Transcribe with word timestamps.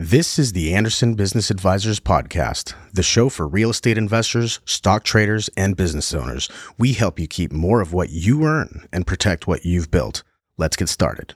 This 0.00 0.38
is 0.38 0.52
the 0.52 0.74
Anderson 0.74 1.14
Business 1.14 1.50
Advisors 1.50 1.98
Podcast, 1.98 2.74
the 2.92 3.02
show 3.02 3.28
for 3.28 3.48
real 3.48 3.70
estate 3.70 3.98
investors, 3.98 4.60
stock 4.64 5.02
traders, 5.02 5.50
and 5.56 5.76
business 5.76 6.14
owners. 6.14 6.48
We 6.78 6.92
help 6.92 7.18
you 7.18 7.26
keep 7.26 7.50
more 7.50 7.80
of 7.80 7.92
what 7.92 8.10
you 8.10 8.44
earn 8.44 8.86
and 8.92 9.08
protect 9.08 9.48
what 9.48 9.64
you've 9.64 9.90
built. 9.90 10.22
Let's 10.56 10.76
get 10.76 10.88
started. 10.88 11.34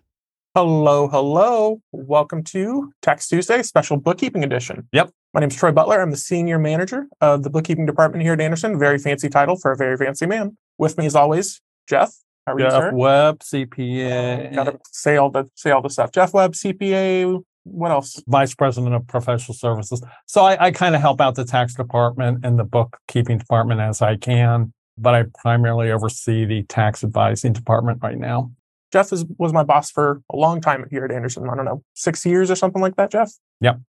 Hello, 0.55 1.09
hello. 1.09 1.83
Welcome 1.91 2.45
to 2.45 2.93
Tax 3.03 3.27
Tuesday 3.27 3.65
Special 3.65 3.97
Bookkeeping 3.97 4.45
Edition. 4.45 4.87
Yep. 4.93 5.11
My 5.35 5.41
name 5.41 5.49
is 5.49 5.57
Troy 5.57 5.73
Butler. 5.73 6.01
I'm 6.01 6.13
the 6.13 6.17
senior 6.17 6.61
manager 6.61 7.09
of 7.21 7.43
the 7.43 7.51
bookkeeping 7.51 7.85
department 7.85 8.23
here 8.23 8.35
at 8.35 8.41
Anderson. 8.41 8.79
Very 8.79 8.99
fancy 8.99 9.29
title 9.29 9.57
for 9.57 9.73
a 9.73 9.77
very 9.77 9.97
fancy 9.97 10.27
man. 10.27 10.57
With 10.79 10.97
me, 10.99 11.07
as 11.07 11.17
always, 11.17 11.61
Jeff. 11.89 12.15
How 12.47 12.53
are 12.53 12.61
you, 12.61 12.67
Jeff 12.67 12.73
sir? 12.75 12.93
Webb, 12.95 13.41
CPA, 13.41 14.55
Got 14.55 14.65
to 14.67 14.79
say 14.93 15.17
all 15.17 15.31
the 15.31 15.51
say 15.57 15.73
all 15.73 15.83
the 15.83 15.91
stuff. 15.91 16.13
Jeff 16.13 16.33
Webb, 16.33 16.53
CPA. 16.53 17.43
What 17.65 17.91
else? 17.91 18.23
Vice 18.27 18.55
President 18.55 18.95
of 18.95 19.07
Professional 19.07 19.55
Services. 19.55 20.03
So 20.27 20.45
I, 20.45 20.67
I 20.67 20.71
kind 20.73 20.95
of 20.95 21.01
help 21.01 21.21
out 21.21 21.37
the 21.37 21.45
tax 21.45 21.75
department 21.75 22.45
and 22.45 22.59
the 22.59 22.65
bookkeeping 22.65 23.39
department 23.39 23.81
as 23.81 24.03
I 24.03 24.17
can, 24.17 24.73
but 24.99 25.15
I 25.15 25.25
primarily 25.41 25.91
oversee 25.91 26.45
the 26.45 26.65
tax 26.65 27.05
advising 27.05 27.53
department 27.53 28.01
right 28.03 28.19
now. 28.19 28.51
Jeff 28.93 29.13
is, 29.13 29.25
was 29.39 29.53
my 29.53 29.63
boss 29.63 29.91
for 29.91 30.23
a 30.31 30.37
long 30.37 30.61
time 30.61 30.87
here 30.91 31.05
at 31.05 31.13
Anderson. 31.13 31.49
I 31.49 31.57
don't 31.57 31.65
know, 31.65 31.83
six 31.95 32.27
years 32.27 32.51
or 32.51 32.57
something 32.57 32.83
like 32.83 32.97
that, 32.97 33.11
Jeff? 33.11 33.33
Yep. 33.61 33.81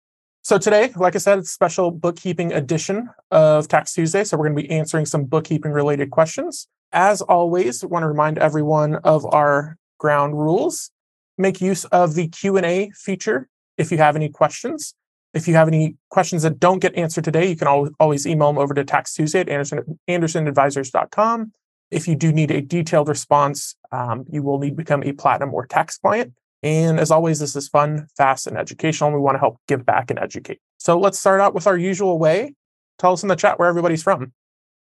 So 0.42 0.58
today, 0.58 0.92
like 0.96 1.14
I 1.14 1.18
said, 1.18 1.38
it's 1.38 1.50
a 1.50 1.52
special 1.52 1.90
bookkeeping 1.90 2.52
edition 2.52 3.08
of 3.30 3.68
Tax 3.68 3.94
Tuesday. 3.94 4.24
So 4.24 4.36
we're 4.36 4.48
going 4.48 4.56
to 4.56 4.62
be 4.62 4.70
answering 4.70 5.06
some 5.06 5.24
bookkeeping 5.24 5.72
related 5.72 6.10
questions. 6.10 6.68
As 6.92 7.20
always, 7.22 7.82
I 7.82 7.86
want 7.86 8.02
to 8.02 8.08
remind 8.08 8.38
everyone 8.38 8.96
of 8.96 9.24
our 9.32 9.76
ground 9.98 10.38
rules. 10.38 10.90
Make 11.38 11.60
use 11.60 11.84
of 11.86 12.14
the 12.14 12.28
Q&A 12.28 12.90
feature 12.90 13.48
if 13.76 13.90
you 13.90 13.98
have 13.98 14.16
any 14.16 14.28
questions. 14.28 14.94
If 15.34 15.48
you 15.48 15.54
have 15.54 15.66
any 15.66 15.96
questions 16.10 16.42
that 16.42 16.60
don't 16.60 16.80
get 16.80 16.94
answered 16.94 17.24
today, 17.24 17.48
you 17.48 17.56
can 17.56 17.66
always, 17.66 17.90
always 17.98 18.26
email 18.26 18.48
them 18.48 18.58
over 18.58 18.74
to 18.74 18.84
Tax 18.84 19.14
Tuesday 19.14 19.40
at 19.40 19.48
Anderson, 19.48 19.98
AndersonAdvisors.com. 20.08 21.52
If 21.90 22.06
you 22.06 22.16
do 22.16 22.32
need 22.32 22.50
a 22.50 22.60
detailed 22.60 23.08
response, 23.08 23.74
um, 23.92 24.24
you 24.30 24.42
will 24.42 24.58
need 24.58 24.70
to 24.70 24.76
become 24.76 25.02
a 25.02 25.12
platinum 25.12 25.54
or 25.54 25.66
tax 25.66 25.96
client. 25.98 26.34
And 26.62 27.00
as 27.00 27.10
always, 27.10 27.40
this 27.40 27.56
is 27.56 27.68
fun, 27.68 28.06
fast, 28.16 28.46
and 28.46 28.56
educational. 28.56 29.08
And 29.08 29.16
we 29.16 29.22
want 29.22 29.34
to 29.34 29.40
help 29.40 29.58
give 29.68 29.84
back 29.84 30.10
and 30.10 30.18
educate. 30.18 30.60
So 30.78 30.98
let's 30.98 31.18
start 31.18 31.40
out 31.40 31.54
with 31.54 31.66
our 31.66 31.76
usual 31.76 32.18
way. 32.18 32.54
Tell 32.98 33.12
us 33.12 33.22
in 33.22 33.28
the 33.28 33.36
chat 33.36 33.58
where 33.58 33.68
everybody's 33.68 34.02
from. 34.02 34.32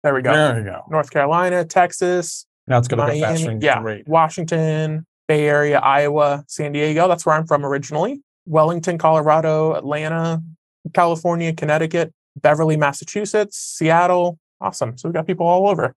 There 0.02 0.14
we 0.14 0.22
go. 0.22 0.32
There 0.32 0.58
you 0.58 0.64
go. 0.64 0.82
North 0.90 1.10
Carolina, 1.10 1.64
Texas, 1.64 2.46
Now 2.66 2.78
it's 2.78 2.88
going 2.88 3.06
to 3.06 3.14
go 3.14 3.20
faster 3.20 3.58
yeah. 3.60 4.02
Washington, 4.06 5.06
Bay 5.28 5.46
Area, 5.46 5.78
Iowa, 5.78 6.44
San 6.48 6.72
Diego. 6.72 7.08
That's 7.08 7.24
where 7.24 7.34
I'm 7.34 7.46
from 7.46 7.64
originally. 7.64 8.22
Wellington, 8.46 8.98
Colorado, 8.98 9.74
Atlanta, 9.74 10.42
California, 10.94 11.52
Connecticut, 11.52 12.12
Beverly, 12.36 12.76
Massachusetts, 12.76 13.56
Seattle. 13.56 14.38
Awesome. 14.60 14.96
So 14.96 15.08
we've 15.08 15.14
got 15.14 15.26
people 15.26 15.46
all 15.46 15.68
over. 15.68 15.94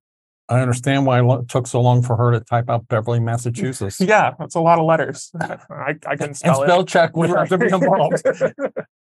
I 0.50 0.60
understand 0.60 1.06
why 1.06 1.24
it 1.24 1.48
took 1.48 1.68
so 1.68 1.82
long 1.82 2.02
for 2.02 2.18
her 2.18 2.32
to 2.32 2.42
type 2.42 2.70
out 2.70 2.88
Beverly, 2.88 3.20
Massachusetts. 3.20 4.00
Yeah, 4.02 4.34
that's 4.38 4.56
a 4.56 4.60
lot 4.60 4.78
of 4.78 4.86
letters. 4.86 5.32
I, 5.40 5.96
I 6.06 6.16
can 6.16 6.28
and 6.28 6.38
spell 6.38 6.62
it. 6.64 6.68
spell 6.68 6.86
check 6.86 7.16
would 7.16 7.30
have 7.30 7.50
to 7.50 7.58
be 7.58 7.66
involved. 7.72 8.22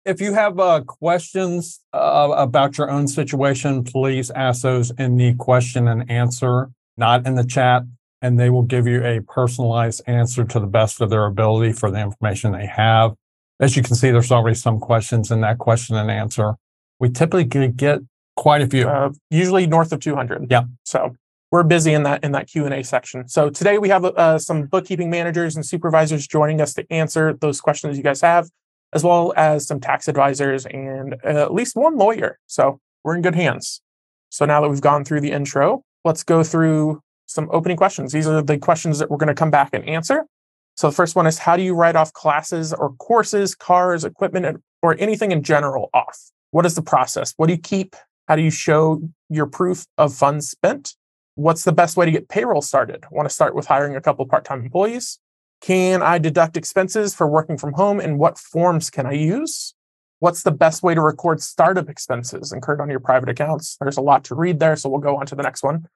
if 0.05 0.19
you 0.19 0.33
have 0.33 0.59
uh, 0.59 0.81
questions 0.81 1.79
uh, 1.93 2.33
about 2.35 2.77
your 2.77 2.89
own 2.91 3.07
situation, 3.07 3.83
please 3.83 4.29
ask 4.31 4.63
those 4.63 4.91
in 4.91 5.15
the 5.15 5.33
question 5.35 5.87
and 5.87 6.09
answer, 6.11 6.71
not 6.97 7.25
in 7.25 7.35
the 7.35 7.45
chat, 7.45 7.83
and 8.21 8.37
they 8.37 8.49
will 8.49 8.63
give 8.63 8.85
you 8.85 9.03
a 9.05 9.21
personalized 9.21 10.01
answer 10.07 10.43
to 10.43 10.59
the 10.59 10.67
best 10.67 10.99
of 10.99 11.09
their 11.09 11.25
ability 11.25 11.71
for 11.71 11.89
the 11.89 11.99
information 11.99 12.51
they 12.51 12.65
have. 12.65 13.13
As 13.59 13.75
you 13.75 13.83
can 13.83 13.95
see, 13.95 14.11
there's 14.11 14.31
already 14.31 14.55
some 14.55 14.79
questions 14.79 15.31
in 15.31 15.41
that 15.41 15.57
question 15.57 15.95
and 15.95 16.09
answer. 16.09 16.55
We 16.99 17.09
typically 17.09 17.67
get 17.67 17.99
quite 18.35 18.61
a 18.61 18.67
few. 18.67 18.87
uh, 18.87 19.11
usually 19.29 19.67
north 19.67 19.91
of 19.91 19.99
200. 19.99 20.49
Yeah. 20.49 20.63
So 20.83 21.15
we're 21.51 21.63
busy 21.63 21.93
in 21.93 22.03
that 22.03 22.23
in 22.23 22.31
that 22.33 22.47
Q 22.47 22.65
and 22.65 22.73
A 22.73 22.83
section. 22.83 23.27
So 23.27 23.49
today 23.49 23.77
we 23.77 23.89
have 23.89 24.05
uh, 24.05 24.37
some 24.37 24.65
bookkeeping 24.65 25.09
managers 25.09 25.55
and 25.55 25.65
supervisors 25.65 26.27
joining 26.27 26.61
us 26.61 26.73
to 26.75 26.85
answer 26.91 27.33
those 27.33 27.59
questions 27.59 27.97
you 27.97 28.03
guys 28.03 28.21
have, 28.21 28.49
as 28.93 29.03
well 29.03 29.33
as 29.35 29.67
some 29.67 29.79
tax 29.79 30.07
advisors 30.07 30.65
and 30.65 31.15
uh, 31.25 31.43
at 31.43 31.53
least 31.53 31.75
one 31.75 31.97
lawyer. 31.97 32.39
So 32.47 32.79
we're 33.03 33.15
in 33.15 33.21
good 33.21 33.35
hands. 33.35 33.81
So 34.29 34.45
now 34.45 34.61
that 34.61 34.69
we've 34.69 34.81
gone 34.81 35.03
through 35.03 35.21
the 35.21 35.31
intro, 35.31 35.83
let's 36.05 36.23
go 36.23 36.43
through 36.43 37.01
some 37.25 37.49
opening 37.51 37.77
questions. 37.77 38.11
These 38.11 38.27
are 38.27 38.41
the 38.41 38.57
questions 38.57 38.99
that 38.99 39.09
we're 39.09 39.17
going 39.17 39.27
to 39.27 39.33
come 39.35 39.51
back 39.51 39.69
and 39.73 39.83
answer. 39.87 40.25
So 40.79 40.87
the 40.87 40.95
first 40.95 41.13
one 41.13 41.27
is 41.27 41.37
how 41.37 41.57
do 41.57 41.61
you 41.61 41.75
write 41.75 41.97
off 41.97 42.13
classes 42.13 42.71
or 42.71 42.93
courses, 42.93 43.53
cars, 43.53 44.05
equipment, 44.05 44.63
or 44.81 44.95
anything 44.97 45.33
in 45.33 45.43
general 45.43 45.89
off? 45.93 46.31
What 46.51 46.65
is 46.65 46.75
the 46.75 46.81
process? 46.81 47.33
What 47.35 47.47
do 47.47 47.53
you 47.53 47.59
keep? 47.59 47.97
How 48.29 48.37
do 48.37 48.41
you 48.41 48.49
show 48.49 49.01
your 49.27 49.45
proof 49.45 49.85
of 49.97 50.13
funds 50.13 50.49
spent? 50.49 50.95
What's 51.35 51.65
the 51.65 51.73
best 51.73 51.97
way 51.97 52.05
to 52.05 52.13
get 52.13 52.29
payroll 52.29 52.61
started? 52.61 53.03
Want 53.11 53.27
to 53.27 53.33
start 53.35 53.55
with 53.55 53.67
hiring 53.67 53.97
a 53.97 53.99
couple 53.99 54.25
part-time 54.25 54.63
employees? 54.63 55.19
Can 55.59 56.01
I 56.01 56.17
deduct 56.17 56.55
expenses 56.55 57.13
for 57.13 57.27
working 57.27 57.57
from 57.57 57.73
home 57.73 57.99
and 57.99 58.17
what 58.17 58.37
forms 58.37 58.89
can 58.89 59.05
I 59.05 59.11
use? 59.11 59.73
What's 60.19 60.43
the 60.43 60.51
best 60.51 60.81
way 60.81 60.95
to 60.95 61.01
record 61.01 61.41
startup 61.41 61.89
expenses 61.89 62.53
incurred 62.53 62.79
on 62.79 62.89
your 62.89 63.01
private 63.01 63.27
accounts? 63.27 63.75
There's 63.81 63.97
a 63.97 64.01
lot 64.01 64.23
to 64.25 64.35
read 64.35 64.61
there, 64.61 64.77
so 64.77 64.87
we'll 64.87 65.01
go 65.01 65.17
on 65.17 65.25
to 65.25 65.35
the 65.35 65.43
next 65.43 65.61
one. 65.61 65.89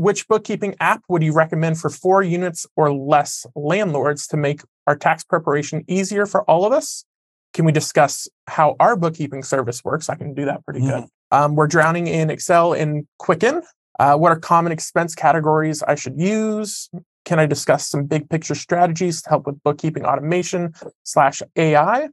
Which 0.00 0.26
bookkeeping 0.28 0.76
app 0.80 1.02
would 1.10 1.22
you 1.22 1.34
recommend 1.34 1.78
for 1.78 1.90
four 1.90 2.22
units 2.22 2.66
or 2.74 2.90
less 2.90 3.44
landlords 3.54 4.26
to 4.28 4.38
make 4.38 4.62
our 4.86 4.96
tax 4.96 5.22
preparation 5.22 5.84
easier 5.88 6.24
for 6.24 6.42
all 6.44 6.64
of 6.64 6.72
us? 6.72 7.04
Can 7.52 7.66
we 7.66 7.72
discuss 7.72 8.26
how 8.46 8.76
our 8.80 8.96
bookkeeping 8.96 9.42
service 9.42 9.84
works? 9.84 10.08
I 10.08 10.14
can 10.14 10.32
do 10.32 10.46
that 10.46 10.64
pretty 10.64 10.80
good. 10.80 11.04
Um, 11.32 11.54
we're 11.54 11.66
drowning 11.66 12.06
in 12.06 12.30
Excel 12.30 12.72
and 12.72 13.06
Quicken. 13.18 13.60
Uh, 13.98 14.16
what 14.16 14.32
are 14.32 14.38
common 14.38 14.72
expense 14.72 15.14
categories 15.14 15.82
I 15.82 15.96
should 15.96 16.18
use? 16.18 16.88
Can 17.26 17.38
I 17.38 17.44
discuss 17.44 17.86
some 17.86 18.06
big 18.06 18.30
picture 18.30 18.54
strategies 18.54 19.20
to 19.20 19.28
help 19.28 19.46
with 19.46 19.62
bookkeeping 19.64 20.06
automation 20.06 20.72
slash 21.02 21.42
AI? 21.56 22.08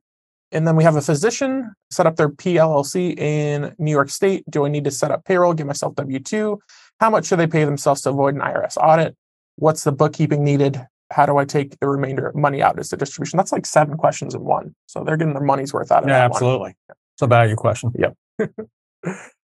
And 0.51 0.67
then 0.67 0.75
we 0.75 0.83
have 0.83 0.95
a 0.95 1.01
physician 1.01 1.73
set 1.91 2.05
up 2.05 2.15
their 2.15 2.29
PLLC 2.29 3.17
in 3.17 3.75
New 3.79 3.91
York 3.91 4.09
State. 4.09 4.43
Do 4.49 4.65
I 4.65 4.69
need 4.69 4.83
to 4.85 4.91
set 4.91 5.11
up 5.11 5.25
payroll, 5.25 5.53
give 5.53 5.67
myself 5.67 5.95
W 5.95 6.19
2? 6.19 6.59
How 6.99 7.09
much 7.09 7.27
should 7.27 7.39
they 7.39 7.47
pay 7.47 7.63
themselves 7.63 8.01
to 8.01 8.09
avoid 8.09 8.35
an 8.35 8.41
IRS 8.41 8.77
audit? 8.77 9.15
What's 9.55 9.83
the 9.83 9.91
bookkeeping 9.91 10.43
needed? 10.43 10.85
How 11.11 11.25
do 11.25 11.37
I 11.37 11.45
take 11.45 11.79
the 11.79 11.87
remainder 11.87 12.27
of 12.27 12.35
money 12.35 12.61
out 12.61 12.79
as 12.79 12.91
a 12.91 12.97
distribution? 12.97 13.37
That's 13.37 13.51
like 13.51 13.65
seven 13.65 13.97
questions 13.97 14.35
in 14.35 14.43
one. 14.43 14.75
So 14.87 15.03
they're 15.03 15.17
getting 15.17 15.33
their 15.33 15.43
money's 15.43 15.73
worth 15.73 15.91
out 15.91 16.03
of 16.03 16.09
it. 16.09 16.11
Yeah, 16.11 16.25
absolutely. 16.25 16.75
It's 16.89 17.21
a 17.21 17.27
value 17.27 17.55
question. 17.55 17.93
Yep. 17.97 18.17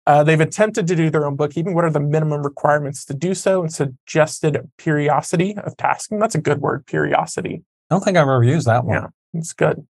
uh, 0.08 0.24
they've 0.24 0.40
attempted 0.40 0.88
to 0.88 0.96
do 0.96 1.10
their 1.10 1.26
own 1.26 1.36
bookkeeping. 1.36 1.74
What 1.74 1.84
are 1.84 1.92
the 1.92 2.00
minimum 2.00 2.44
requirements 2.44 3.04
to 3.06 3.14
do 3.14 3.34
so 3.34 3.62
and 3.62 3.74
suggested 3.74 4.58
periodicity 4.78 5.56
of 5.58 5.76
tasking? 5.76 6.20
That's 6.20 6.36
a 6.36 6.42
good 6.42 6.62
word, 6.62 6.86
periodicity. 6.86 7.64
I 7.90 7.96
don't 7.96 8.04
think 8.04 8.18
I've 8.18 8.24
ever 8.24 8.44
used 8.44 8.68
that 8.68 8.86
one. 8.86 8.96
Yeah. 8.96 9.08
It's 9.34 9.54
good. 9.54 9.86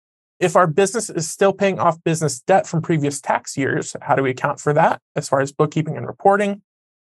If 0.41 0.57
our 0.57 0.67
business 0.67 1.09
is 1.09 1.31
still 1.31 1.53
paying 1.53 1.79
off 1.79 2.03
business 2.05 2.41
debt 2.41 2.67
from 2.67 2.83
previous 2.83 3.21
tax 3.21 3.57
years, 3.57 3.97
how 4.03 4.17
do 4.17 4.23
we 4.23 4.31
account 4.31 4.61
for 4.61 4.73
that 4.73 5.01
as 5.17 5.29
far 5.29 5.41
as 5.41 5.53
bookkeeping 5.53 5.97
and 5.97 6.07
reporting? 6.07 6.61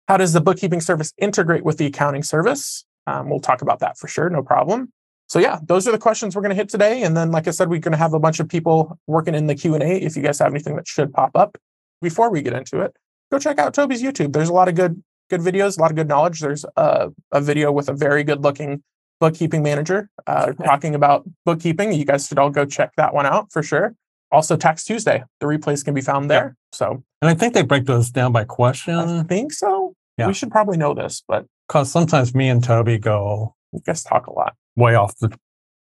How 0.08 0.18
does 0.18 0.34
the 0.34 0.42
bookkeeping 0.42 0.82
service 0.82 1.14
integrate 1.18 1.64
with 1.64 1.78
the 1.78 1.86
accounting 1.86 2.24
service? 2.24 2.86
Um, 3.08 3.30
we'll 3.30 3.40
talk 3.40 3.62
about 3.62 3.80
that 3.80 3.98
for 3.98 4.08
sure, 4.08 4.30
no 4.30 4.42
problem. 4.42 4.92
So 5.28 5.40
yeah, 5.40 5.60
those 5.64 5.88
are 5.88 5.92
the 5.92 5.98
questions 5.98 6.36
we're 6.36 6.42
going 6.42 6.52
to 6.52 6.56
hit 6.56 6.70
today. 6.70 7.04
And 7.04 7.16
then, 7.16 7.32
like 7.32 7.48
I 7.48 7.52
said, 7.52 7.70
we're 7.70 7.80
going 7.80 7.92
to 7.92 7.98
have 7.98 8.14
a 8.14 8.20
bunch 8.20 8.40
of 8.40 8.48
people 8.48 8.98
working 9.08 9.36
in 9.36 9.48
the 9.48 9.56
Q 9.56 9.74
and 9.74 9.84
A. 9.84 10.02
If 10.02 10.16
you 10.16 10.24
guys 10.24 10.40
have 10.40 10.54
anything 10.54 10.78
that 10.78 10.88
should 10.88 11.14
pop 11.14 11.32
up 11.36 11.58
before 12.02 12.30
we 12.32 12.42
get 12.42 12.54
into 12.54 12.80
it, 12.80 12.96
go 13.32 13.38
check 13.38 13.60
out 13.60 13.74
Toby's 13.74 14.02
YouTube. 14.02 14.32
There's 14.32 14.50
a 14.50 14.54
lot 14.54 14.70
of 14.70 14.76
good 14.76 15.04
good 15.30 15.42
videos, 15.42 15.78
a 15.78 15.82
lot 15.82 15.92
of 15.92 15.98
good 15.98 16.08
knowledge. 16.08 16.40
There's 16.40 16.66
a, 16.78 17.10
a 17.34 17.42
video 17.42 17.72
with 17.72 17.90
a 17.90 17.94
very 17.94 18.24
good 18.24 18.44
looking 18.44 18.84
bookkeeping 19.20 19.64
manager 19.64 20.10
uh, 20.28 20.54
talking 20.54 20.96
about 20.96 21.28
bookkeeping. 21.44 21.92
You 21.92 22.06
guys 22.06 22.28
should 22.28 22.40
all 22.40 22.50
go 22.50 22.66
check 22.66 22.92
that 22.96 23.14
one 23.14 23.26
out 23.26 23.52
for 23.52 23.62
sure. 23.64 23.96
Also, 24.32 24.58
Tax 24.58 24.84
Tuesday, 24.84 25.24
the 25.40 25.46
replays 25.46 25.84
can 25.84 25.94
be 25.94 26.02
found 26.02 26.30
there. 26.30 26.56
So 26.74 27.04
And 27.22 27.30
I 27.30 27.34
think 27.34 27.54
they 27.54 27.64
break 27.64 27.86
those 27.86 28.10
down 28.10 28.32
by 28.32 28.44
question. 28.44 28.96
I 28.96 29.24
think 29.24 29.54
so. 29.54 29.96
Yeah. 30.18 30.28
We 30.28 30.34
should 30.34 30.52
probably 30.52 30.78
know 30.78 30.94
this, 30.94 31.24
but 31.28 31.46
because 31.68 31.92
sometimes 31.92 32.34
me 32.34 32.50
and 32.50 32.64
Toby 32.64 32.98
go 32.98 33.56
you 33.74 33.82
guys 33.86 34.04
talk 34.04 34.28
a 34.28 34.34
lot. 34.34 34.56
way 34.76 34.96
off 34.96 35.18
the 35.20 35.38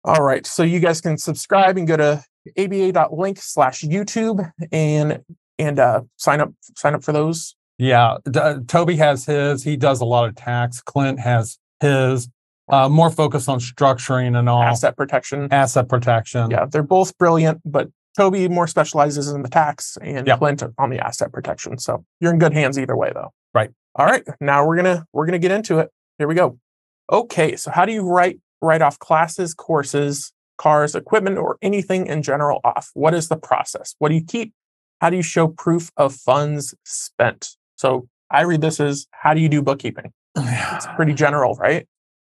All 0.05 0.23
right. 0.23 0.47
So 0.47 0.63
you 0.63 0.81
guys 0.81 1.01
can 1.01 1.19
subscribe 1.19 1.77
and 1.77 1.87
go 1.87 1.97
to 1.97 2.25
aba.link 2.59 3.39
slash 3.41 3.83
YouTube 3.83 4.51
and 4.73 5.23
and 5.59 5.79
uh, 5.79 6.03
sign 6.17 6.41
up 6.41 6.53
sign 6.77 6.95
up 6.95 7.03
for 7.05 7.13
those. 7.13 7.55
Yeah, 7.79 8.17
D- 8.31 8.39
uh, 8.41 8.59
Toby 8.67 8.97
has 8.97 9.27
his. 9.27 9.63
He 9.63 9.77
does 9.77 10.01
a 10.01 10.05
lot 10.05 10.29
of 10.29 10.35
tax. 10.35 10.81
Clint 10.81 11.21
has 11.21 11.59
his. 11.81 12.29
Uh, 12.69 12.89
more 12.89 13.11
focused 13.11 13.49
on 13.49 13.61
structuring 13.61 14.37
and 14.37 14.49
all 14.49 14.61
Asset 14.61 14.97
protection. 14.97 15.47
asset 15.53 15.89
protection. 15.89 16.51
Yeah, 16.51 16.67
they're 16.69 16.83
both 16.83 17.17
brilliant, 17.17 17.61
but 17.65 17.89
Toby 18.17 18.49
more 18.49 18.67
specializes 18.67 19.29
in 19.31 19.43
the 19.43 19.49
tax 19.49 19.97
and 20.03 20.27
Yep. 20.27 20.39
Clint 20.39 20.63
on 20.77 20.91
the 20.91 20.99
asset 20.99 21.33
protection. 21.33 21.79
So 21.79 22.05
you're 22.21 22.33
in 22.33 22.41
good 22.41 22.53
hands 22.55 22.77
either 22.77 22.97
way, 22.97 23.13
though. 23.15 23.31
Right. 23.55 23.71
All 23.97 24.05
right. 24.05 24.23
Now 24.41 24.67
we're 24.67 24.77
gonna 24.77 25.07
we're 25.13 25.27
gonna 25.27 25.39
get 25.39 25.51
into 25.51 25.79
it. 25.79 25.91
Here 26.19 26.29
we 26.29 26.35
go. 26.35 26.59
Okay. 27.11 27.57
So 27.57 27.71
how 27.71 27.87
do 27.87 27.93
you 27.93 28.03
write 28.03 28.39
write 28.61 28.83
off 28.83 28.99
classes, 28.99 29.55
courses, 29.55 30.33
cars, 30.59 30.95
equipment, 30.95 31.39
or 31.39 31.57
anything 31.63 32.07
in 32.07 32.23
general 32.23 32.61
off? 32.63 32.91
What 32.95 33.15
is 33.15 33.29
the 33.29 33.37
process? 33.37 33.95
What 33.99 34.11
do 34.11 34.15
you 34.15 34.25
keep? 34.25 34.53
How 35.01 35.11
do 35.11 35.17
you 35.17 35.23
show 35.23 35.49
proof 35.49 35.91
of 35.97 36.15
funds 36.15 36.75
spent? 36.85 37.57
So 37.77 38.09
I 38.31 38.43
read 38.43 38.61
this 38.61 38.81
as 38.81 39.07
how 39.13 39.33
do 39.33 39.41
you 39.41 39.49
do 39.49 39.63
bookkeeping? 39.63 40.13
It's 40.37 40.87
pretty 40.97 41.15
general, 41.15 41.55
right? 41.55 41.87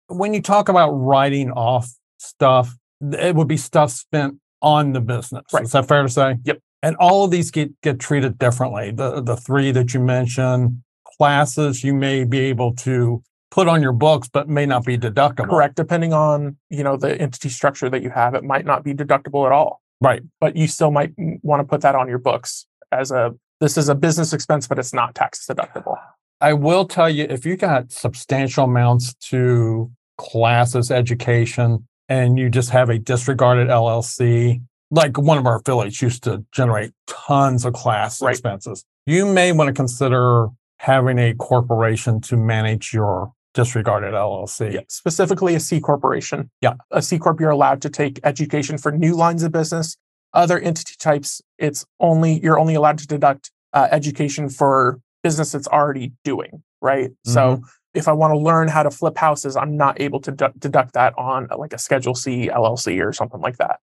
When 0.08 0.34
you 0.34 0.42
talk 0.42 0.68
about 0.68 0.92
writing 0.92 1.52
off 1.52 1.92
stuff, 2.18 2.76
it 3.02 3.36
would 3.36 3.48
be 3.48 3.58
stuff 3.58 3.92
spent 3.92 4.40
on 4.62 4.94
the 4.94 5.02
business. 5.02 5.44
Right. 5.54 5.64
Is 5.64 5.72
that 5.72 5.88
fair 5.88 6.02
to 6.04 6.10
say? 6.10 6.38
Yep. 6.44 6.60
And 6.84 6.96
all 6.96 7.24
of 7.24 7.32
these 7.32 7.52
get, 7.52 7.80
get 7.82 8.00
treated 8.00 8.40
differently. 8.40 8.92
The 8.92 9.22
the 9.22 9.38
three 9.38 9.72
that 9.72 9.94
you 9.94 10.00
mentioned, 10.00 10.82
classes 11.18 11.84
you 11.84 11.94
may 11.94 12.24
be 12.24 12.40
able 12.40 12.74
to 12.76 13.22
put 13.50 13.68
on 13.68 13.82
your 13.82 13.92
books, 13.92 14.30
but 14.30 14.48
may 14.48 14.66
not 14.66 14.86
be 14.86 14.98
deductible. 14.98 15.50
Correct. 15.50 15.76
Depending 15.76 16.14
on, 16.14 16.58
you 16.70 16.84
know, 16.84 16.96
the 16.96 17.20
entity 17.20 17.50
structure 17.50 17.90
that 17.90 18.02
you 18.02 18.10
have, 18.10 18.34
it 18.34 18.44
might 18.44 18.66
not 18.66 18.84
be 18.84 18.94
deductible 18.94 19.46
at 19.46 19.52
all. 19.52 19.82
Right. 20.00 20.22
But 20.40 20.56
you 20.56 20.68
still 20.68 20.90
might 20.92 21.12
want 21.18 21.60
to 21.60 21.64
put 21.64 21.82
that 21.82 21.94
on 21.96 22.08
your 22.08 22.18
books 22.18 22.66
as 22.92 23.12
a 23.12 23.34
this 23.60 23.78
is 23.78 23.90
a 23.90 23.96
business 23.96 24.34
expense, 24.34 24.68
but 24.68 24.80
it's 24.80 24.94
not 24.94 25.14
tax 25.14 25.46
deductible. 25.46 25.96
I 26.40 26.54
will 26.54 26.86
tell 26.86 27.10
you 27.10 27.28
if 27.30 27.46
you 27.46 27.56
got 27.56 27.92
substantial 27.92 28.64
amounts 28.64 29.14
to 29.30 29.92
classes, 30.18 30.90
education, 30.90 31.88
and 32.10 32.40
you 32.40 32.50
just 32.50 32.72
have 32.72 32.90
a 32.90 32.98
disregarded 32.98 33.68
LLC, 33.68 34.62
like 34.90 35.18
one 35.20 35.38
of 35.38 35.46
our 35.46 35.58
affiliates 35.58 36.02
used 36.02 36.24
to 36.24 36.44
generate 36.52 36.92
tons 37.06 37.64
of 37.66 37.74
class 37.74 38.22
Right. 38.22 38.32
expenses, 38.32 38.84
you 39.06 39.26
may 39.26 39.52
want 39.52 39.68
to 39.68 39.74
consider 39.74 40.48
having 40.82 41.20
a 41.20 41.32
corporation 41.36 42.20
to 42.20 42.36
manage 42.36 42.92
your 42.92 43.32
disregarded 43.54 44.16
LLC. 44.16 44.74
Yeah, 44.74 44.80
specifically 44.88 45.54
a 45.54 45.60
C 45.60 45.80
corporation. 45.80 46.50
Yeah. 46.60 46.74
A 46.90 47.04
C 47.04 47.20
corp, 47.20 47.40
you're 47.40 47.52
allowed 47.52 47.84
to 47.84 47.90
take 47.90 48.20
education 48.24 48.80
for 48.80 48.92
new 48.92 49.16
lines 49.16 49.44
of 49.44 49.52
business. 49.52 49.96
Other 50.34 50.58
entity 50.58 50.96
types, 50.98 51.40
it's 51.60 51.86
only 52.00 52.40
you're 52.42 52.58
only 52.58 52.74
allowed 52.74 52.98
to 52.98 53.06
deduct 53.06 53.52
uh, 53.74 53.90
education 53.92 54.50
for 54.50 55.00
business 55.22 55.52
that's 55.52 55.68
already 55.68 56.14
doing. 56.24 56.64
Right. 56.82 57.12
So 57.26 57.62
if 57.94 58.08
I 58.08 58.14
want 58.14 58.32
to 58.32 58.40
learn 58.40 58.68
how 58.68 58.82
to 58.82 58.90
flip 58.90 59.20
houses, 59.20 59.56
I'm 59.56 59.78
not 59.78 60.02
able 60.02 60.20
to 60.22 60.32
du- 60.32 60.54
deduct 60.58 60.94
that 60.94 61.14
on 61.16 61.48
like 61.56 61.74
a 61.74 61.78
Schedule 61.78 62.16
C 62.16 62.48
LLC 62.48 63.06
or 63.06 63.14
something 63.14 63.40
like 63.40 63.58
that. 63.58 63.82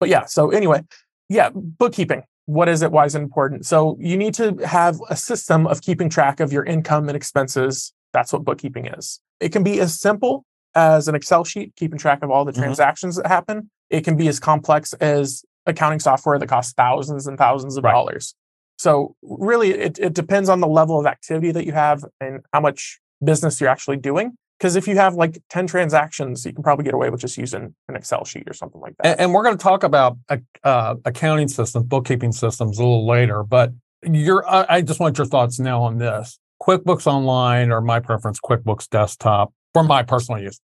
But 0.00 0.08
yeah. 0.08 0.24
So 0.24 0.50
anyway, 0.50 0.80
yeah, 1.28 1.50
bookkeeping. 1.52 2.22
What 2.48 2.66
is 2.66 2.80
it? 2.80 2.90
Why 2.90 3.04
is 3.04 3.14
it 3.14 3.20
important? 3.20 3.66
So 3.66 3.98
you 4.00 4.16
need 4.16 4.32
to 4.34 4.54
have 4.66 4.98
a 5.10 5.16
system 5.16 5.66
of 5.66 5.82
keeping 5.82 6.08
track 6.08 6.40
of 6.40 6.50
your 6.50 6.64
income 6.64 7.06
and 7.10 7.14
expenses. 7.14 7.92
That's 8.14 8.32
what 8.32 8.42
bookkeeping 8.42 8.86
is. 8.86 9.20
It 9.38 9.50
can 9.50 9.62
be 9.62 9.80
as 9.80 10.00
simple 10.00 10.46
as 10.74 11.08
an 11.08 11.14
Excel 11.14 11.44
sheet, 11.44 11.74
keeping 11.76 11.98
track 11.98 12.22
of 12.22 12.30
all 12.30 12.46
the 12.46 12.52
Mhm. 12.52 12.56
transactions 12.62 13.16
that 13.16 13.26
happen. 13.26 13.68
It 13.90 14.02
can 14.02 14.16
be 14.16 14.28
as 14.28 14.40
complex 14.40 14.94
as 14.94 15.44
accounting 15.66 16.00
software 16.00 16.38
that 16.38 16.46
costs 16.46 16.72
thousands 16.72 17.26
and 17.26 17.36
thousands 17.36 17.76
of 17.76 17.84
Right. 17.84 17.92
dollars. 17.92 18.34
So 18.78 19.14
really, 19.22 19.72
it, 19.72 19.98
it 19.98 20.14
depends 20.14 20.48
on 20.48 20.60
the 20.60 20.68
level 20.68 20.98
of 20.98 21.04
activity 21.04 21.52
that 21.52 21.66
you 21.66 21.72
have 21.72 22.02
and 22.18 22.40
how 22.54 22.60
much 22.60 22.98
business 23.22 23.60
you're 23.60 23.68
actually 23.68 23.98
doing. 23.98 24.38
Because 24.58 24.74
if 24.74 24.88
you 24.88 24.96
have 24.96 25.14
like 25.14 25.40
10 25.50 25.68
transactions, 25.68 26.44
you 26.44 26.52
can 26.52 26.64
probably 26.64 26.84
get 26.84 26.94
away 26.94 27.10
with 27.10 27.20
just 27.20 27.38
using 27.38 27.74
an 27.88 27.94
Excel 27.96 28.24
sheet 28.24 28.44
or 28.48 28.52
something 28.52 28.80
like 28.80 28.94
that. 28.98 29.06
And, 29.06 29.20
and 29.20 29.34
we're 29.34 29.44
going 29.44 29.56
to 29.56 29.62
talk 29.62 29.84
about 29.84 30.16
uh, 30.64 30.96
accounting 31.04 31.46
systems, 31.48 31.86
bookkeeping 31.86 32.32
systems 32.32 32.78
a 32.78 32.82
little 32.82 33.06
later. 33.06 33.44
But 33.44 33.72
your, 34.02 34.48
I 34.48 34.66
I 34.68 34.82
just 34.82 34.98
want 34.98 35.16
your 35.16 35.26
thoughts 35.26 35.60
now 35.60 35.82
on 35.82 35.98
this. 35.98 36.38
QuickBooks 36.60 37.06
Online, 37.06 37.70
or 37.70 37.80
my 37.80 38.00
preference, 38.00 38.40
QuickBooks 38.40 38.88
Desktop, 38.88 39.52
for 39.74 39.84
my 39.84 40.02
personal 40.02 40.42
use. 40.42 40.58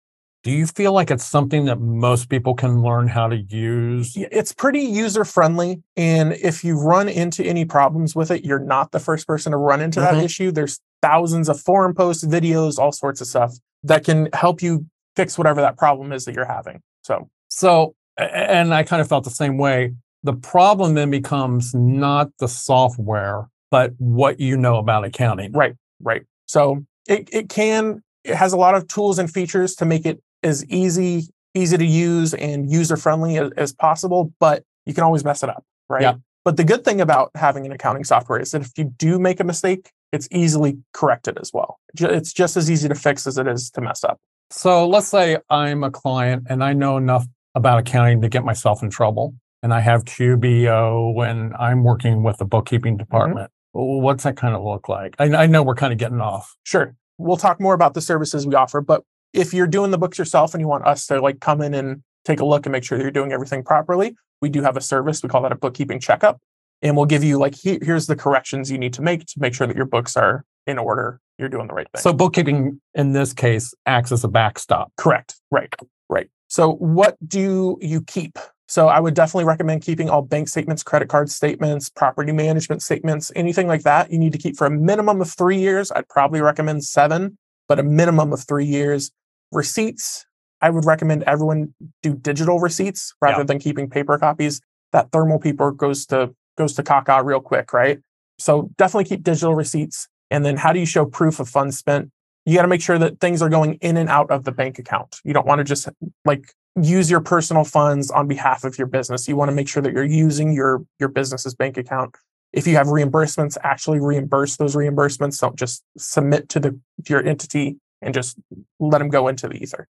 Do 0.42 0.50
you 0.50 0.66
feel 0.66 0.92
like 0.92 1.10
it's 1.10 1.22
something 1.24 1.66
that 1.66 1.78
most 1.80 2.28
people 2.30 2.54
can 2.54 2.82
learn 2.82 3.08
how 3.08 3.28
to 3.28 3.36
use? 3.36 4.14
It's 4.16 4.52
pretty 4.52 4.80
user 4.80 5.24
friendly. 5.24 5.82
And 5.96 6.32
if 6.32 6.64
you 6.64 6.80
run 6.80 7.08
into 7.10 7.44
any 7.44 7.64
problems 7.66 8.16
with 8.16 8.30
it, 8.30 8.44
you're 8.44 8.58
not 8.58 8.90
the 8.90 8.98
first 8.98 9.26
person 9.26 9.52
to 9.52 9.58
run 9.58 9.80
into 9.80 10.00
that 10.00 10.14
Mhm. 10.14 10.24
issue. 10.24 10.50
There's 10.50 10.80
thousands 11.00 11.48
of 11.48 11.60
forum 11.60 11.94
posts, 11.94 12.24
videos, 12.24 12.78
all 12.78 12.90
sorts 12.90 13.20
of 13.20 13.26
stuff 13.28 13.52
that 13.84 14.04
can 14.04 14.28
help 14.32 14.62
you 14.62 14.86
fix 15.16 15.36
whatever 15.36 15.60
that 15.60 15.76
problem 15.76 16.12
is 16.12 16.24
that 16.24 16.34
you're 16.34 16.44
having. 16.44 16.80
So, 17.04 17.28
So, 17.48 17.94
and 18.16 18.72
I 18.74 18.82
kind 18.82 19.00
of 19.02 19.08
felt 19.08 19.24
the 19.24 19.30
same 19.30 19.58
way. 19.58 19.94
The 20.22 20.32
problem 20.32 20.94
then 20.94 21.10
becomes 21.10 21.74
not 21.74 22.30
the 22.38 22.48
software, 22.48 23.48
but 23.70 23.92
what 23.98 24.38
you 24.38 24.56
know 24.56 24.76
about 24.76 25.04
accounting. 25.04 25.52
right, 25.52 25.74
right. 26.00 26.22
So 26.46 26.84
it, 27.08 27.28
it 27.32 27.48
can, 27.48 28.02
it 28.24 28.36
has 28.36 28.52
a 28.52 28.56
lot 28.56 28.74
of 28.74 28.86
tools 28.86 29.18
and 29.18 29.32
features 29.32 29.74
to 29.76 29.84
make 29.84 30.06
it 30.06 30.22
as 30.42 30.64
easy, 30.66 31.24
easy 31.54 31.76
to 31.76 31.84
use 31.84 32.34
and 32.34 32.70
user 32.70 32.96
friendly 32.96 33.38
as, 33.38 33.50
as 33.56 33.72
possible, 33.72 34.32
but 34.38 34.62
you 34.86 34.94
can 34.94 35.04
always 35.04 35.24
mess 35.24 35.42
it 35.42 35.48
up, 35.48 35.64
right? 35.88 36.02
Yeah. 36.02 36.14
But 36.44 36.56
the 36.56 36.64
good 36.64 36.84
thing 36.84 37.00
about 37.00 37.30
having 37.34 37.66
an 37.66 37.72
accounting 37.72 38.04
software 38.04 38.40
is 38.40 38.50
that 38.50 38.62
if 38.62 38.72
you 38.76 38.84
do 38.84 39.18
make 39.18 39.40
a 39.40 39.44
mistake, 39.44 39.90
it's 40.12 40.28
easily 40.30 40.78
corrected 40.92 41.38
as 41.40 41.50
well. 41.52 41.80
It's 41.94 42.32
just 42.32 42.56
as 42.56 42.70
easy 42.70 42.88
to 42.88 42.94
fix 42.94 43.26
as 43.26 43.38
it 43.38 43.48
is 43.48 43.70
to 43.70 43.80
mess 43.80 44.04
up. 44.04 44.20
So 44.50 44.86
let's 44.86 45.08
say 45.08 45.38
I'm 45.48 45.82
a 45.82 45.90
client 45.90 46.46
and 46.48 46.62
I 46.62 46.74
know 46.74 46.98
enough 46.98 47.26
about 47.54 47.78
accounting 47.78 48.20
to 48.20 48.28
get 48.28 48.44
myself 48.44 48.82
in 48.82 48.90
trouble. 48.90 49.34
And 49.62 49.72
I 49.72 49.80
have 49.80 50.04
QBO 50.04 51.26
and 51.26 51.54
I'm 51.54 51.84
working 51.84 52.22
with 52.22 52.36
the 52.36 52.44
bookkeeping 52.44 52.94
mm-hmm. 52.94 53.04
department. 53.04 53.50
What's 53.72 54.24
that 54.24 54.36
kind 54.36 54.54
of 54.54 54.62
look 54.62 54.88
like? 54.88 55.16
I, 55.18 55.34
I 55.34 55.46
know 55.46 55.62
we're 55.62 55.74
kind 55.74 55.92
of 55.92 55.98
getting 55.98 56.20
off. 56.20 56.54
Sure. 56.64 56.94
We'll 57.16 57.38
talk 57.38 57.60
more 57.60 57.72
about 57.72 57.94
the 57.94 58.02
services 58.02 58.46
we 58.46 58.54
offer, 58.54 58.82
but 58.82 59.02
if 59.32 59.54
you're 59.54 59.66
doing 59.66 59.90
the 59.90 59.98
books 59.98 60.18
yourself 60.18 60.52
and 60.52 60.60
you 60.60 60.68
want 60.68 60.86
us 60.86 61.06
to 61.06 61.20
like 61.20 61.40
come 61.40 61.62
in 61.62 61.72
and 61.72 62.02
take 62.24 62.40
a 62.40 62.44
look 62.44 62.66
and 62.66 62.72
make 62.72 62.84
sure 62.84 62.98
that 62.98 63.04
you're 63.04 63.10
doing 63.10 63.32
everything 63.32 63.62
properly, 63.62 64.14
we 64.42 64.50
do 64.50 64.62
have 64.62 64.76
a 64.76 64.80
service. 64.82 65.22
We 65.22 65.30
call 65.30 65.42
that 65.42 65.52
a 65.52 65.56
bookkeeping 65.56 66.00
checkup. 66.00 66.40
And 66.82 66.96
we'll 66.96 67.06
give 67.06 67.22
you 67.24 67.38
like, 67.38 67.54
"Here- 67.54 67.78
here's 67.80 68.06
the 68.06 68.16
corrections 68.16 68.70
you 68.70 68.78
need 68.78 68.92
to 68.94 69.02
make 69.02 69.24
to 69.26 69.34
make 69.40 69.54
sure 69.54 69.66
that 69.66 69.76
your 69.76 69.86
books 69.86 70.16
are 70.16 70.44
in 70.66 70.78
order. 70.78 71.20
You're 71.38 71.48
doing 71.48 71.68
the 71.68 71.74
right 71.74 71.86
thing. 71.92 72.00
So 72.02 72.12
bookkeeping 72.12 72.80
in 72.94 73.12
this 73.12 73.32
case 73.32 73.74
acts 73.86 74.12
as 74.12 74.22
a 74.24 74.28
backstop. 74.28 74.92
Correct. 74.96 75.36
Right. 75.50 75.74
Right. 76.08 76.28
So 76.48 76.74
what 76.74 77.16
do 77.26 77.78
you 77.80 78.02
keep? 78.02 78.38
So 78.68 78.88
I 78.88 79.00
would 79.00 79.14
definitely 79.14 79.44
recommend 79.44 79.82
keeping 79.82 80.08
all 80.08 80.22
bank 80.22 80.48
statements, 80.48 80.82
credit 80.82 81.08
card 81.08 81.30
statements, 81.30 81.88
property 81.90 82.32
management 82.32 82.82
statements, 82.82 83.30
anything 83.36 83.66
like 83.66 83.82
that. 83.82 84.10
You 84.10 84.18
need 84.18 84.32
to 84.32 84.38
keep 84.38 84.56
for 84.56 84.66
a 84.66 84.70
minimum 84.70 85.20
of 85.20 85.30
three 85.30 85.58
years. 85.58 85.90
I'd 85.92 86.08
probably 86.08 86.40
recommend 86.40 86.84
seven, 86.84 87.36
but 87.68 87.78
a 87.78 87.82
minimum 87.82 88.32
of 88.32 88.40
three 88.44 88.64
years. 88.64 89.10
Receipts, 89.50 90.24
I 90.62 90.70
would 90.70 90.84
recommend 90.86 91.22
everyone 91.24 91.74
do 92.02 92.14
digital 92.14 92.60
receipts 92.60 93.12
rather 93.20 93.38
Yeah. 93.38 93.44
than 93.44 93.58
keeping 93.58 93.90
paper 93.90 94.16
copies. 94.18 94.60
That 94.92 95.10
thermal 95.12 95.38
paper 95.38 95.70
goes 95.72 96.06
to 96.06 96.34
goes 96.56 96.74
to 96.74 96.82
caca 96.82 97.24
real 97.24 97.40
quick, 97.40 97.72
right? 97.72 97.98
So 98.38 98.70
definitely 98.76 99.04
keep 99.04 99.22
digital 99.22 99.54
receipts. 99.54 100.08
And 100.30 100.44
then 100.44 100.56
how 100.56 100.72
do 100.72 100.80
you 100.80 100.86
show 100.86 101.04
proof 101.04 101.40
of 101.40 101.48
funds 101.48 101.78
spent? 101.78 102.10
you 102.44 102.56
got 102.56 102.62
to 102.62 102.68
make 102.68 102.82
sure 102.82 102.98
that 102.98 103.20
things 103.20 103.40
are 103.40 103.48
going 103.48 103.74
in 103.74 103.96
and 103.96 104.08
out 104.08 104.30
of 104.30 104.44
the 104.44 104.52
bank 104.52 104.78
account. 104.78 105.20
You 105.24 105.32
don't 105.32 105.46
want 105.46 105.60
to 105.60 105.64
just 105.64 105.88
like 106.24 106.52
use 106.80 107.10
your 107.10 107.20
personal 107.20 107.64
funds 107.64 108.10
on 108.10 108.26
behalf 108.26 108.64
of 108.64 108.78
your 108.78 108.86
business. 108.86 109.28
You 109.28 109.36
want 109.36 109.50
to 109.50 109.54
make 109.54 109.68
sure 109.68 109.82
that 109.82 109.92
you're 109.92 110.04
using 110.04 110.52
your 110.52 110.84
your 110.98 111.08
business's 111.08 111.54
bank 111.54 111.76
account. 111.76 112.16
If 112.52 112.66
you 112.66 112.76
have 112.76 112.88
reimbursements, 112.88 113.56
actually 113.62 114.00
reimburse 114.00 114.56
those 114.56 114.74
reimbursements. 114.74 115.40
Don't 115.40 115.56
just 115.56 115.84
submit 115.96 116.48
to 116.50 116.60
the 116.60 116.70
to 116.70 117.12
your 117.12 117.24
entity 117.24 117.76
and 118.00 118.12
just 118.12 118.36
let 118.80 118.98
them 118.98 119.08
go 119.08 119.28
into 119.28 119.48
the 119.48 119.62
ether. 119.62 119.86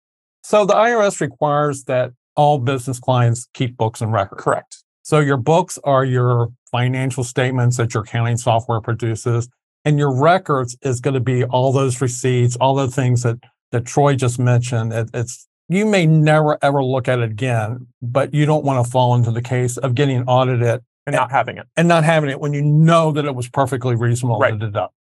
So 0.43 0.65
the 0.65 0.73
IRS 0.73 1.21
requires 1.21 1.83
that 1.83 2.13
all 2.35 2.57
business 2.57 2.99
clients 2.99 3.47
keep 3.53 3.77
books 3.77 4.01
and 4.01 4.11
records. 4.11 4.41
Correct. 4.41 4.83
So 5.09 5.21
your 5.21 5.37
books 5.37 5.79
are 5.85 6.05
your 6.05 6.49
financial 6.69 7.23
statements 7.23 7.77
that 7.77 7.95
your 7.95 8.03
accounting 8.03 8.37
software 8.37 8.79
produces. 8.79 9.49
And 9.83 9.97
your 9.97 10.15
records 10.15 10.77
is 10.83 10.99
going 10.99 11.15
to 11.15 11.19
be 11.19 11.43
all 11.45 11.73
those 11.73 11.99
receipts, 11.99 12.55
all 12.57 12.75
the 12.75 12.87
things 12.89 13.23
that, 13.23 13.39
that 13.71 13.85
Troy 13.85 14.13
just 14.13 14.37
mentioned. 14.37 14.93
It, 14.93 15.09
it's 15.15 15.47
you 15.67 15.87
may 15.87 16.05
never 16.05 16.59
ever 16.61 16.83
look 16.83 17.07
at 17.07 17.17
it 17.17 17.31
again, 17.31 17.87
but 18.03 18.35
you 18.35 18.45
don't 18.45 18.63
want 18.63 18.85
to 18.85 18.91
fall 18.91 19.15
into 19.15 19.31
the 19.31 19.41
case 19.41 19.77
of 19.77 19.95
getting 19.95 20.21
audited 20.25 20.81
And 21.07 21.15
not 21.15 21.31
having 21.31 21.57
it. 21.57 21.65
and 21.75 21.87
not 21.87 22.03
having 22.03 22.29
it 22.29 22.39
when 22.39 22.53
you 22.53 22.61
know 22.61 23.11
that 23.11 23.25
it 23.25 23.33
was 23.33 23.49
perfectly 23.49 23.95
reasonable 23.95 24.39
to 24.39 24.41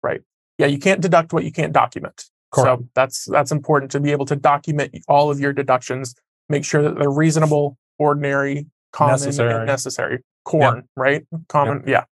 Right. 0.02 0.22
Yeah, 0.58 0.68
you 0.68 0.80
can't 0.80 1.02
deduct 1.02 1.34
what 1.34 1.44
you 1.44 1.52
can't 1.52 1.74
document. 1.74 2.24
Correct. 2.54 2.80
So 2.84 2.88
that's 2.96 3.26
that's 3.26 3.52
important 3.52 3.92
to 3.92 4.00
be 4.00 4.14
able 4.14 4.28
to 4.28 4.38
document 4.38 4.98
all 5.10 5.30
of 5.30 5.42
your 5.42 5.52
deductions. 5.52 6.16
Make 6.48 6.64
sure 6.64 6.82
that 6.84 6.98
they're 6.98 7.12
reasonable, 7.12 7.78
ordinary, 7.98 8.68
common, 8.92 9.14
Necessary. 9.14 9.54
and 9.56 9.66
necessary. 9.66 10.20
Corn, 10.46 10.88
right? 10.96 11.26
Common, 11.48 11.84
yeah. 11.86 12.06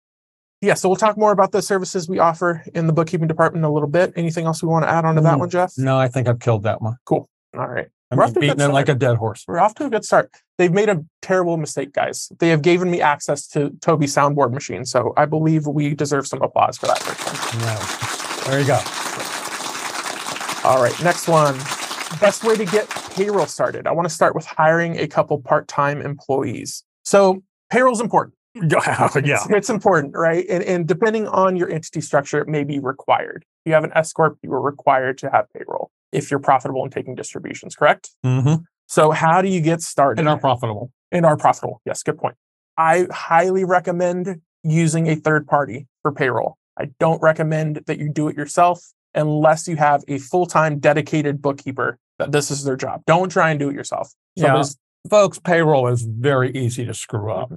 Yeah. 0.61 0.75
So 0.75 0.89
we'll 0.89 0.97
talk 0.97 1.17
more 1.19 1.31
about 1.33 1.53
the 1.53 1.61
services 1.63 2.09
we 2.09 2.19
offer 2.19 2.65
in 2.75 2.87
the 2.87 2.93
bookkeeping 2.93 3.29
department 3.29 3.65
in 3.65 3.71
a 3.71 3.73
little 3.73 3.89
bit. 3.89 4.13
Anything 4.17 4.47
else 4.47 4.63
we 4.63 4.69
want 4.69 4.85
to 4.85 4.89
add 4.91 5.05
on 5.05 5.15
to 5.17 5.21
that 5.21 5.35
Mm, 5.37 5.41
one, 5.41 5.51
Jeff? 5.51 5.75
No, 5.77 5.99
I 5.99 6.09
think 6.09 6.27
I've 6.27 6.41
killed 6.41 6.63
that 6.65 6.81
one. 6.81 6.97
Cool. 7.05 7.29
All 7.57 7.69
right. 7.69 7.87
I'm 8.11 8.19
We're 8.19 8.25
off 8.25 8.33
to 8.33 8.39
a 8.39 8.41
beating 8.41 8.61
it 8.61 8.69
like 8.69 8.89
a 8.89 8.95
dead 8.95 9.17
horse. 9.17 9.45
We're 9.47 9.59
off 9.61 9.75
to 9.77 9.87
a 9.87 9.91
good 9.91 10.05
start. 10.05 10.31
They've 10.59 10.73
made 10.73 10.89
a 10.89 11.05
terrible 11.23 11.57
mistake, 11.57 11.93
guys. 11.93 12.31
They 12.39 12.49
have 12.49 12.63
given 12.63 12.91
me 12.91 13.01
access 13.01 13.47
to 13.49 13.71
Toby 13.81 14.07
soundboard 14.07 14.53
machine. 14.53 14.85
So 14.85 15.13
I 15.17 15.27
believe 15.27 15.67
we 15.67 15.95
deserve 15.95 16.27
some 16.27 16.41
applause 16.43 16.79
for 16.79 16.87
that. 16.87 17.01
No. 17.61 18.51
There 18.51 18.61
you 18.61 18.67
go. 18.67 18.81
All 20.69 20.83
right, 20.83 20.95
next 21.05 21.29
one. 21.29 21.57
Best 22.21 22.45
way 22.45 22.57
to 22.57 22.65
get 22.65 22.89
payroll 23.15 23.47
started. 23.47 23.87
I 23.87 23.93
want 23.93 24.09
to 24.09 24.15
start 24.15 24.35
with 24.35 24.47
hiring 24.47 24.99
a 24.99 25.07
couple 25.07 25.41
part-time 25.41 26.01
employees. 26.03 26.85
So 27.05 27.43
payroll 27.71 27.93
is 27.93 28.01
important. 28.01 28.35
Yeah, 28.71 29.09
It's, 29.17 29.51
it's 29.51 29.71
important, 29.71 30.15
right? 30.17 30.47
And, 30.49 30.63
and 30.63 30.87
depending 30.87 31.27
on 31.27 31.57
your 31.57 31.69
entity 31.69 32.01
structure, 32.01 32.39
it 32.41 32.47
may 32.47 32.63
be 32.63 32.79
required. 32.79 33.45
If 33.65 33.71
you 33.71 33.75
have 33.75 33.83
an 33.83 33.91
S 33.97 34.13
corp, 34.13 34.39
you 34.43 34.53
are 34.53 34.61
required 34.61 35.19
to 35.19 35.31
have 35.31 35.47
payroll 35.53 35.91
if 36.13 36.31
you're 36.31 36.39
profitable 36.39 36.85
and 36.85 36.93
taking 36.93 37.17
distributions. 37.17 37.75
Correct. 37.75 38.11
hmm 38.23 38.55
So 38.87 39.11
how 39.11 39.43
do 39.43 39.49
you 39.49 39.61
get 39.61 39.81
started? 39.83 40.21
And 40.21 40.29
are 40.29 40.39
profitable. 40.39 40.93
and 41.11 41.27
are 41.27 41.37
profitable. 41.37 41.81
Yes, 41.85 42.05
good 42.05 42.17
point. 42.17 42.37
I 42.79 43.07
highly 43.11 43.65
recommend 43.65 44.41
using 44.63 45.09
a 45.09 45.17
third 45.17 45.49
party 45.49 45.89
for 46.03 46.13
payroll. 46.13 46.57
I 46.79 46.91
don't 47.01 47.21
recommend 47.21 47.83
that 47.87 47.99
you 47.99 48.09
do 48.09 48.29
it 48.29 48.37
yourself 48.37 48.93
unless 49.17 49.67
you 49.67 49.75
have 49.77 50.05
a 50.07 50.19
full 50.19 50.47
time 50.47 50.79
dedicated 50.79 51.43
bookkeeper 51.43 51.99
that 52.19 52.33
this 52.33 52.51
is 52.51 52.65
their 52.65 52.77
job. 52.77 53.03
Don't 53.07 53.29
try 53.29 53.51
and 53.51 53.59
do 53.59 53.69
it 53.71 53.75
yourself. 53.75 54.09
So 54.39 54.47
Yeah. 54.47 54.63
Folks, 55.11 55.39
payroll 55.39 55.89
is 55.89 56.03
very 56.03 56.51
easy 56.53 56.87
to 56.87 56.95
screw 56.95 57.31
up. 57.33 57.53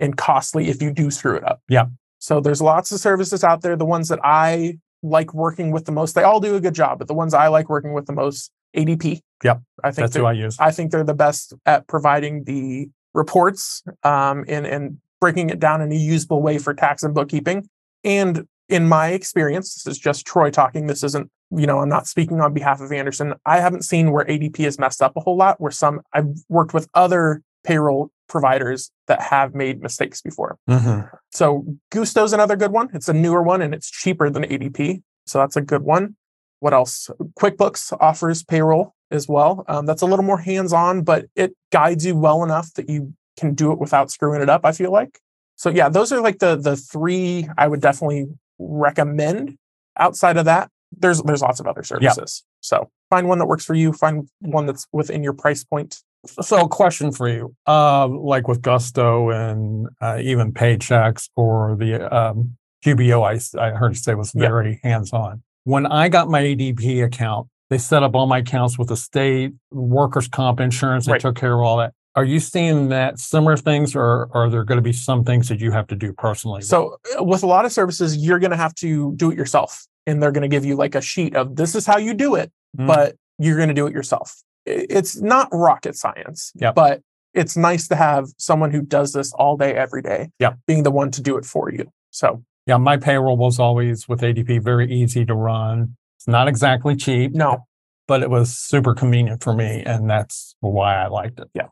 and 0.00 0.16
costly 0.16 0.68
if 0.68 0.80
you 0.80 0.92
do 0.92 1.10
screw 1.10 1.36
it 1.36 1.44
up. 1.44 1.60
Yeah. 1.68 1.86
So 2.18 2.40
there's 2.40 2.62
lots 2.62 2.92
of 2.92 3.00
services 3.00 3.42
out 3.44 3.62
there. 3.62 3.76
The 3.76 3.84
ones 3.84 4.08
that 4.08 4.20
I 4.22 4.78
like 5.02 5.34
working 5.34 5.70
with 5.70 5.84
the 5.86 5.92
most, 5.92 6.14
they 6.14 6.22
all 6.22 6.40
do 6.40 6.54
a 6.56 6.60
good 6.60 6.74
job, 6.74 6.98
but 6.98 7.08
the 7.08 7.14
ones 7.14 7.34
I 7.34 7.48
like 7.48 7.68
working 7.68 7.92
with 7.92 8.06
the 8.06 8.12
most, 8.12 8.50
ADP. 8.76 9.20
Yep. 9.44 9.62
I 9.82 9.90
think 9.90 9.96
That's 10.04 10.16
who 10.16 10.24
I 10.24 10.32
use. 10.32 10.56
I 10.58 10.70
think 10.70 10.90
they're 10.90 11.04
the 11.04 11.14
best 11.14 11.54
at 11.66 11.86
providing 11.86 12.44
the 12.44 12.88
reports 13.14 13.82
um, 14.02 14.44
and, 14.48 14.66
and 14.66 14.98
breaking 15.20 15.50
it 15.50 15.58
down 15.58 15.80
in 15.80 15.90
a 15.92 15.96
usable 15.96 16.42
way 16.42 16.58
for 16.58 16.74
tax 16.74 17.02
and 17.02 17.14
bookkeeping. 17.14 17.68
And 18.04 18.46
in 18.68 18.88
my 18.88 19.08
experience, 19.08 19.74
this 19.74 19.86
is 19.86 19.98
just 19.98 20.26
Troy 20.26 20.50
talking. 20.50 20.86
This 20.86 21.02
isn't, 21.02 21.30
you 21.50 21.66
know, 21.66 21.80
I'm 21.80 21.88
not 21.88 22.06
speaking 22.06 22.40
on 22.40 22.52
behalf 22.52 22.80
of 22.80 22.92
Anderson. 22.92 23.34
I 23.46 23.60
haven't 23.60 23.82
seen 23.82 24.12
where 24.12 24.24
ADP 24.26 24.58
has 24.64 24.78
messed 24.78 25.02
up 25.02 25.16
a 25.16 25.20
whole 25.20 25.36
lot, 25.36 25.60
where 25.60 25.70
some 25.70 26.00
I've 26.12 26.28
worked 26.48 26.74
with 26.74 26.88
other 26.94 27.42
payroll 27.64 28.10
providers 28.28 28.90
that 29.06 29.20
have 29.22 29.54
made 29.54 29.82
mistakes 29.82 30.20
before. 30.20 30.58
Mhm. 30.68 31.08
So 31.32 31.64
Gusto's 31.90 32.32
another 32.34 32.56
good 32.56 32.72
one. 32.72 32.90
It's 32.92 33.08
a 33.08 33.14
newer 33.14 33.42
one 33.42 33.62
and 33.62 33.74
it's 33.74 33.90
cheaper 33.90 34.28
than 34.28 34.44
ADP. 34.44 35.02
So 35.26 35.38
that's 35.38 35.56
a 35.56 35.62
good 35.62 35.82
one. 35.82 36.16
What 36.60 36.74
else? 36.74 37.08
QuickBooks 37.38 37.96
offers 38.00 38.42
payroll 38.42 38.94
as 39.10 39.28
well. 39.28 39.64
Um, 39.68 39.86
that's 39.86 40.02
a 40.02 40.06
little 40.06 40.24
more 40.24 40.38
hands 40.38 40.72
on, 40.72 41.02
but 41.02 41.26
it 41.34 41.54
guides 41.72 42.04
you 42.04 42.16
well 42.16 42.44
enough 42.44 42.74
that 42.74 42.90
you 42.90 43.14
can 43.38 43.54
do 43.54 43.72
it 43.72 43.78
without 43.78 44.10
screwing 44.10 44.42
it 44.42 44.50
up, 44.50 44.62
I 44.64 44.72
feel 44.72 44.92
like. 44.92 45.20
So 45.56 45.70
yeah, 45.70 45.88
those 45.88 46.12
are 46.12 46.20
like 46.20 46.38
the 46.38 46.56
the 46.56 46.76
three 46.76 47.48
I 47.56 47.66
would 47.66 47.80
definitely 47.80 48.28
recommend. 48.58 49.56
Outside 49.98 50.36
of 50.36 50.44
that, 50.44 50.70
there's 50.96 51.22
there's 51.22 51.42
lots 51.42 51.60
of 51.60 51.66
other 51.66 51.82
services. 51.82 52.44
So 52.60 52.88
find 53.10 53.28
one 53.28 53.38
that 53.38 53.46
works 53.46 53.64
for 53.64 53.74
you, 53.74 53.92
find 53.92 54.28
one 54.40 54.66
that's 54.66 54.86
within 54.92 55.22
your 55.22 55.32
price 55.32 55.64
point. 55.64 56.00
So, 56.42 56.64
a 56.64 56.68
question 56.68 57.12
for 57.12 57.28
you, 57.28 57.54
uh, 57.66 58.08
like 58.08 58.48
with 58.48 58.60
Gusto 58.60 59.30
and 59.30 59.86
uh, 60.00 60.18
even 60.20 60.52
Paychex 60.52 61.28
or 61.36 61.76
the 61.78 62.12
um, 62.14 62.56
QBO, 62.84 63.22
I 63.60 63.70
heard 63.70 63.90
you 63.90 63.94
say 63.94 64.14
was 64.14 64.32
Yeah. 64.34 64.48
very 64.48 64.80
hands 64.82 65.12
on. 65.12 65.42
When 65.64 65.86
I 65.86 66.08
got 66.08 66.28
my 66.28 66.42
ADP 66.42 67.04
account, 67.04 67.48
they 67.70 67.78
set 67.78 68.02
up 68.02 68.16
all 68.16 68.26
my 68.26 68.38
accounts 68.38 68.78
with 68.78 68.88
the 68.88 68.96
state, 68.96 69.52
workers' 69.70 70.26
comp 70.26 70.58
insurance. 70.58 71.06
They 71.06 71.12
Right. 71.12 71.20
took 71.20 71.36
care 71.36 71.54
of 71.54 71.60
all 71.60 71.76
that. 71.78 71.92
Are 72.18 72.24
you 72.24 72.40
seeing 72.40 72.88
that 72.88 73.20
similar 73.20 73.56
things, 73.56 73.94
or 73.94 74.28
are 74.34 74.50
there 74.50 74.64
going 74.64 74.78
to 74.78 74.82
be 74.82 74.92
some 74.92 75.22
things 75.22 75.48
that 75.50 75.60
you 75.60 75.70
have 75.70 75.86
to 75.86 75.94
do 75.94 76.12
personally? 76.12 76.62
So 76.62 76.96
uh, 77.16 77.22
with 77.22 77.44
a 77.44 77.46
lot 77.46 77.64
of 77.64 77.70
services, 77.70 78.16
you're 78.16 78.40
going 78.40 78.50
to 78.50 78.56
have 78.56 78.74
to 78.76 79.12
do 79.14 79.30
it 79.30 79.36
yourself, 79.38 79.86
and 80.04 80.20
they're 80.20 80.32
going 80.32 80.42
to 80.42 80.48
give 80.48 80.64
you 80.64 80.74
like 80.74 80.96
a 80.96 81.00
sheet 81.00 81.36
of 81.36 81.54
this 81.54 81.76
is 81.76 81.86
how 81.86 81.96
you 81.98 82.14
do 82.14 82.34
it, 82.34 82.50
Mm. 82.76 82.88
but 82.88 83.14
you're 83.38 83.54
going 83.56 83.68
to 83.68 83.74
do 83.74 83.86
it 83.86 83.92
yourself. 83.92 84.34
It's 84.66 85.20
not 85.20 85.48
rocket 85.52 85.94
science, 85.94 86.50
Yep. 86.56 86.74
but 86.74 87.02
it's 87.34 87.56
nice 87.56 87.86
to 87.86 87.94
have 87.94 88.26
someone 88.36 88.72
who 88.72 88.82
does 88.82 89.12
this 89.12 89.32
all 89.34 89.56
day, 89.56 89.74
every 89.74 90.02
day, 90.02 90.30
Yep. 90.40 90.58
being 90.66 90.82
the 90.82 90.90
one 90.90 91.12
to 91.12 91.22
do 91.22 91.36
it 91.38 91.44
for 91.44 91.70
you. 91.70 91.86
So 92.10 92.42
yeah, 92.66 92.78
my 92.78 92.96
payroll 92.96 93.36
was 93.36 93.60
always 93.60 94.08
with 94.08 94.22
ADP 94.22 94.58
very 94.58 94.90
easy 94.92 95.24
to 95.24 95.34
run. 95.36 95.94
It's 96.18 96.26
not 96.26 96.48
exactly 96.48 96.96
cheap, 96.96 97.32
no, 97.32 97.66
but 98.08 98.22
it 98.24 98.28
was 98.28 98.58
super 98.58 98.92
convenient 98.92 99.40
for 99.44 99.54
me, 99.54 99.84
and 99.86 100.10
that's 100.10 100.56
why 100.58 100.96
I 100.96 101.06
liked 101.06 101.38
it. 101.38 101.48
yeah. 101.54 101.68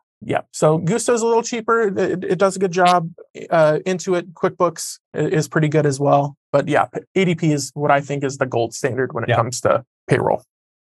So 0.53 0.79
Gusto 0.79 1.15
is 1.15 1.23
a 1.23 1.27
little 1.27 1.43
cheaper. 1.43 1.83
It, 1.99 2.25
it 2.25 2.39
does 2.39 2.57
a 2.57 2.59
good 2.59 2.73
job. 2.73 3.11
Uh, 3.51 3.79
Intuit, 3.87 4.33
QuickBooks 4.33 4.99
is 5.15 5.49
pretty 5.49 5.69
good 5.69 5.87
as 5.87 6.01
well. 6.01 6.37
But 6.53 6.69
yeah, 6.69 6.87
ADP 7.17 7.43
is 7.53 7.71
what 7.75 7.91
I 7.91 8.01
think 8.01 8.25
is 8.25 8.39
the 8.39 8.47
gold 8.47 8.75
standard 8.75 9.13
when 9.13 9.25
it 9.25 9.31
Yeah. 9.31 9.37
comes 9.37 9.61
to 9.63 9.85
payroll. 10.09 10.43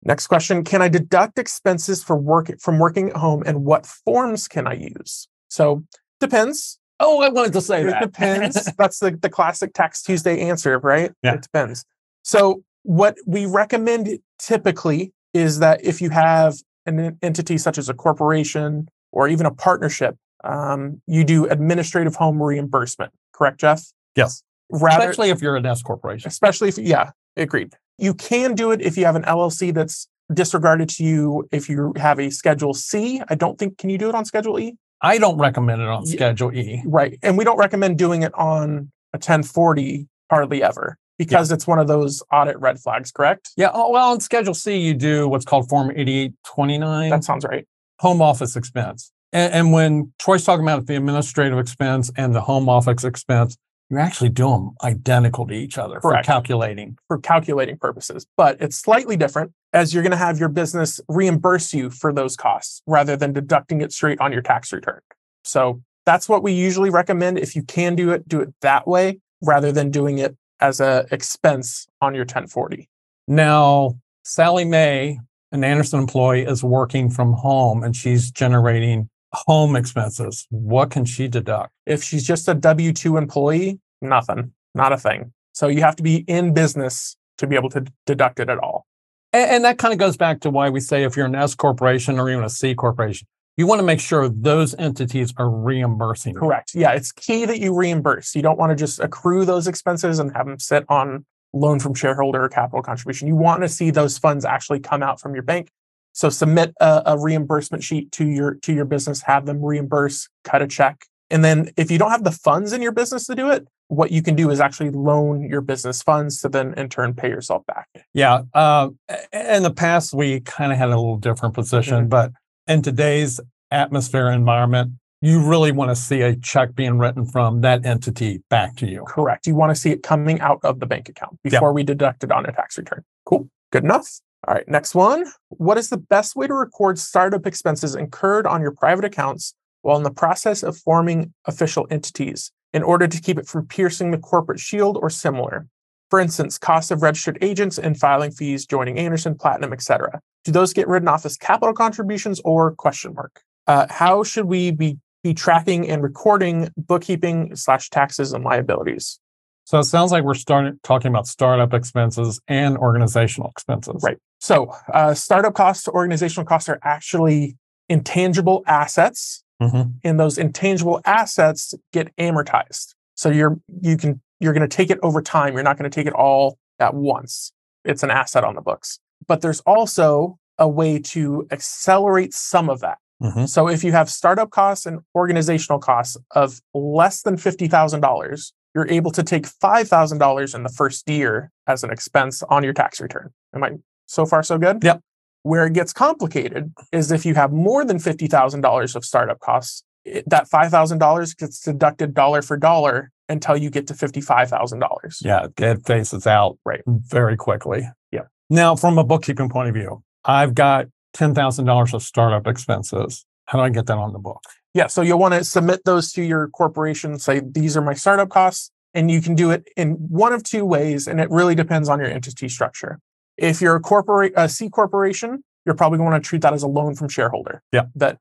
Next 0.03 0.27
question: 0.27 0.65
Can 0.65 0.83
I 0.83 0.89
deduct 0.89 1.39
expenses 1.39 2.03
for 2.03 2.17
work 2.17 2.51
from 2.61 2.79
working 2.79 3.11
at 3.11 3.17
home, 3.17 3.43
and 3.47 3.65
what 3.65 3.87
forms 3.87 4.49
can 4.49 4.67
I 4.67 4.75
use? 4.75 5.29
So 5.49 5.85
depends. 6.21 6.79
Oh, 7.01 7.21
I 7.23 7.29
wanted 7.31 7.53
to 7.55 7.61
say 7.61 7.83
It 7.83 7.87
that. 7.87 8.03
depends. 8.03 8.69
That's 8.79 8.99
the, 9.01 9.11
the 9.13 9.31
classic 9.31 9.73
Tax 9.75 10.03
Tuesday 10.03 10.41
answer, 10.41 10.79
right? 10.79 11.13
Yeah. 11.23 11.35
It 11.35 11.43
depends. 11.43 11.85
So, 12.23 12.63
what 12.83 13.17
we 13.27 13.47
recommend 13.47 14.19
typically 14.39 15.13
is 15.35 15.59
that 15.61 15.85
if 15.85 16.01
you 16.03 16.11
have 16.11 16.55
an 16.87 17.17
entity 17.23 17.57
such 17.59 17.79
as 17.79 17.89
a 17.89 17.95
corporation 17.95 18.89
or 19.13 19.29
even 19.29 19.47
a 19.47 19.51
partnership, 19.55 20.17
um, 20.45 21.01
you 21.07 21.23
do 21.25 21.47
administrative 21.47 22.17
home 22.17 22.43
reimbursement. 22.43 23.13
Correct, 23.33 23.61
Jeff? 23.61 23.85
yes, 24.17 24.43
Rather, 24.71 25.03
especially 25.11 25.31
if 25.31 25.43
you're 25.43 25.57
an 25.57 25.67
S 25.67 25.83
corporation. 25.83 26.29
especially 26.29 26.69
if 26.69 26.79
yeah, 26.79 27.11
agreed. 27.37 27.75
You 27.99 28.15
can 28.15 28.55
do 28.55 28.71
it 28.73 28.81
if 28.81 28.97
you 28.97 29.05
have 29.05 29.17
an 29.17 29.23
LLC 29.23 29.73
that's 29.73 30.09
disregarded 30.33 30.89
to 30.91 31.05
you. 31.05 31.47
If 31.53 31.69
you 31.69 31.93
have 31.97 32.19
a 32.19 32.31
Schedule 32.31 32.73
C, 32.75 33.23
I 33.29 33.35
don't 33.35 33.59
think 33.59 33.77
can 33.79 33.91
you 33.91 33.99
do 33.99 34.09
it 34.09 34.15
on 34.15 34.25
Schedule 34.25 34.59
E? 34.59 34.77
I 35.03 35.19
don't 35.19 35.37
recommend 35.39 35.83
it 35.83 35.89
on 35.89 36.07
Schedule 36.07 36.53
E. 36.55 36.83
Right. 36.87 37.19
And 37.23 37.37
we 37.37 37.45
don't 37.45 37.59
recommend 37.59 37.99
doing 37.99 38.23
it 38.23 38.33
on 38.35 38.91
a 39.13 39.19
1040 39.19 40.09
hardly 40.31 40.63
ever 40.63 40.97
because 41.19 41.53
it's 41.53 41.67
one 41.67 41.79
of 41.79 41.87
those 41.87 42.23
audit 42.33 42.59
red 42.59 42.79
flags, 42.81 43.13
correct? 43.13 43.51
Yeah. 43.57 43.71
Oh, 43.75 43.91
well, 43.91 44.11
on 44.13 44.21
Schedule 44.21 44.55
C, 44.55 44.79
you 44.79 44.95
do 44.95 45.29
what's 45.29 45.45
called 45.45 45.69
Form 45.69 45.91
8829, 45.91 47.11
That 47.11 47.25
sounds 47.25 47.45
right. 47.45 47.67
Home 48.03 48.21
office 48.21 48.57
expense. 48.57 49.13
And, 49.33 49.55
and 49.55 49.73
when 49.73 50.13
Troy's 50.19 50.45
talking 50.45 50.65
about 50.65 50.87
the 50.87 50.97
administrative 50.97 51.59
expense 51.59 52.11
and 52.17 52.35
the 52.35 52.41
home 52.41 52.69
office 52.69 53.05
expense, 53.05 53.57
you 53.89 53.99
actually 53.99 54.31
do 54.31 54.49
them 54.49 54.73
identical 54.83 55.47
to 55.47 55.55
each 55.55 55.79
other 55.79 56.01
Correct. 56.01 56.27
for 56.27 56.33
calculating. 56.33 56.99
For 57.07 57.19
calculating 57.19 57.79
purposes, 57.79 58.27
but 58.37 58.57
it's 58.61 58.77
slightly 58.77 59.17
different 59.17 59.53
as 59.73 59.95
you're 59.95 60.03
going 60.03 60.11
to 60.11 60.17
have 60.17 60.39
your 60.39 60.49
business 60.49 61.01
reimburse 61.09 61.73
you 61.73 61.91
for 61.91 62.13
those 62.13 62.37
costs 62.37 62.83
rather 62.87 63.17
than 63.17 63.33
deducting 63.33 63.81
it 63.83 63.93
straight 63.93 64.21
on 64.21 64.33
your 64.33 64.43
tax 64.43 64.73
return. 64.73 65.01
So 65.45 65.81
that's 66.05 66.29
what 66.29 66.43
we 66.43 66.53
usually 66.53 66.91
recommend. 66.91 67.39
If 67.39 67.55
you 67.55 67.63
can 67.63 67.95
do 67.95 68.11
it, 68.11 68.27
do 68.27 68.41
it 68.41 68.53
that 68.63 68.89
way 68.89 69.21
rather 69.43 69.71
than 69.71 69.91
doing 69.91 70.19
it 70.19 70.37
as 70.61 70.81
a 70.81 71.07
expense 71.13 71.87
on 72.01 72.15
your 72.15 72.25
1040. 72.25 72.89
Now, 73.29 73.99
Sally 74.25 74.65
Mae, 74.65 75.19
an 75.53 75.63
Anderson 75.63 76.01
employee, 76.01 76.43
is 76.43 76.65
working 76.65 77.11
from 77.11 77.35
home 77.35 77.83
and 77.83 77.95
she's 77.95 78.31
generating 78.31 79.09
home 79.33 79.77
expenses. 79.77 80.47
What 80.51 80.91
can 80.91 81.05
she 81.05 81.29
deduct? 81.29 81.73
If 81.87 82.03
she's 82.03 82.27
just 82.27 82.49
a 82.49 82.55
W 82.55 82.93
2 82.93 83.17
employee, 83.17 83.81
nothing, 84.01 84.53
not 84.75 84.93
a 84.93 84.99
thing. 84.99 85.33
So 85.53 85.69
you 85.69 85.81
have 85.83 85.97
to 85.97 86.03
be 86.03 86.25
in 86.27 86.55
business 86.55 87.17
to 87.39 87.47
be 87.47 87.57
able 87.57 87.71
to 87.71 87.85
deduct 88.07 88.41
it 88.41 88.49
at 88.49 88.59
all. 88.59 88.87
And, 89.33 89.51
and 89.51 89.65
that 89.65 89.79
kind 89.79 89.93
of 89.93 89.99
goes 89.99 90.17
back 90.17 90.41
to 90.41 90.51
why 90.51 90.71
we 90.71 90.81
say 90.81 91.05
if 91.05 91.17
you're 91.17 91.27
an 91.27 91.35
S 91.35 91.55
corporation 91.55 92.19
or 92.19 92.31
even 92.31 92.45
a 92.45 92.51
C 92.51 92.75
corporation, 92.75 93.27
you 93.57 93.67
want 93.67 93.81
to 93.81 93.85
make 93.85 94.01
sure 94.01 94.29
those 94.29 94.75
entities 94.77 95.35
are 95.37 95.51
reimbursing. 95.51 96.35
Correct. 96.35 96.75
Yeah, 96.75 96.93
it's 96.93 97.13
key 97.13 97.45
that 97.45 97.61
you 97.61 97.75
reimburse. 97.75 98.35
You 98.35 98.43
don't 98.43 98.59
want 98.59 98.71
to 98.71 98.77
just 98.77 98.99
accrue 99.01 99.45
those 99.45 99.67
expenses 99.67 100.19
and 100.19 100.35
have 100.35 100.47
them 100.47 100.59
sit 100.59 100.85
on 100.89 101.27
loan 101.53 101.79
from 101.79 101.95
shareholder 101.95 102.45
or 102.45 102.49
capital 102.49 102.83
contribution. 102.83 103.29
You 103.29 103.37
want 103.37 103.63
to 103.63 103.69
see 103.69 103.91
those 103.91 104.19
funds 104.19 104.45
actually 104.45 104.81
come 104.81 105.03
out 105.03 105.21
from 105.21 105.35
your 105.35 105.43
bank. 105.43 105.69
So 106.13 106.29
submit 106.29 106.75
a, 106.81 107.03
a 107.07 107.19
reimbursement 107.19 107.83
sheet 107.83 108.13
to 108.13 108.27
your 108.27 108.55
to 108.57 108.73
your 108.73 108.85
business, 108.85 109.23
have 109.23 109.47
them 109.47 109.63
reimburse, 109.63 110.29
cut 110.45 110.63
a 110.63 110.67
check. 110.67 111.07
And 111.31 111.43
then 111.43 111.71
if 111.79 111.91
you 111.91 111.99
don't 111.99 112.11
have 112.11 112.25
the 112.25 112.31
funds 112.33 112.75
in 112.75 112.83
your 112.83 112.93
business 112.93 113.27
to 113.27 113.35
do 113.35 113.51
it, 113.51 113.67
what 113.89 114.11
you 114.11 114.23
can 114.23 114.35
do 114.35 114.51
is 114.51 114.61
actually 114.61 114.91
loan 114.91 115.43
your 115.49 115.63
business 115.63 116.03
funds 116.03 116.41
to 116.43 116.49
then 116.51 116.75
in 116.75 116.89
turn 116.91 117.15
pay 117.15 117.29
yourself 117.29 117.65
back. 117.67 117.89
Yeah. 118.13 118.43
Uh, 118.53 118.91
in 119.33 119.63
the 119.63 119.73
past, 119.73 120.13
we 120.13 120.41
kind 120.41 120.73
of 120.73 120.79
had 120.79 120.89
a 120.89 120.97
little 120.97 121.17
different 121.17 121.55
position, 121.55 122.07
Mhm. 122.07 122.11
but 122.11 122.33
in 122.67 122.83
today's 122.83 123.41
atmosphere 123.71 124.31
environment, 124.31 124.93
you 125.23 125.41
really 125.41 125.71
want 125.71 125.89
to 125.89 125.97
see 125.97 126.21
a 126.21 126.35
check 126.35 126.75
being 126.75 126.99
written 126.99 127.25
from 127.25 127.61
that 127.61 127.87
entity 127.87 128.43
back 128.51 128.75
to 128.77 128.87
you. 128.87 129.05
Correct. 129.07 129.47
You 129.47 129.55
want 129.55 129.71
to 129.71 129.81
see 129.81 129.93
it 129.93 130.03
coming 130.03 130.41
out 130.41 130.59
of 130.65 130.81
the 130.81 130.87
bank 130.87 131.09
account 131.09 131.39
before 131.45 131.73
we 131.73 131.85
deduct 131.85 132.25
it 132.25 132.33
on 132.33 132.45
a 132.45 132.53
tax 132.53 132.77
return. 132.77 133.05
Cool. 133.25 133.49
Good 133.71 133.85
enough. 133.85 134.21
All 134.49 134.55
right. 134.55 134.67
Next 134.69 134.97
one. 134.97 135.25
What 135.51 135.79
is 135.79 135.91
the 135.91 135.97
best 135.97 136.35
way 136.35 136.49
to 136.49 136.55
record 136.55 136.99
startup 136.99 137.47
expenses 137.47 137.95
incurred 137.95 138.49
on 138.49 138.61
your 138.61 138.73
private 138.73 139.05
accounts 139.05 139.55
while 139.83 139.97
in 139.97 140.03
the 140.03 140.11
process 140.11 140.65
of 140.65 140.77
forming 140.77 141.33
official 141.47 141.87
entities 141.89 142.51
in 142.73 142.83
order 142.83 143.07
to 143.07 143.21
keep 143.21 143.39
it 143.39 143.47
from 143.47 143.67
piercing 143.69 144.11
the 144.11 144.19
corporate 144.19 144.59
shield 144.59 144.99
or 145.01 145.09
similar? 145.09 145.69
For 146.11 146.19
instance, 146.19 146.59
costs 146.59 146.91
of 146.91 147.01
registered 147.01 147.39
agents 147.41 147.79
and 147.79 147.97
filing 147.97 148.33
fees 148.33 148.67
joining 148.67 148.99
Anderson, 148.99 149.37
Platinum, 149.37 149.73
etc. 149.73 150.21
do 150.45 150.51
those 150.51 150.73
get 150.73 150.89
written 150.89 151.09
off 151.09 151.25
as 151.25 151.37
capital 151.37 151.73
contributions 151.73 152.41
or 152.45 152.75
question 152.75 153.15
mark? 153.15 153.41
Uh, 153.67 153.87
how 153.89 154.25
should 154.25 154.47
we 154.47 154.73
be 154.73 154.99
be 155.23 155.35
tracking 155.35 155.89
and 155.89 156.03
recording 156.03 156.69
bookkeeping 156.77 157.55
slash 157.57 157.91
taxes 157.91 158.33
and 158.33 158.45
liabilities? 158.45 159.19
So 159.65 159.79
it 159.79 159.85
sounds 159.85 160.11
like 160.11 160.25
we're 160.25 160.35
starting 160.35 160.79
talking 160.83 161.09
about 161.11 161.27
startup 161.27 161.73
expenses 161.73 162.41
and 162.49 162.77
organizational 162.79 163.49
expenses. 163.51 164.03
Right. 164.03 164.19
So 164.41 164.75
uh, 164.93 165.15
startup 165.15 165.55
costs, 165.55 165.87
organizational 165.87 166.45
costs 166.45 166.69
are 166.69 166.81
actually 166.83 167.57
intangible 167.89 168.65
assets, 168.67 169.45
Mhm. 169.63 169.95
and 170.03 170.19
those 170.19 170.39
intangible 170.39 171.01
assets 171.05 171.73
get 171.93 172.15
amortized. 172.17 172.95
So 173.15 173.31
you're 173.31 173.59
you 173.81 173.97
can 173.97 174.21
you're 174.41 174.53
going 174.53 174.69
to 174.69 174.77
take 174.77 174.91
it 174.91 174.99
over 175.05 175.23
time. 175.23 175.55
You're 175.55 175.63
not 175.63 175.79
going 175.79 175.89
to 175.89 175.95
take 175.95 176.09
it 176.09 176.13
all 176.15 176.59
at 176.81 176.95
once. 176.95 177.53
It's 177.85 178.03
an 178.03 178.11
asset 178.11 178.43
on 178.43 178.57
the 178.57 178.61
books. 178.61 178.99
But 179.29 179.41
there's 179.41 179.61
also 179.61 180.37
a 180.59 180.67
way 180.69 180.99
to 180.99 181.47
accelerate 181.53 182.35
some 182.35 182.69
of 182.69 182.81
that. 182.81 182.99
Mhm. 183.23 183.49
So 183.49 183.69
if 183.69 183.85
you 183.85 183.93
have 183.93 184.11
startup 184.11 184.51
costs 184.51 184.85
and 184.87 185.01
organizational 185.15 185.79
costs 185.79 186.17
of 186.35 186.61
less 186.75 187.23
than 187.23 187.37
$50,000, 187.37 188.53
you're 188.75 188.89
able 188.89 189.11
to 189.13 189.23
take 189.23 189.47
$5,000 189.47 190.55
in 190.55 190.63
the 190.63 190.69
first 190.69 191.09
year 191.09 191.51
as 191.67 191.85
an 191.85 191.91
expense 191.91 192.43
on 192.45 192.65
your 192.65 192.73
tax 192.73 193.01
return. 193.01 193.31
Am 193.55 193.63
I 193.63 193.73
so 194.07 194.27
far 194.27 194.43
so 194.43 194.59
good? 194.59 194.83
Yep. 194.83 195.01
Where 195.45 195.67
it 195.67 195.73
gets 195.73 195.93
complicated 195.93 196.73
is 196.93 197.11
if 197.13 197.27
you 197.27 197.35
have 197.35 197.53
more 197.53 197.85
than 197.85 197.99
$50,000 197.99 198.97
of 198.97 199.05
startup 199.05 199.41
costs, 199.41 199.83
it, 200.05 200.29
that 200.29 200.49
$5,000 200.49 201.35
gets 201.37 201.61
deducted 201.61 202.15
dollar 202.15 202.43
for 202.43 202.57
dollar 202.57 203.11
until 203.29 203.57
you 203.57 203.71
get 203.71 203.87
to 203.89 203.95
$55,000. 203.95 205.19
Yeah, 205.23 205.47
it 205.59 205.87
phases 205.87 206.27
out 206.27 206.59
Right. 206.65 206.83
very 206.87 207.37
quickly. 207.37 207.89
Yeah. 208.11 208.23
Now, 208.51 208.75
from 208.77 208.99
a 208.99 209.05
bookkeeping 209.05 209.49
point 209.49 209.69
of 209.69 209.75
view, 209.75 210.03
I've 210.25 210.55
got 210.55 210.87
ten 211.13 211.35
thousand 211.35 211.65
dollars 211.65 211.95
of 211.95 212.03
startup 212.03 212.47
expenses. 212.47 213.25
How 213.47 213.59
do 213.59 213.65
I 213.65 213.69
get 213.69 213.87
that 213.87 213.99
on 213.99 214.13
the 214.13 214.19
book? 214.19 214.43
Yeah, 214.75 214.87
so 214.87 215.03
you'll 215.03 215.19
want 215.19 215.35
to 215.35 215.45
submit 215.45 215.85
those 215.85 216.13
to 216.13 216.23
your 216.23 216.49
corporation, 216.49 217.19
say 217.19 217.43
these 217.45 217.77
are 217.77 217.83
my 217.83 217.95
startup 217.95 218.31
costs, 218.31 218.71
and 218.95 219.11
you 219.11 219.21
can 219.21 219.35
do 219.35 219.51
it 219.51 219.69
in 219.77 219.93
one 219.93 220.33
of 220.33 220.43
two 220.43 220.65
ways, 220.65 221.07
and 221.07 221.21
it 221.21 221.31
really 221.31 221.55
depends 221.55 221.89
on 221.89 221.99
your 221.99 222.09
entity 222.09 222.49
structure. 222.49 222.99
If 223.37 223.61
you're 223.61 223.77
a 223.77 223.81
corporate 223.81 224.33
a 224.37 224.49
C 224.49 224.69
corporation, 224.69 225.45
you're 225.65 225.75
probably 225.75 225.99
going 225.99 226.09
to 226.09 226.13
want 226.13 226.25
to 226.25 226.29
treat 226.29 226.43
that 226.43 226.53
as 226.53 226.63
a 226.63 226.69
loan 226.69 226.95
from 226.95 227.09
shareholder. 227.09 227.63
Yeah. 227.73 227.87
That 227.95 228.19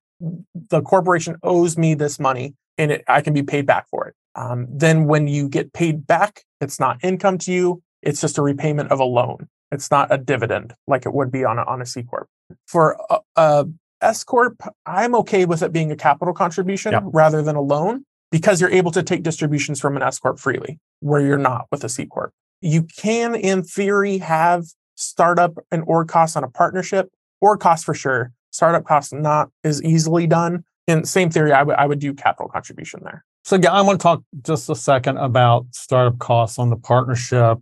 the 0.69 0.81
corporation 0.81 1.37
owes 1.43 1.77
me 1.77 1.93
this 1.95 2.19
money 2.19 2.53
and 2.77 2.91
it, 2.91 3.03
I 3.07 3.21
can 3.21 3.33
be 3.33 3.43
paid 3.43 3.65
back 3.65 3.87
for 3.89 4.07
it. 4.07 4.15
Um, 4.35 4.67
then 4.69 5.05
when 5.05 5.27
you 5.27 5.49
get 5.49 5.73
paid 5.73 6.05
back, 6.07 6.43
it's 6.61 6.79
not 6.79 7.03
income 7.03 7.37
to 7.39 7.51
you. 7.51 7.81
It's 8.01 8.21
just 8.21 8.37
a 8.37 8.41
repayment 8.41 8.91
of 8.91 8.99
a 8.99 9.03
loan. 9.03 9.47
It's 9.71 9.89
not 9.89 10.11
a 10.11 10.17
dividend 10.17 10.73
like 10.87 11.05
it 11.05 11.13
would 11.13 11.31
be 11.31 11.45
on 11.45 11.57
a, 11.57 11.63
on 11.63 11.81
a 11.81 11.85
C 11.85 12.03
corp. 12.03 12.27
For 12.67 12.97
a, 13.09 13.19
a 13.35 13.65
S 14.01 14.23
corp, 14.23 14.61
I'm 14.85 15.15
okay 15.15 15.45
with 15.45 15.61
it 15.61 15.71
being 15.71 15.91
a 15.91 15.95
capital 15.95 16.33
contribution 16.33 16.93
rather 17.05 17.41
than 17.41 17.55
a 17.55 17.61
loan 17.61 18.05
because 18.31 18.59
you're 18.59 18.71
able 18.71 18.91
to 18.91 19.03
take 19.03 19.23
distributions 19.23 19.79
from 19.79 19.95
an 19.95 20.03
S 20.03 20.19
corp 20.19 20.39
freely, 20.39 20.79
where 20.99 21.21
you're 21.21 21.37
not 21.37 21.67
with 21.71 21.83
a 21.83 21.89
C 21.89 22.05
corp. 22.05 22.33
You 22.61 22.83
can, 22.83 23.35
in 23.35 23.63
theory, 23.63 24.17
have 24.19 24.65
startup 24.95 25.57
and 25.71 25.83
org 25.87 26.07
costs 26.07 26.35
on 26.35 26.43
a 26.43 26.49
partnership, 26.49 27.09
org 27.39 27.59
costs 27.59 27.85
for 27.85 27.93
sure. 27.93 28.31
Startup 28.51 28.83
costs 28.83 29.13
not 29.13 29.49
as 29.63 29.81
easily 29.83 30.27
done. 30.27 30.63
In 30.87 31.05
same 31.05 31.29
theory, 31.29 31.53
I 31.53 31.63
would 31.63 31.75
I 31.75 31.85
would 31.85 31.99
do 31.99 32.13
capital 32.13 32.49
contribution 32.49 33.01
there. 33.03 33.23
So, 33.43 33.55
yeah, 33.55 33.71
I 33.71 33.81
want 33.81 33.99
to 33.99 34.03
talk 34.03 34.23
just 34.43 34.69
a 34.69 34.75
second 34.75 35.17
about 35.17 35.65
startup 35.71 36.19
costs 36.19 36.59
on 36.59 36.69
the 36.69 36.75
partnership, 36.75 37.57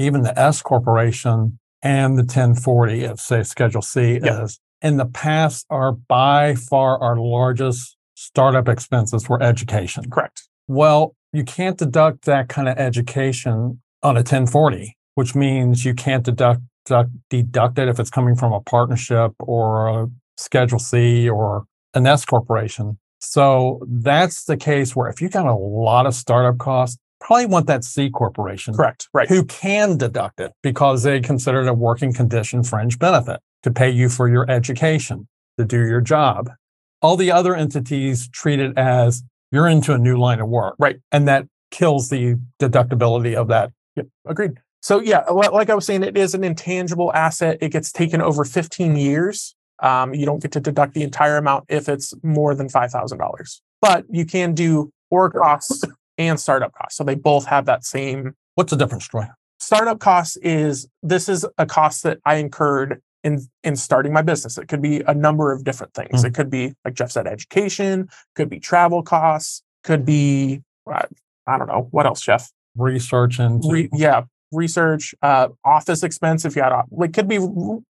even 0.00 0.22
the 0.22 0.36
S 0.38 0.62
corporation 0.62 1.58
and 1.82 2.16
the 2.16 2.22
1040 2.22 3.04
of 3.04 3.20
say 3.20 3.42
Schedule 3.42 3.82
C 3.82 4.18
Yeah. 4.22 4.44
is. 4.44 4.58
In 4.82 4.96
the 4.96 5.04
past, 5.06 5.66
are 5.68 5.92
by 5.92 6.54
far 6.54 6.98
our 7.02 7.16
largest 7.16 7.96
startup 8.14 8.66
expenses 8.68 9.28
were 9.28 9.42
education. 9.42 10.08
Correct. 10.10 10.48
Well, 10.68 11.14
you 11.32 11.44
can't 11.44 11.76
deduct 11.76 12.24
that 12.24 12.48
kind 12.48 12.68
of 12.68 12.78
education 12.78 13.80
on 14.02 14.16
a 14.16 14.22
1040, 14.22 14.96
which 15.16 15.34
means 15.34 15.84
you 15.84 15.94
can't 15.94 16.24
deduct, 16.24 16.62
deduct, 16.86 17.10
deduct 17.28 17.78
it 17.78 17.88
if 17.88 18.00
it's 18.00 18.10
coming 18.10 18.36
from 18.36 18.52
a 18.52 18.60
partnership 18.60 19.32
or 19.40 19.88
a 19.88 20.08
Schedule 20.38 20.78
C 20.78 21.28
or 21.28 21.64
an 21.92 22.06
S 22.06 22.24
corporation. 22.24 22.98
So 23.18 23.82
that's 23.86 24.44
the 24.44 24.56
case 24.56 24.96
where 24.96 25.10
if 25.10 25.20
you've 25.20 25.32
got 25.32 25.46
a 25.46 25.54
lot 25.54 26.06
of 26.06 26.14
startup 26.14 26.56
costs, 26.56 26.96
probably 27.20 27.46
want 27.46 27.66
that 27.66 27.84
C 27.84 28.10
corporation 28.10 28.74
Correct. 28.74 29.08
Right. 29.12 29.28
who 29.28 29.44
can 29.44 29.96
deduct 29.96 30.40
it 30.40 30.52
because 30.62 31.02
they 31.02 31.20
consider 31.20 31.60
it 31.62 31.68
a 31.68 31.74
working 31.74 32.12
condition 32.12 32.62
fringe 32.62 32.98
benefit 32.98 33.40
to 33.62 33.70
pay 33.70 33.90
you 33.90 34.08
for 34.08 34.28
your 34.28 34.50
education, 34.50 35.28
to 35.58 35.64
do 35.64 35.78
your 35.78 36.00
job. 36.00 36.50
All 37.02 37.16
the 37.16 37.30
other 37.30 37.54
entities 37.54 38.28
treat 38.28 38.58
it 38.58 38.76
as 38.76 39.22
you're 39.52 39.68
into 39.68 39.92
a 39.92 39.98
new 39.98 40.18
line 40.18 40.40
of 40.40 40.48
work. 40.48 40.74
Right. 40.78 40.98
And 41.12 41.28
that 41.28 41.46
kills 41.70 42.08
the 42.08 42.36
deductibility 42.60 43.34
of 43.34 43.48
that. 43.48 43.70
Yep, 43.96 44.06
agreed. 44.26 44.52
So 44.82 45.00
yeah, 45.00 45.20
like 45.30 45.68
I 45.68 45.74
was 45.74 45.84
saying, 45.84 46.02
it 46.02 46.16
is 46.16 46.34
an 46.34 46.42
intangible 46.42 47.12
asset. 47.12 47.58
It 47.60 47.68
gets 47.68 47.92
taken 47.92 48.22
over 48.22 48.44
15 48.44 48.96
years. 48.96 49.54
Um, 49.82 50.14
you 50.14 50.26
don't 50.26 50.40
get 50.42 50.52
to 50.52 50.60
deduct 50.60 50.94
the 50.94 51.02
entire 51.02 51.36
amount 51.36 51.64
if 51.68 51.88
it's 51.88 52.12
more 52.22 52.54
than 52.54 52.68
five 52.68 52.90
thousand 52.90 53.18
dollars. 53.18 53.62
But 53.80 54.04
you 54.10 54.26
can 54.26 54.54
do 54.54 54.92
or 55.10 55.30
costs 55.30 55.84
and 56.28 56.38
startup 56.38 56.72
costs. 56.74 56.96
So 56.96 57.04
they 57.04 57.14
both 57.14 57.46
have 57.46 57.66
that 57.66 57.84
same 57.84 58.34
What's 58.54 58.70
the 58.70 58.76
difference, 58.76 59.06
Troy? 59.08 59.26
startup 59.58 60.00
costs. 60.00 60.36
Is 60.38 60.86
this 61.02 61.28
is 61.28 61.46
a 61.58 61.66
cost 61.66 62.02
that 62.02 62.18
I 62.24 62.36
incurred 62.36 63.00
in 63.24 63.40
in 63.64 63.76
starting 63.76 64.12
my 64.12 64.22
business? 64.22 64.58
It 64.58 64.68
could 64.68 64.82
be 64.82 65.00
a 65.00 65.14
number 65.14 65.52
of 65.52 65.64
different 65.64 65.94
things. 65.94 66.22
Mhm. 66.22 66.26
It 66.28 66.34
could 66.34 66.50
be 66.50 66.74
like 66.84 66.94
Jeff 66.94 67.10
said, 67.10 67.26
education. 67.26 68.08
Could 68.36 68.50
be 68.50 68.60
travel 68.60 69.02
costs. 69.02 69.62
Could 69.84 70.04
be 70.04 70.62
uh, 70.90 71.02
I 71.46 71.56
don't 71.58 71.68
know 71.68 71.88
what 71.90 72.06
else, 72.06 72.20
Jeff 72.20 72.50
Research 72.76 73.38
and 73.38 73.62
re, 73.70 73.88
yeah 73.92 74.22
research 74.52 75.14
uh 75.22 75.46
office 75.64 76.02
expense 76.02 76.44
if 76.44 76.56
you 76.56 76.62
had 76.62 76.72
like 76.90 77.12
could 77.12 77.28
be 77.28 77.36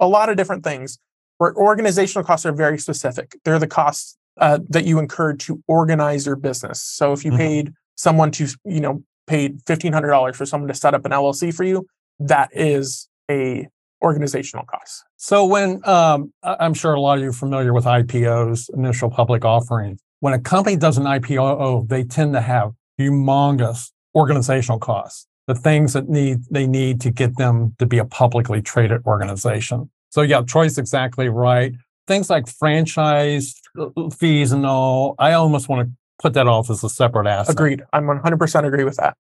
a 0.01 0.07
lot 0.09 0.29
of 0.29 0.37
different 0.37 0.65
things 0.65 0.99
where 1.39 1.55
organizational 1.55 2.25
costs 2.25 2.45
are 2.45 2.51
very 2.53 2.77
specific 2.77 3.37
they're 3.45 3.59
the 3.61 3.69
costs 3.69 4.17
uh, 4.41 4.59
that 4.69 4.85
you 4.85 4.99
incurred 4.99 5.39
to 5.39 5.63
organize 5.69 6.27
your 6.27 6.35
business 6.35 6.83
so 6.83 7.13
if 7.13 7.25
you 7.25 7.31
Mhm. 7.31 7.37
paid 7.37 7.73
someone 8.01 8.31
to 8.31 8.49
you 8.65 8.81
know 8.81 9.03
paid 9.27 9.63
$1500 9.65 10.35
for 10.35 10.47
someone 10.47 10.69
to 10.69 10.75
set 10.75 10.95
up 10.95 11.05
an 11.05 11.13
llc 11.13 11.55
for 11.55 11.65
you 11.65 11.87
that 12.19 12.49
is 12.53 13.09
a 13.31 13.69
organizational 14.03 14.65
cost 14.65 15.05
So 15.17 15.45
when 15.45 15.87
um, 15.87 16.33
I'm 16.43 16.75
sure 16.75 16.95
a 16.95 17.01
lot 17.01 17.19
of 17.19 17.25
you 17.25 17.31
are 17.31 17.35
familiar 17.35 17.75
with 17.75 17.85
IPOs, 17.85 18.71
initial 18.75 19.11
public 19.11 19.45
offerings. 19.45 20.01
When 20.21 20.33
a 20.33 20.39
company 20.39 20.77
does 20.77 20.97
an 20.97 21.05
IPO, 21.05 21.89
they 21.89 22.05
tend 22.05 22.33
to 22.33 22.41
have 22.41 22.73
humongous 22.99 23.91
organizational 24.15 24.79
costs. 24.79 25.27
The 25.47 25.55
things 25.55 25.93
that 25.93 26.09
need 26.09 26.39
they 26.51 26.67
need 26.67 27.01
to 27.03 27.11
get 27.11 27.37
them 27.37 27.75
to 27.79 27.87
be 27.87 27.99
a 27.99 28.05
publicly 28.05 28.63
traded 28.63 29.05
organization. 29.05 29.91
So 30.11 30.23
yeah, 30.23 30.41
Troy's 30.43 30.79
exactly 30.79 31.29
right. 31.29 31.73
Things 32.07 32.31
like 32.31 32.49
franchise 32.49 33.55
uh, 33.79 34.09
fees 34.11 34.53
and 34.53 34.65
all, 34.65 35.15
I 35.19 35.33
almost 35.33 35.69
want 35.69 35.89
to 35.89 35.93
put 36.21 36.35
that 36.35 36.47
off 36.47 36.71
as 36.71 36.85
a 36.85 36.89
separate 36.89 37.27
asset. 37.27 37.55
agreed 37.55 37.83
i'm 37.93 38.05
100% 38.05 38.67
agree 38.67 38.85
with 38.85 38.97
that 38.97 39.17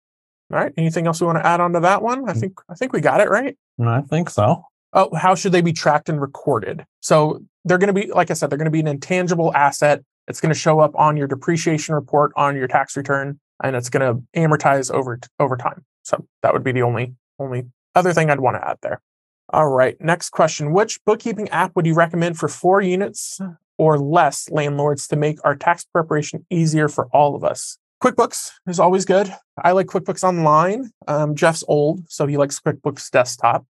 all 0.51 0.59
right 0.59 0.71
anything 0.77 1.07
else 1.07 1.19
we 1.21 1.27
want 1.27 1.37
to 1.37 1.45
add 1.45 1.59
on 1.59 1.73
to 1.73 1.79
that 1.81 2.01
one 2.01 2.27
i 2.29 2.33
Mm. 2.33 2.39
think 2.39 2.59
i 2.69 2.73
think 2.75 2.93
we 2.93 3.01
got 3.01 3.21
it 3.21 3.29
right 3.29 3.57
I 3.79 4.01
think 4.01 4.29
so. 4.29 4.63
oh, 4.93 5.13
how 5.15 5.35
should 5.35 5.51
they 5.51 5.59
be 5.61 5.73
tracked 5.73 6.07
and 6.07 6.21
recorded? 6.21 6.85
So 7.01 7.41
they're 7.65 7.77
going 7.77 7.93
to 7.93 7.99
be, 8.01 8.09
like 8.09 8.31
I 8.31 8.33
said, 8.35 8.49
they're 8.49 8.57
going 8.57 8.71
to 8.71 8.71
be 8.71 8.79
an 8.79 8.87
intangible 8.87 9.53
asset. 9.53 10.01
It's 10.29 10.39
going 10.39 10.53
to 10.53 10.57
show 10.57 10.79
up 10.79 10.93
on 10.95 11.17
your 11.17 11.27
depreciation 11.27 11.93
report 11.93 12.31
on 12.37 12.55
your 12.55 12.67
tax 12.69 12.95
return, 12.95 13.37
and 13.61 13.75
it's 13.75 13.89
going 13.89 14.05
to 14.15 14.23
amortize 14.39 14.89
over 14.93 15.19
over 15.41 15.57
time. 15.57 15.83
So 16.03 16.25
that 16.41 16.53
would 16.53 16.63
be 16.63 16.71
the 16.71 16.83
only 16.83 17.15
only 17.37 17.65
other 17.95 18.13
thing 18.13 18.29
I'd 18.29 18.39
want 18.39 18.55
to 18.55 18.65
add 18.65 18.77
there. 18.81 19.01
All 19.51 19.67
right, 19.67 19.99
next 19.99 20.29
question: 20.29 20.71
Which 20.71 21.03
bookkeeping 21.03 21.49
app 21.49 21.75
would 21.75 21.85
you 21.85 21.93
recommend 21.95 22.37
for 22.37 22.47
four 22.47 22.79
units 22.79 23.41
or 23.77 23.99
less 23.99 24.49
landlords 24.49 25.07
to 25.07 25.15
make 25.15 25.39
our 25.43 25.55
tax 25.55 25.83
preparation 25.85 26.45
easier 26.49 26.87
for 26.87 27.07
all 27.07 27.35
of 27.35 27.43
us? 27.43 27.77
QuickBooks 28.03 28.51
is 28.67 28.79
always 28.79 29.05
good. 29.05 29.33
I 29.63 29.71
like 29.71 29.87
QuickBooks 29.87 30.23
Online. 30.23 30.91
Um, 31.07 31.35
Jeff's 31.35 31.63
old, 31.67 32.09
so 32.09 32.27
he 32.27 32.37
likes 32.37 32.59
QuickBooks 32.59 33.09
Desktop. 33.09 33.65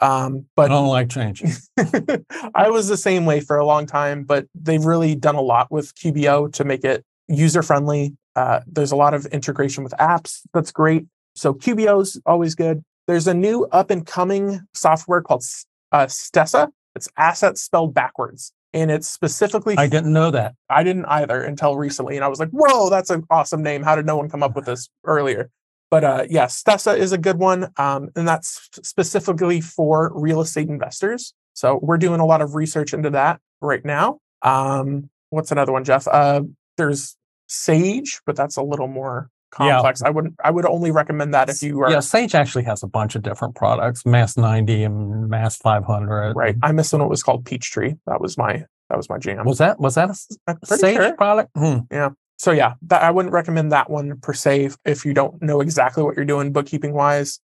Um, 0.00 0.46
I 0.56 0.68
don't 0.68 0.88
like 0.88 1.10
changing. 1.10 1.52
I 2.54 2.70
was 2.70 2.88
the 2.88 2.96
same 2.96 3.26
way 3.26 3.40
for 3.40 3.56
a 3.56 3.64
long 3.64 3.86
time, 3.86 4.24
but 4.24 4.46
they've 4.54 4.84
really 4.84 5.14
done 5.14 5.36
a 5.36 5.40
lot 5.40 5.70
with 5.70 5.94
QBO 5.94 6.52
to 6.54 6.64
make 6.64 6.84
it 6.84 7.04
user 7.28 7.62
friendly. 7.62 8.16
Uh, 8.36 8.60
there's 8.66 8.92
a 8.92 8.96
lot 8.96 9.14
of 9.14 9.26
integration 9.26 9.84
with 9.84 9.92
apps. 10.00 10.40
That's 10.52 10.72
great. 10.72 11.06
So 11.36 11.54
QBO 11.54 12.02
is 12.02 12.20
always 12.26 12.54
good. 12.54 12.82
There's 13.06 13.26
a 13.26 13.34
new 13.34 13.64
up 13.66 13.90
and 13.90 14.06
coming 14.06 14.60
software 14.72 15.22
called 15.22 15.44
uh, 15.92 16.06
Stessa. 16.06 16.68
It's 16.96 17.08
assets 17.16 17.62
spelled 17.62 17.94
backwards. 17.94 18.52
And 18.74 18.90
it's 18.90 19.08
specifically, 19.08 19.76
I 19.78 19.86
didn't 19.86 20.12
know 20.12 20.32
that. 20.32 20.56
I 20.68 20.82
didn't 20.82 21.04
either 21.04 21.40
until 21.40 21.76
recently. 21.76 22.16
And 22.16 22.24
I 22.24 22.28
was 22.28 22.40
like, 22.40 22.50
whoa, 22.50 22.90
that's 22.90 23.08
an 23.08 23.24
awesome 23.30 23.62
name. 23.62 23.84
How 23.84 23.94
did 23.94 24.04
no 24.04 24.16
one 24.16 24.28
come 24.28 24.42
up 24.42 24.56
with 24.56 24.66
this 24.66 24.88
earlier? 25.04 25.48
But 25.90 26.02
uh, 26.02 26.24
yeah, 26.28 26.46
Stessa 26.46 26.98
is 26.98 27.12
a 27.12 27.18
good 27.18 27.38
one. 27.38 27.68
Um, 27.76 28.10
and 28.16 28.26
that's 28.26 28.68
specifically 28.82 29.60
for 29.60 30.10
real 30.14 30.40
estate 30.40 30.68
investors. 30.68 31.34
So 31.52 31.78
we're 31.80 31.98
doing 31.98 32.18
a 32.18 32.26
lot 32.26 32.42
of 32.42 32.56
research 32.56 32.92
into 32.92 33.10
that 33.10 33.40
right 33.60 33.84
now. 33.84 34.18
Um, 34.42 35.08
what's 35.30 35.52
another 35.52 35.70
one, 35.70 35.84
Jeff? 35.84 36.08
Uh, 36.08 36.42
there's 36.76 37.16
Sage, 37.46 38.20
but 38.26 38.34
that's 38.34 38.56
a 38.56 38.62
little 38.62 38.88
more 38.88 39.30
Yeah. 39.60 39.92
I 40.04 40.10
wouldn't. 40.10 40.34
I 40.42 40.50
would 40.50 40.66
only 40.66 40.90
recommend 40.90 41.32
that 41.34 41.48
if 41.48 41.62
you 41.62 41.80
are 41.82 41.90
Yeah, 41.90 42.00
Sage 42.00 42.34
actually 42.34 42.64
has 42.64 42.82
a 42.82 42.86
bunch 42.86 43.14
of 43.14 43.22
different 43.22 43.54
products, 43.54 44.04
MAS 44.06 44.36
90 44.36 44.84
and 44.84 45.28
MAS 45.28 45.56
500. 45.56 46.34
right. 46.34 46.56
I 46.62 46.72
missed 46.72 46.92
one. 46.92 47.02
It 47.02 47.08
was 47.08 47.22
called 47.22 47.44
Peachtree. 47.44 47.94
That 48.06 48.20
was 48.20 48.36
my 48.38 48.64
that 48.90 48.96
was 48.96 49.08
my 49.08 49.18
jam. 49.18 49.44
Was 49.46 49.58
that 49.58 49.78
was 49.80 49.94
that 49.94 50.10
a 50.46 50.66
Sage 50.66 50.96
sure. 50.96 51.14
product? 51.16 51.50
Hmm. 51.56 51.78
Yeah. 51.90 52.10
So 52.36 52.50
yeah, 52.50 52.74
that, 52.82 53.02
I 53.02 53.10
wouldn't 53.10 53.32
recommend 53.32 53.70
that 53.72 53.88
one 53.88 54.18
per 54.20 54.32
se 54.32 54.64
if- 54.64 54.76
if 54.84 55.04
you 55.06 55.14
don't 55.14 55.40
know 55.40 55.60
exactly 55.60 56.02
what 56.02 56.16
you're 56.16 56.24
doing 56.24 56.52
bookkeeping 56.52 56.92
wise. 56.92 57.38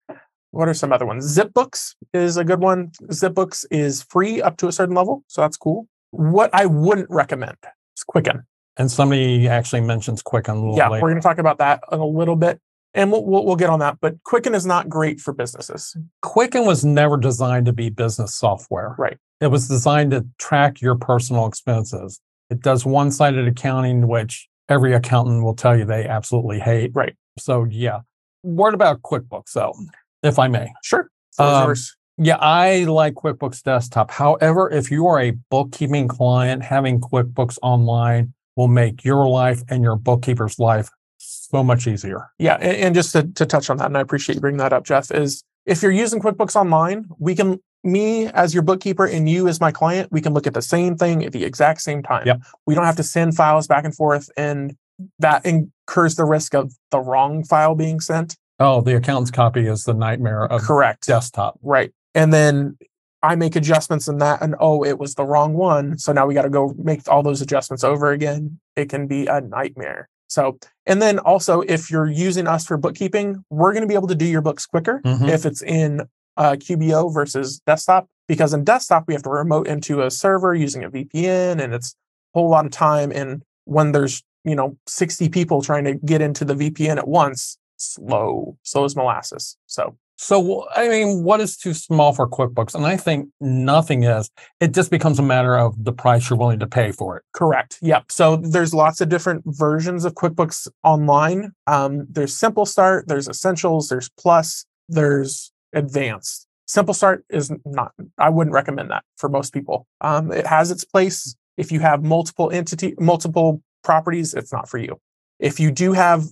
What 0.53 0.68
are 0.68 0.75
some 0.75 0.92
other 0.92 1.07
ones? 1.07 1.37
ZipBooks 1.38 1.94
is 2.12 2.37
a 2.37 2.42
good 2.42 2.59
one. 2.61 2.88
ZipBooks 3.05 3.64
is 3.70 4.03
free 4.03 4.42
up 4.42 4.57
to 4.57 4.66
a 4.66 4.73
certain 4.73 4.96
level, 4.96 5.23
so 5.29 5.42
that's 5.42 5.57
cool. 5.57 5.87
What 6.11 6.51
I 6.53 6.66
wouldn't 6.66 7.09
recommend 7.09 7.57
is 7.96 8.03
Quicken. 8.03 8.42
And 8.77 8.91
somebody 8.91 9.49
actually 9.49 9.83
mentions 9.83 10.23
Quicken 10.23 10.55
a 10.55 10.61
little 10.61 10.77
Yeah, 10.77 10.89
later. 10.89 11.03
we're 11.03 11.11
going 11.11 11.21
to 11.21 11.27
talk 11.27 11.39
about 11.39 11.59
that 11.59 11.83
in 11.93 11.99
a 11.99 12.07
little 12.07 12.37
bit, 12.37 12.61
and 12.95 13.13
we'll, 13.13 13.25
we'll 13.25 13.45
we'll 13.45 13.57
get 13.57 13.69
on 13.69 13.81
that. 13.81 13.99
But 14.01 14.23
Quicken 14.25 14.55
is 14.55 14.65
not 14.65 14.89
great 14.89 15.21
for 15.21 15.35
businesses. 15.35 15.97
Quicken 16.23 16.65
was 16.65 16.85
never 16.85 17.17
designed 17.17 17.67
to 17.67 17.73
be 17.73 17.91
business 17.91 18.35
software. 18.35 18.95
Right. 18.99 19.19
It 19.41 19.49
was 19.49 19.69
designed 19.69 20.13
to 20.13 20.27
track 20.39 20.81
your 20.81 20.95
personal 20.95 21.47
expenses. 21.47 22.21
It 22.49 22.61
does 22.63 22.87
one 22.87 23.11
sided 23.11 23.47
accounting, 23.49 24.07
which 24.09 24.49
every 24.69 24.93
accountant 24.95 25.45
will 25.45 25.55
tell 25.55 25.77
you 25.77 25.85
they 25.85 26.07
absolutely 26.07 26.59
hate. 26.61 26.93
Right. 26.95 27.15
So, 27.39 27.65
yeah. 27.65 28.01
Word 28.43 28.75
about 28.75 29.03
QuickBooks, 29.03 29.53
though, 29.53 29.75
if 30.23 30.39
I 30.39 30.49
may. 30.49 30.73
Sure. 30.83 31.11
Um. 31.39 31.75
Yeah, 32.23 32.37
I 32.39 32.85
like 32.85 33.15
QuickBooks 33.15 33.63
Desktop. 33.63 34.11
However, 34.11 34.71
if 34.71 34.91
you 34.91 35.07
are 35.07 35.19
a 35.19 35.31
bookkeeping 35.51 36.07
client, 36.07 36.63
having 36.63 37.01
QuickBooks 37.01 37.59
Online 37.63 38.35
will 38.61 38.68
make 38.68 39.05
your 39.07 39.27
life 39.27 39.62
and 39.70 39.83
your 39.83 39.96
bookkeeper's 39.96 40.59
life 40.59 40.90
so 41.16 41.64
much 41.64 41.87
easier. 41.87 42.29
Yeah, 42.38 42.57
and, 42.57 42.94
just 42.94 43.12
to, 43.12 43.23
to 43.23 43.46
touch 43.46 43.70
on 43.70 43.79
that, 43.79 43.87
and 43.87 43.96
I 43.96 44.01
appreciate 44.01 44.35
you 44.35 44.40
bringing 44.42 44.59
that 44.59 44.75
up, 44.75 44.85
Jeff, 44.85 45.11
is 45.11 45.42
if 45.64 45.83
you're 45.83 45.90
using 45.90 46.20
QuickBooks 46.20 46.57
Online, 46.57 47.07
we 47.18 47.35
can, 47.35 47.59
me 47.85 48.27
as 48.27 48.53
your 48.53 48.62
bookkeeper 48.62 49.07
and 49.07 49.31
you 49.31 49.49
as 49.49 49.62
my 49.62 49.73
client, 49.73 50.12
we 50.12 50.20
can 50.20 50.35
look 50.35 50.46
at 50.46 50.53
the 50.53 50.61
same 50.61 50.94
thing 50.94 51.25
at 51.25 51.33
the 51.33 51.42
exact 51.42 51.81
same 51.81 52.03
time. 52.03 52.27
Yep. 52.27 52.42
We 52.66 52.75
don't 52.75 52.85
have 52.85 52.96
to 52.96 53.03
send 53.03 53.35
files 53.35 53.66
back 53.66 53.87
and 53.87 53.96
forth, 53.96 54.29
and 54.37 54.77
that 55.18 55.46
incurs 55.46 56.16
the 56.16 56.27
risk 56.27 56.55
of 56.55 56.75
the 56.90 57.01
wrong 57.01 57.44
file 57.44 57.75
being 57.75 58.01
sent. 58.01 58.37
Oh, 58.59 58.83
the 58.83 58.94
accountant's 58.94 59.31
copy 59.31 59.66
is 59.66 59.85
the 59.85 59.94
nightmare 59.94 60.44
of 60.44 60.61
Correct. 60.61 61.07
desktop. 61.07 61.59
Right. 61.62 61.92
And 62.14 62.31
then 62.31 62.77
I 63.23 63.37
make 63.37 63.55
adjustments 63.57 64.09
in 64.09 64.19
that, 64.19 64.41
and 64.43 64.55
oh, 64.61 64.85
it 64.85 64.99
was 64.99 65.15
the 65.15 65.25
wrong 65.25 65.55
one. 65.55 65.99
So 65.99 66.13
now 66.13 66.27
we 66.27 66.35
got 66.35 66.43
to 66.43 66.51
go 66.51 66.75
make 66.79 67.07
all 67.09 67.23
those 67.23 67.43
adjustments 67.43 67.85
over 67.85 68.11
again. 68.13 68.59
It 68.77 68.89
can 68.89 69.07
be 69.07 69.27
a 69.27 69.41
nightmare. 69.41 70.09
So, 70.29 70.59
and 70.87 71.03
then 71.03 71.19
also, 71.19 71.61
if 71.63 71.91
you're 71.91 72.09
using 72.09 72.47
us 72.47 72.65
for 72.65 72.77
bookkeeping, 72.77 73.45
we're 73.51 73.73
going 73.73 73.83
to 73.83 73.89
be 73.89 73.95
able 73.95 74.09
to 74.09 74.15
do 74.15 74.25
your 74.25 74.41
books 74.43 74.65
quicker 74.65 75.01
Mhm. 75.05 75.29
if 75.29 75.45
it's 75.45 75.61
in 75.63 76.03
uh, 76.37 76.53
QBO 76.59 77.13
versus 77.13 77.61
desktop, 77.67 78.07
because 78.29 78.55
in 78.55 78.65
desktop, 78.65 79.05
we 79.07 79.13
have 79.15 79.23
to 79.25 79.31
remote 79.31 79.67
into 79.67 80.01
a 80.03 80.11
server 80.11 80.55
using 80.55 80.85
a 80.85 80.91
VPN, 80.91 81.61
and 81.63 81.75
it's 81.75 81.95
a 82.35 82.39
whole 82.39 82.49
lot 82.49 82.65
of 82.65 82.71
time. 82.73 83.11
And 83.13 83.43
when 83.65 83.93
there's, 83.93 84.23
you 84.45 84.55
know, 84.55 84.77
60 84.87 85.29
people 85.29 85.61
trying 85.61 85.85
to 85.85 85.95
get 85.97 86.23
into 86.23 86.45
the 86.47 86.55
VPN 86.55 86.97
at 86.97 87.09
once, 87.09 87.59
slow, 87.77 88.57
slow 88.63 88.85
as 88.85 88.95
molasses. 88.97 89.57
So, 89.67 89.97
So, 90.23 90.69
I 90.77 90.87
mean, 90.87 91.23
what 91.23 91.41
is 91.41 91.57
too 91.57 91.73
small 91.73 92.13
for 92.13 92.29
QuickBooks? 92.29 92.75
And 92.75 92.85
I 92.85 92.99
think 92.99 93.31
nothing 93.41 94.03
is. 94.03 94.31
It 94.61 94.75
just 94.75 94.91
becomes 94.91 95.19
a 95.19 95.23
matter 95.23 95.57
of 95.57 95.83
the 95.83 95.95
price 95.95 96.29
you're 96.29 96.39
willing 96.39 96.59
to 96.59 96.67
pay 96.67 96.93
for 96.93 97.17
it. 97.17 97.23
Correct. 97.33 97.79
Yep. 97.81 98.13
So 98.13 98.37
there's 98.37 98.75
lots 98.75 99.01
of 99.01 99.09
different 99.09 99.45
versions 99.47 100.05
of 100.05 100.13
QuickBooks 100.13 100.69
Online. 100.85 101.53
Um, 101.67 102.07
there's 102.11 102.37
Simple 102.37 102.67
Start, 102.67 103.09
there's 103.09 103.29
Essentials, 103.29 103.89
there's 103.89 104.11
Plus, 104.11 104.67
there's 104.91 105.53
Advanced. 105.73 106.47
Simple 106.67 106.93
Start 106.93 107.25
is 107.31 107.51
not. 107.65 107.93
I 108.19 108.29
wouldn't 108.29 108.53
recommend 108.53 108.91
that 108.91 109.05
for 109.17 109.31
most 109.31 109.55
people. 109.55 109.87
Um, 110.03 110.33
it 110.33 110.47
has 110.47 110.71
its 110.71 110.85
place 110.85 111.35
if 111.57 111.73
you 111.73 111.81
have 111.81 112.05
multiple 112.05 112.51
entity, 112.51 112.95
multiple 113.01 113.63
properties. 113.83 114.35
It's 114.35 114.53
not 114.53 114.69
for 114.69 114.77
you. 114.77 115.01
If 115.39 115.59
you 115.59 115.71
do 115.71 115.95
have 115.95 116.27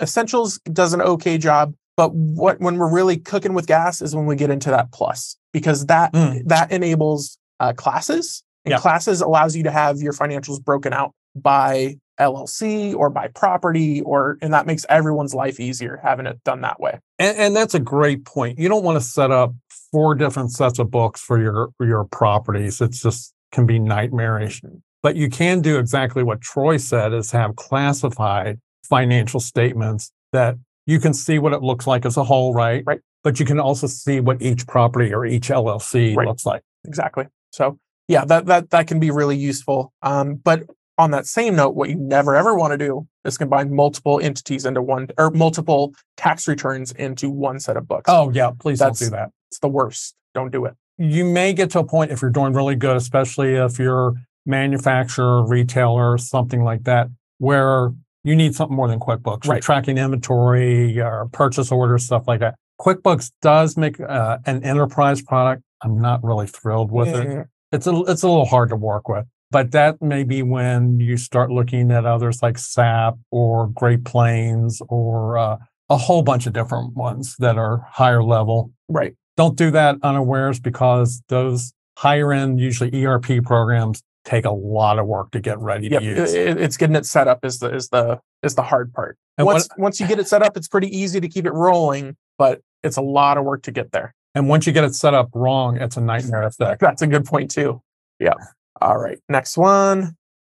Essentials, 0.00 0.58
does 0.72 0.94
an 0.94 1.02
okay 1.02 1.36
job. 1.36 1.74
But 1.96 2.12
what 2.14 2.60
when 2.60 2.76
we're 2.76 2.92
really 2.92 3.16
cooking 3.16 3.54
with 3.54 3.66
gas 3.66 4.02
is 4.02 4.14
when 4.16 4.26
we 4.26 4.36
get 4.36 4.50
into 4.50 4.70
that 4.70 4.92
Plus 4.92 5.36
because 5.52 5.86
that 5.86 6.12
Mm. 6.12 6.42
that 6.48 6.72
enables 6.72 7.38
uh, 7.60 7.72
classes 7.72 8.42
and 8.64 8.72
Yeah. 8.72 8.78
classes 8.78 9.20
allows 9.20 9.54
you 9.54 9.62
to 9.64 9.70
have 9.70 9.98
your 9.98 10.12
financials 10.12 10.62
broken 10.62 10.92
out 10.92 11.12
by 11.36 11.96
LLC 12.20 12.94
or 12.94 13.10
by 13.10 13.28
property 13.28 14.00
or 14.02 14.38
and 14.42 14.52
that 14.52 14.66
makes 14.66 14.84
everyone's 14.88 15.34
life 15.34 15.58
easier 15.60 16.00
having 16.02 16.26
it 16.26 16.42
done 16.44 16.60
that 16.62 16.80
way. 16.80 16.98
And, 17.18 17.36
and 17.38 17.56
that's 17.56 17.74
a 17.74 17.80
great 17.80 18.24
point. 18.24 18.58
You 18.58 18.68
don't 18.68 18.84
want 18.84 18.96
to 19.00 19.04
set 19.04 19.30
up 19.30 19.52
four 19.92 20.14
different 20.14 20.50
sets 20.52 20.78
of 20.78 20.90
books 20.90 21.20
for 21.20 21.40
your 21.40 21.70
for 21.76 21.86
your 21.86 22.04
properties. 22.04 22.80
It's 22.80 23.00
just 23.02 23.32
can 23.52 23.66
be 23.66 23.78
nightmarish. 23.78 24.60
But 25.02 25.16
you 25.16 25.28
can 25.28 25.60
do 25.60 25.78
exactly 25.78 26.22
what 26.24 26.40
Troy 26.40 26.76
said: 26.76 27.12
is 27.12 27.30
have 27.30 27.54
classified 27.56 28.58
financial 28.88 29.38
statements 29.40 30.10
that 30.32 30.56
you 30.86 31.00
can 31.00 31.14
see 31.14 31.38
what 31.38 31.52
it 31.52 31.62
looks 31.62 31.86
like 31.86 32.04
as 32.04 32.16
a 32.16 32.24
whole, 32.24 32.52
right? 32.54 32.82
Right. 32.86 33.00
But 33.22 33.40
you 33.40 33.46
can 33.46 33.58
also 33.58 33.86
see 33.86 34.20
what 34.20 34.42
each 34.42 34.66
property 34.66 35.12
or 35.14 35.24
each 35.24 35.48
LLC 35.48 36.14
Right. 36.16 36.26
looks 36.28 36.44
like. 36.44 36.62
Exactly. 36.84 37.26
So 37.52 37.78
yeah, 38.08 38.24
that 38.26 38.46
that 38.46 38.70
that 38.70 38.86
can 38.86 39.00
be 39.00 39.10
really 39.10 39.36
useful. 39.36 39.92
Um, 40.02 40.34
but 40.34 40.64
on 40.98 41.10
that 41.12 41.26
same 41.26 41.56
note, 41.56 41.74
what 41.74 41.88
you 41.88 41.96
never 41.96 42.36
ever 42.36 42.54
want 42.54 42.72
to 42.72 42.78
do 42.78 43.08
is 43.24 43.38
combine 43.38 43.74
multiple 43.74 44.20
entities 44.22 44.64
into 44.66 44.82
one 44.82 45.08
or 45.18 45.30
multiple 45.30 45.94
tax 46.16 46.46
returns 46.46 46.92
into 46.92 47.30
one 47.30 47.58
set 47.58 47.76
of 47.76 47.88
books. 47.88 48.04
Oh 48.08 48.30
yeah, 48.30 48.50
please 48.58 48.78
That's- 48.78 49.00
don't 49.00 49.08
do 49.08 49.16
that. 49.16 49.30
it's 49.50 49.58
the 49.60 49.68
worst. 49.68 50.14
Don't 50.34 50.52
do 50.52 50.64
it. 50.66 50.74
you 50.98 51.24
may 51.24 51.52
get 51.52 51.70
to 51.70 51.78
a 51.80 51.84
point 51.84 52.10
if 52.12 52.20
you're 52.22 52.30
doing 52.30 52.52
really 52.52 52.76
good, 52.76 52.96
especially 52.96 53.54
if 53.54 53.78
you're 53.80 54.14
manufacturer, 54.46 55.44
retailer, 55.46 56.16
something 56.18 56.62
like 56.62 56.84
that, 56.84 57.08
where 57.38 57.90
you 58.24 58.34
need 58.34 58.54
something 58.54 58.74
more 58.76 58.88
than 58.88 58.98
QuickBooks. 58.98 59.44
You're 59.44 59.54
Right. 59.54 59.62
tracking 59.62 59.98
inventory 59.98 61.00
or 61.00 61.28
purchase 61.32 61.70
orders, 61.70 62.04
stuff 62.06 62.26
like 62.26 62.40
that. 62.40 62.54
QuickBooks 62.80 63.30
does 63.42 63.76
make 63.76 64.00
uh, 64.00 64.38
an 64.46 64.64
enterprise 64.64 65.22
product. 65.22 65.62
I'm 65.82 66.00
not 66.00 66.24
really 66.24 66.46
thrilled 66.46 66.90
with 66.90 67.08
it. 67.08 67.26
Mm, 67.28 67.44
It's 67.72 67.86
a 67.86 67.94
it's 68.08 68.22
a 68.22 68.28
little 68.28 68.46
hard 68.46 68.70
to 68.70 68.76
work 68.76 69.08
with. 69.08 69.26
But 69.50 69.70
that 69.72 70.02
may 70.02 70.24
be 70.24 70.42
when 70.42 70.98
you 70.98 71.16
start 71.16 71.50
looking 71.50 71.92
at 71.92 72.04
others 72.06 72.42
like 72.42 72.58
SAP 72.58 73.14
or 73.30 73.68
Great 73.68 74.04
Plains 74.04 74.80
or 74.88 75.38
uh, 75.38 75.58
a 75.90 75.96
whole 75.96 76.22
bunch 76.22 76.46
of 76.46 76.52
different 76.54 76.96
ones 76.96 77.36
that 77.38 77.56
are 77.58 77.86
higher 77.92 78.22
level 78.24 78.72
Right. 78.88 79.14
don't 79.36 79.56
do 79.56 79.70
that 79.70 79.96
unawares 80.02 80.58
because 80.58 81.22
those 81.28 81.72
higher 81.98 82.32
end, 82.32 82.58
usually 82.58 82.90
ERP 83.04 83.44
programs 83.44 84.02
take 84.24 84.44
a 84.44 84.50
lot 84.50 84.98
of 84.98 85.06
work 85.06 85.30
to 85.32 85.40
get 85.40 85.58
ready 85.58 85.88
Yep. 85.88 86.00
to 86.00 86.06
use. 86.06 86.32
it- 86.34 86.60
it's 86.60 86.76
getting 86.76 86.96
it 86.96 87.06
set 87.06 87.28
up 87.28 87.44
is 87.44 87.58
the 87.58 87.74
is 87.74 87.88
the 87.88 88.20
is 88.42 88.54
the 88.54 88.62
hard 88.62 88.92
part. 88.92 89.18
And 89.38 89.46
what- 89.46 89.54
once 89.54 89.68
once 89.78 90.00
you 90.00 90.06
get 90.06 90.18
it 90.18 90.28
set 90.28 90.42
up, 90.42 90.56
it's 90.56 90.68
pretty 90.68 90.88
easy 90.96 91.20
to 91.20 91.28
keep 91.28 91.46
it 91.46 91.52
rolling, 91.52 92.16
but 92.38 92.60
it's 92.82 92.96
a 92.96 93.02
lot 93.02 93.36
of 93.38 93.44
work 93.44 93.62
to 93.64 93.72
get 93.72 93.92
there. 93.92 94.14
and 94.36 94.48
once 94.48 94.66
you 94.66 94.72
get 94.72 94.82
it 94.82 94.92
set 94.96 95.14
up 95.14 95.28
wrong, 95.32 95.76
it's 95.76 95.96
a 95.96 96.00
nightmare 96.00 96.42
effect. 96.50 96.80
That's 96.80 97.02
a 97.02 97.06
good 97.06 97.24
point 97.24 97.50
too. 97.52 97.80
Yeah. 98.18 98.34
All 98.82 98.98
right. 98.98 99.18
Next 99.28 99.56
one. 99.56 100.16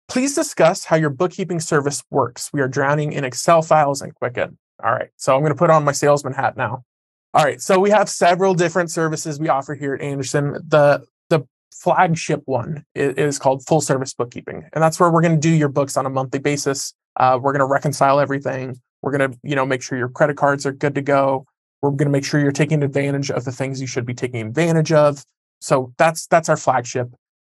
Please 0.08 0.34
discuss 0.36 0.86
how 0.86 0.96
your 0.96 1.10
bookkeeping 1.10 1.60
service 1.60 2.02
works. 2.10 2.50
We 2.54 2.62
are 2.62 2.68
drowning 2.70 3.12
in 3.12 3.26
Excel 3.26 3.62
files 3.62 4.02
and 4.02 4.16
Quicken. 4.16 4.58
All 4.84 4.92
right. 4.94 5.10
So 5.18 5.36
I'm 5.36 5.42
going 5.42 5.52
to 5.52 5.58
put 5.58 5.70
on 5.72 5.84
my 5.84 5.92
salesman 5.92 6.32
hat 6.34 6.56
now. 6.56 6.84
All 7.34 7.44
right. 7.44 7.60
So 7.60 7.78
we 7.80 7.90
have 7.90 8.08
several 8.08 8.54
different 8.54 8.92
services 8.92 9.40
we 9.42 9.50
offer 9.50 9.74
here 9.74 9.94
at 9.96 10.02
Anderson. 10.02 10.54
The 10.66 11.04
flagship 11.82 12.42
one 12.46 12.86
is, 12.96 13.40
called 13.40 13.66
full 13.66 13.82
service 13.82 14.14
bookkeeping, 14.14 14.68
and 14.74 14.84
that's 14.84 15.00
where 15.00 15.12
we're 15.12 15.22
going 15.22 15.36
to 15.36 15.40
do 15.40 15.54
your 15.54 15.70
books 15.70 15.98
on 15.98 16.06
a 16.06 16.10
monthly 16.10 16.40
basis. 16.40 16.94
Uh, 17.18 17.40
we're 17.42 17.52
going 17.52 17.60
to 17.60 17.66
reconcile 17.66 18.20
everything. 18.20 18.80
We're 19.02 19.18
going 19.18 19.32
to 19.32 19.40
you 19.44 19.56
know 19.56 19.66
make 19.66 19.82
sure 19.82 19.98
your 19.98 20.10
credit 20.10 20.38
cards 20.38 20.66
are 20.66 20.72
good 20.72 20.96
to 20.96 21.02
go. 21.02 21.46
We're 21.82 21.92
going 21.92 22.08
to 22.08 22.12
make 22.12 22.26
sure 22.26 22.40
you're 22.40 22.52
taking 22.52 22.84
advantage 22.84 23.30
of 23.30 23.46
the 23.46 23.52
things 23.52 23.80
you 23.80 23.88
should 23.88 24.06
be 24.06 24.14
taking 24.14 24.48
advantage 24.48 24.92
of. 24.92 25.24
So 25.60 25.94
that's 25.98 26.28
that's 26.28 26.50
our 26.50 26.58
flagship. 26.58 27.10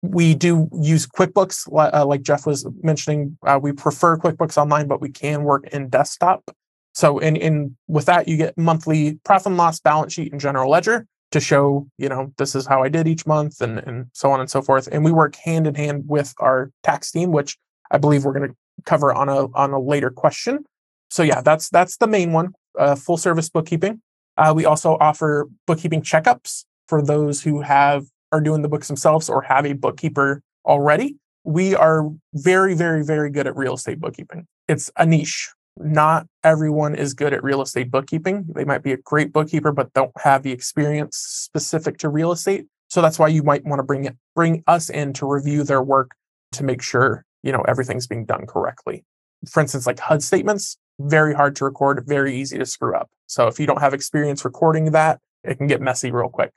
We 0.02 0.34
do 0.34 0.68
use 0.80 1.06
QuickBooks, 1.06 1.68
uh, 1.72 2.04
like 2.06 2.22
Jeff 2.22 2.46
was 2.46 2.66
mentioning. 2.82 3.38
Uh, 3.44 3.58
we 3.60 3.72
prefer 3.72 4.16
QuickBooks 4.16 4.56
Online, 4.56 4.86
but 4.86 5.00
we 5.00 5.08
can 5.08 5.44
work 5.44 5.66
in 5.68 5.88
desktop. 5.88 6.50
So 6.94 7.18
in 7.18 7.36
in 7.36 7.76
with 7.88 8.06
that, 8.06 8.28
you 8.28 8.36
get 8.36 8.56
monthly 8.56 9.18
profit 9.24 9.48
and 9.48 9.56
loss 9.56 9.80
balance 9.80 10.12
sheet 10.12 10.32
and 10.32 10.40
general 10.40 10.70
ledger 10.70 11.06
to 11.32 11.40
show, 11.40 11.88
you 11.98 12.08
know, 12.08 12.32
this 12.38 12.54
is 12.54 12.66
how 12.66 12.82
I 12.82 12.88
did 12.88 13.08
each 13.08 13.26
month, 13.26 13.60
and 13.60 13.78
and 13.78 14.06
so 14.12 14.30
on 14.30 14.40
and 14.40 14.50
so 14.50 14.62
forth. 14.62 14.88
And 14.90 15.04
we 15.04 15.12
work 15.12 15.36
hand 15.36 15.66
in 15.66 15.74
hand 15.74 16.04
with 16.06 16.34
our 16.38 16.70
tax 16.82 17.10
team, 17.10 17.32
which 17.32 17.56
I 17.90 17.98
believe 17.98 18.24
we're 18.24 18.32
going 18.32 18.50
to 18.50 18.56
cover 18.84 19.12
on 19.12 19.28
a 19.28 19.46
on 19.54 19.72
a 19.72 19.80
later 19.80 20.10
question. 20.10 20.64
So 21.10 21.22
yeah, 21.22 21.40
that's 21.40 21.68
that's 21.70 21.96
the 21.96 22.06
main 22.06 22.32
one. 22.32 22.52
Uh, 22.78 22.94
full 22.94 23.16
service 23.16 23.48
bookkeeping. 23.48 24.02
Uh, 24.36 24.52
we 24.54 24.66
also 24.66 24.98
offer 25.00 25.48
bookkeeping 25.66 26.02
checkups 26.02 26.64
for 26.88 27.02
those 27.02 27.42
who 27.42 27.62
have 27.62 28.04
are 28.32 28.40
doing 28.40 28.62
the 28.62 28.68
books 28.68 28.88
themselves 28.88 29.28
or 29.28 29.42
have 29.42 29.66
a 29.66 29.72
bookkeeper 29.72 30.42
already, 30.64 31.16
we 31.44 31.74
are 31.74 32.10
very, 32.34 32.74
very, 32.74 33.04
very 33.04 33.30
good 33.30 33.46
at 33.46 33.56
real 33.56 33.74
estate 33.74 34.00
bookkeeping. 34.00 34.46
It's 34.68 34.90
a 34.96 35.06
niche. 35.06 35.50
Not 35.78 36.26
everyone 36.42 36.94
is 36.94 37.12
good 37.12 37.34
at 37.34 37.44
real 37.44 37.60
estate 37.60 37.90
bookkeeping. 37.90 38.46
They 38.54 38.64
might 38.64 38.82
be 38.82 38.92
a 38.92 38.96
great 38.96 39.32
bookkeeper, 39.32 39.72
but 39.72 39.92
don't 39.92 40.12
have 40.18 40.42
the 40.42 40.52
experience 40.52 41.16
specific 41.16 41.98
to 41.98 42.08
real 42.08 42.32
estate. 42.32 42.66
So 42.88 43.02
that's 43.02 43.18
why 43.18 43.28
you 43.28 43.42
might 43.42 43.64
want 43.64 43.80
to 43.80 43.82
bring 43.82 44.04
it, 44.04 44.16
bring 44.34 44.62
us 44.66 44.88
in 44.88 45.12
to 45.14 45.26
review 45.26 45.64
their 45.64 45.82
work 45.82 46.12
to 46.52 46.64
make 46.64 46.82
sure 46.82 47.24
you 47.42 47.52
know 47.52 47.62
everything's 47.68 48.06
being 48.06 48.24
done 48.24 48.46
correctly. 48.46 49.04
For 49.50 49.60
instance, 49.60 49.86
like 49.86 49.98
HUD 49.98 50.22
statements, 50.22 50.78
very 50.98 51.34
hard 51.34 51.56
to 51.56 51.64
record, 51.64 52.04
very 52.06 52.34
easy 52.36 52.58
to 52.58 52.66
screw 52.66 52.96
up. 52.96 53.10
So 53.26 53.46
if 53.48 53.60
you 53.60 53.66
don't 53.66 53.80
have 53.80 53.92
experience 53.92 54.44
recording 54.44 54.92
that, 54.92 55.20
it 55.44 55.58
can 55.58 55.66
get 55.66 55.80
messy 55.80 56.10
real 56.10 56.28
quick. 56.28 56.52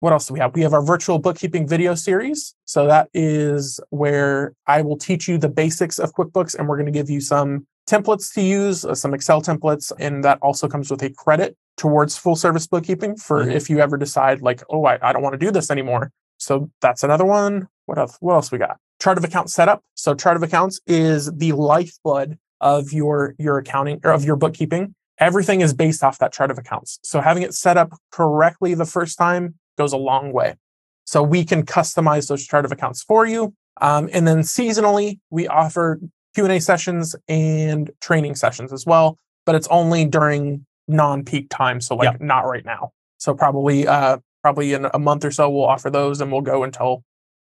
What 0.00 0.12
else 0.12 0.26
do 0.26 0.34
we 0.34 0.40
have? 0.40 0.54
We 0.54 0.62
have 0.62 0.74
our 0.74 0.84
virtual 0.84 1.18
bookkeeping 1.18 1.66
video 1.66 1.94
series. 1.94 2.54
So 2.64 2.86
that 2.86 3.08
is 3.14 3.80
where 3.90 4.52
I 4.66 4.82
will 4.82 4.98
teach 4.98 5.28
you 5.28 5.38
the 5.38 5.48
basics 5.48 5.98
of 5.98 6.12
QuickBooks 6.12 6.54
and 6.58 6.68
we're 6.68 6.76
going 6.76 6.92
to 6.92 6.92
give 6.92 7.08
you 7.08 7.20
some 7.20 7.66
templates 7.86 8.32
to 8.34 8.42
use, 8.42 8.84
uh, 8.84 8.94
some 8.94 9.14
Excel 9.14 9.42
templates, 9.42 9.92
and 9.98 10.24
that 10.24 10.38
also 10.42 10.68
comes 10.68 10.90
with 10.90 11.02
a 11.02 11.10
credit 11.10 11.56
towards 11.76 12.16
full 12.16 12.36
service 12.36 12.66
bookkeeping 12.66 13.16
for 13.16 13.44
Mhm. 13.44 13.52
if 13.52 13.68
you 13.68 13.80
ever 13.80 13.96
decide 13.96 14.40
like, 14.42 14.62
oh, 14.70 14.84
I, 14.84 14.98
I 15.02 15.12
don't 15.12 15.22
want 15.22 15.34
to 15.34 15.38
do 15.38 15.50
this 15.50 15.70
anymore. 15.70 16.10
So 16.38 16.70
that's 16.80 17.02
another 17.02 17.24
one. 17.24 17.68
What 17.86 17.98
else? 17.98 18.16
What 18.20 18.34
else 18.34 18.52
we 18.52 18.58
got? 18.58 18.78
Chart 19.00 19.18
of 19.18 19.24
account 19.24 19.50
setup. 19.50 19.82
So 19.94 20.14
chart 20.14 20.36
of 20.36 20.42
accounts 20.42 20.80
is 20.86 21.30
the 21.32 21.52
lifeblood 21.52 22.38
of 22.60 22.92
your 22.92 23.34
your 23.38 23.58
accounting 23.58 24.00
or 24.04 24.12
of 24.12 24.24
your 24.24 24.36
bookkeeping. 24.36 24.94
Everything 25.18 25.60
is 25.60 25.74
based 25.74 26.02
off 26.02 26.18
that 26.18 26.32
chart 26.32 26.50
of 26.50 26.58
accounts. 26.58 26.98
So 27.02 27.20
having 27.20 27.42
it 27.42 27.54
set 27.54 27.76
up 27.76 27.92
correctly 28.10 28.74
the 28.74 28.86
first 28.86 29.18
time 29.18 29.54
goes 29.76 29.92
a 29.92 29.96
long 29.96 30.32
way. 30.32 30.56
So 31.04 31.22
we 31.22 31.44
can 31.44 31.64
customize 31.64 32.28
those 32.28 32.46
chart 32.46 32.64
of 32.64 32.72
accounts 32.72 33.02
for 33.02 33.26
you. 33.26 33.54
Um, 33.80 34.08
and 34.12 34.26
then 34.26 34.38
seasonally, 34.38 35.18
we 35.30 35.46
offer 35.48 36.00
Q&A 36.34 36.60
sessions 36.60 37.14
and 37.28 37.90
training 38.00 38.34
sessions 38.34 38.72
as 38.72 38.84
well, 38.84 39.18
but 39.46 39.54
it's 39.54 39.68
only 39.68 40.04
during 40.04 40.66
non-peak 40.88 41.48
time. 41.48 41.80
So 41.80 41.94
like 41.96 42.20
not 42.20 42.40
right 42.40 42.64
now. 42.64 42.92
So 43.18 43.34
probably 43.34 43.86
uh 43.86 44.18
probably 44.42 44.74
in 44.74 44.86
a 44.92 44.98
month 44.98 45.24
or 45.24 45.30
so 45.30 45.48
we'll 45.48 45.64
offer 45.64 45.90
those 45.90 46.20
and 46.20 46.30
we'll 46.30 46.42
go 46.42 46.62
until 46.64 47.02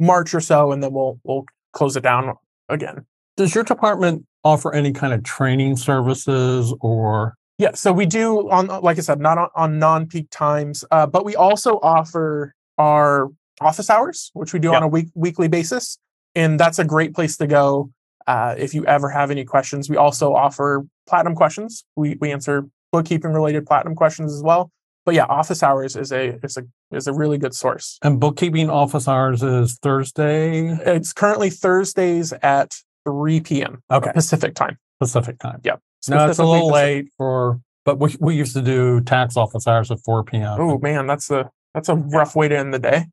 March 0.00 0.32
or 0.34 0.40
so 0.40 0.72
and 0.72 0.82
then 0.82 0.92
we'll 0.92 1.20
we'll 1.24 1.44
close 1.72 1.96
it 1.96 2.02
down 2.02 2.32
again. 2.68 3.04
Does 3.36 3.54
your 3.54 3.64
department 3.64 4.24
offer 4.44 4.72
any 4.72 4.92
kind 4.92 5.12
of 5.12 5.22
training 5.22 5.76
services 5.76 6.74
or 6.80 7.34
Yeah, 7.58 7.74
so 7.74 7.92
we 7.92 8.06
do 8.06 8.50
on 8.50 8.68
like 8.68 8.98
I 8.98 9.02
said, 9.02 9.20
not 9.20 9.38
on, 9.38 9.48
on 9.54 9.78
non-peak 9.78 10.28
times, 10.30 10.84
uh, 10.90 11.06
but 11.06 11.24
we 11.24 11.36
also 11.36 11.78
offer 11.82 12.54
our 12.78 13.28
office 13.60 13.90
hours, 13.90 14.30
which 14.34 14.52
we 14.52 14.60
do 14.60 14.72
on 14.72 14.82
a 14.82 14.88
week 14.88 15.08
weekly 15.14 15.48
basis, 15.48 15.98
and 16.34 16.58
that's 16.58 16.78
a 16.78 16.84
great 16.84 17.14
place 17.14 17.36
to 17.36 17.46
go 17.46 17.90
uh, 18.28 18.54
if 18.58 18.74
you 18.74 18.84
ever 18.84 19.08
have 19.08 19.30
any 19.30 19.44
questions. 19.44 19.88
We 19.88 19.96
also 19.96 20.34
offer 20.34 20.86
platinum 21.08 21.34
questions. 21.34 21.84
We 21.96 22.16
we 22.20 22.30
answer 22.30 22.68
bookkeeping 22.92 23.32
related 23.32 23.66
platinum 23.66 23.94
questions 23.96 24.32
as 24.32 24.42
well. 24.42 24.70
But 25.06 25.14
yeah, 25.14 25.24
office 25.24 25.62
hours 25.62 25.96
is 25.96 26.12
a 26.12 26.38
is 26.44 26.58
a 26.58 26.64
is 26.94 27.06
a 27.06 27.12
really 27.14 27.38
good 27.38 27.54
source. 27.54 27.98
and 28.02 28.20
bookkeeping 28.20 28.68
office 28.68 29.08
hours 29.08 29.42
is 29.42 29.78
Thursday 29.82 30.68
It's 30.84 31.12
currently 31.14 31.48
Thursdays 31.50 32.34
at 32.42 32.74
3 33.04 33.40
p.m. 33.40 33.82
Okay. 33.90 34.12
Pacific 34.12 34.54
time. 34.54 34.76
Pacific 35.00 35.38
time. 35.38 35.60
Yep. 35.64 35.80
No, 36.10 36.28
it's 36.28 36.38
a 36.38 36.44
little 36.44 36.68
Pacific- 36.68 37.04
late 37.04 37.12
for 37.16 37.60
but 37.86 37.98
we, 37.98 38.14
we 38.20 38.34
used 38.36 38.52
to 38.52 38.60
do 38.60 39.00
tax 39.00 39.34
office 39.38 39.66
hours 39.66 39.90
at 39.90 39.98
4 40.04 40.24
p.m. 40.24 40.60
Oh 40.60 40.78
man, 40.78 41.06
that's 41.06 41.30
a 41.30 41.50
that's 41.72 41.88
a 41.88 41.94
rough 41.94 42.36
way 42.36 42.48
to 42.48 42.58
end 42.58 42.74
the 42.74 42.78
day. 42.78 43.06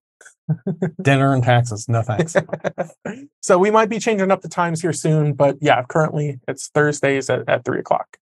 Dinner 1.02 1.34
and 1.34 1.44
taxes. 1.44 1.88
No 1.90 2.02
thanks. 2.02 2.36
so 3.42 3.58
we 3.58 3.72
might 3.72 3.90
be 3.90 4.00
changing 4.00 4.32
up 4.32 4.42
the 4.42 4.50
times 4.50 4.82
here 4.82 4.94
soon, 4.94 5.34
but 5.34 5.58
yeah, 5.62 5.84
currently 5.84 6.40
it's 6.48 6.68
Thursdays 6.70 7.30
at, 7.30 7.48
at 7.48 7.66
three 7.66 7.80
o'clock. 7.80 8.18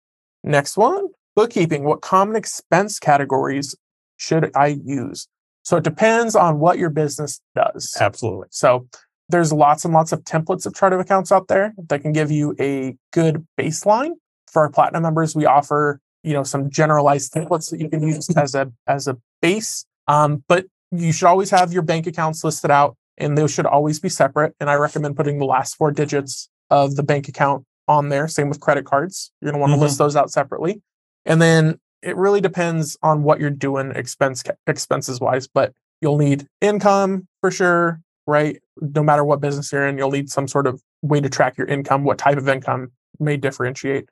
Next 0.45 0.77
one, 0.77 1.09
bookkeeping. 1.35 1.85
What 1.85 2.01
common 2.01 2.37
expense 2.37 2.99
categories 2.99 3.75
should 4.17 4.51
I 4.57 4.79
use? 4.85 5.29
So 5.65 5.77
it 5.77 5.85
depends 5.85 6.35
on 6.35 6.59
what 6.59 6.79
your 6.79 6.91
business 6.91 7.41
does. 7.55 7.97
Absolutely. 8.01 8.49
So 8.51 8.89
there's 9.29 9.53
lots 9.53 9.85
and 9.85 9.95
lots 9.95 10.13
of 10.13 10.23
templates 10.25 10.67
of 10.67 10.75
chart 10.75 10.93
of 10.93 11.01
accounts 11.01 11.33
out 11.33 11.49
there 11.49 11.75
that 11.89 12.03
can 12.03 12.13
give 12.13 12.31
you 12.31 12.55
a 12.61 12.97
good 13.13 13.47
baseline. 13.59 14.13
For 14.51 14.63
our 14.63 14.71
platinum 14.71 15.03
members, 15.03 15.35
we 15.35 15.47
offer 15.47 16.01
you 16.23 16.33
know 16.33 16.43
some 16.43 16.71
generalized 16.71 17.33
templates 17.33 17.71
that 17.71 17.81
you 17.81 17.89
can 17.89 18.07
use 18.07 18.29
as 18.37 18.55
a 18.55 18.71
as 18.87 19.09
a 19.09 19.17
base. 19.41 19.85
Um, 20.09 20.45
but 20.49 20.67
you 20.93 21.13
should 21.13 21.27
always 21.27 21.51
have 21.51 21.73
your 21.73 21.83
bank 21.83 22.07
accounts 22.07 22.45
listed 22.45 22.71
out, 22.71 22.97
and 23.19 23.37
those 23.37 23.51
should 23.51 23.67
always 23.67 23.99
be 23.99 24.09
separate. 24.09 24.55
And 24.61 24.71
I 24.71 24.75
recommend 24.75 25.17
putting 25.17 25.39
the 25.39 25.45
last 25.47 25.77
four 25.77 25.91
digits 25.91 26.49
of 26.71 26.97
the 26.97 27.03
bank 27.03 27.29
account 27.29 27.65
on 27.89 28.09
there. 28.09 28.29
Same 28.29 28.49
with 28.49 28.61
credit 28.61 28.85
cards. 28.85 29.33
You're 29.41 29.51
going 29.51 29.59
to 29.59 29.61
want 29.61 29.73
to 29.73 29.79
Mhm. 29.79 29.83
list 29.83 29.99
those 29.99 30.17
out 30.17 30.31
separately. 30.31 30.83
And 31.25 31.41
then 31.41 31.79
it 32.03 32.17
really 32.17 32.41
depends 32.41 32.97
on 33.03 33.23
what 33.23 33.41
you're 33.41 33.51
doing 33.51 33.91
expense 33.93 34.43
expenses 34.67 35.21
wise, 35.21 35.47
but 35.47 35.73
you'll 36.01 36.19
need 36.19 36.47
income 36.61 37.29
for 37.41 37.51
sure, 37.51 38.01
right? 38.27 38.61
No 38.81 39.03
matter 39.03 39.25
what 39.25 39.41
business 39.41 39.73
you're 39.73 39.87
in, 39.87 39.99
you'll 39.99 40.11
need 40.11 40.31
some 40.31 40.49
sort 40.49 40.67
of 40.67 40.83
way 41.03 41.21
to 41.21 41.29
track 41.29 41.57
your 41.57 41.67
income. 41.67 42.05
What 42.05 42.19
type 42.19 42.39
of 42.39 42.49
income 42.49 42.93
may 43.19 43.37
differentiate. 43.37 44.09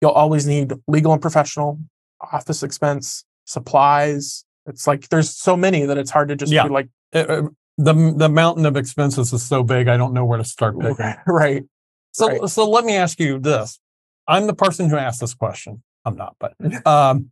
You'll 0.00 0.12
always 0.12 0.46
need 0.46 0.72
legal 0.86 1.12
and 1.12 1.20
professional, 1.20 1.78
office 2.20 2.62
expense, 2.62 3.24
supplies. 3.44 4.44
It's 4.66 4.86
like 4.86 5.08
there's 5.08 5.30
so 5.34 5.56
many 5.56 5.84
that 5.86 5.96
it's 5.98 6.10
hard 6.10 6.28
to 6.28 6.36
just 6.36 6.52
Yeah. 6.52 6.64
be 6.64 6.70
like, 6.70 6.88
Uh, 7.14 7.18
uh, 7.18 7.42
the 7.78 8.14
the 8.16 8.28
mountain 8.28 8.66
of 8.66 8.76
expenses 8.76 9.32
is 9.32 9.42
so 9.46 9.62
big 9.62 9.86
I 9.88 9.96
don't 9.96 10.12
know 10.14 10.24
where 10.24 10.38
to 10.38 10.44
start 10.44 10.78
picking. 10.80 11.14
right. 11.26 11.64
So 12.12 12.26
Right. 12.28 12.48
so 12.48 12.68
let 12.68 12.84
me 12.84 12.96
ask 12.96 13.20
you 13.20 13.38
this. 13.38 13.78
I'm 14.26 14.46
the 14.46 14.54
person 14.54 14.88
who 14.90 14.96
asked 14.96 15.20
this 15.20 15.34
question. 15.34 15.82
I'm 16.04 16.16
not, 16.16 16.36
but 16.40 16.54
um 16.86 17.30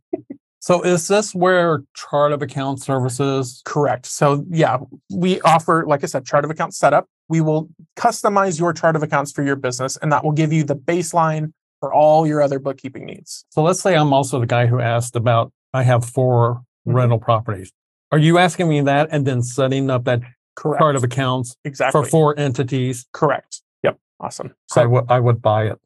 so 0.59 0.81
is 0.81 1.07
this 1.07 1.35
where 1.35 1.83
chart 1.95 2.31
of 2.31 2.41
account 2.41 2.81
services 2.81 3.61
Correct. 3.65 4.05
So 4.05 4.45
yeah, 4.49 4.77
we 5.11 5.41
offer, 5.41 5.83
like 5.87 6.03
I 6.03 6.07
said, 6.07 6.25
chart 6.25 6.45
of 6.45 6.51
account 6.51 6.73
setup. 6.73 7.07
We 7.27 7.41
will 7.41 7.69
customize 7.97 8.59
your 8.59 8.71
chart 8.73 8.95
of 8.95 9.01
accounts 9.03 9.31
for 9.31 9.43
your 9.43 9.55
business, 9.55 9.97
and 9.97 10.11
that 10.11 10.23
will 10.23 10.31
give 10.31 10.53
you 10.53 10.63
the 10.63 10.75
baseline 10.75 11.53
for 11.79 11.91
all 11.93 12.25
your 12.27 12.41
other 12.41 12.59
bookkeeping 12.59 13.05
needs. 13.05 13.45
So 13.49 13.61
let's 13.63 13.81
say 13.81 13.95
I'm 13.95 14.13
also 14.13 14.39
the 14.39 14.45
guy 14.47 14.67
who 14.67 14.79
asked 14.79 15.15
about 15.15 15.51
I 15.73 15.81
have 15.83 16.05
4 16.05 16.55
Mhm. 16.55 16.63
Rental 16.85 17.19
properties. 17.19 17.71
Are 18.11 18.17
you 18.17 18.37
asking 18.37 18.69
me 18.69 18.81
that 18.81 19.09
and 19.11 19.25
then 19.25 19.41
setting 19.41 19.89
up 19.89 20.05
that 20.05 20.21
Correct. 20.55 20.79
chart 20.81 20.95
of 20.95 21.03
accounts 21.03 21.57
exactly. 21.65 22.01
for 22.03 22.07
four 22.07 22.39
entities? 22.39 23.05
Correct. 23.11 23.61
Yep. 23.83 23.97
Awesome. 24.19 24.55
So 24.67 25.05
I 25.09 25.19
would 25.19 25.41
buy 25.41 25.65
it. 25.67 25.79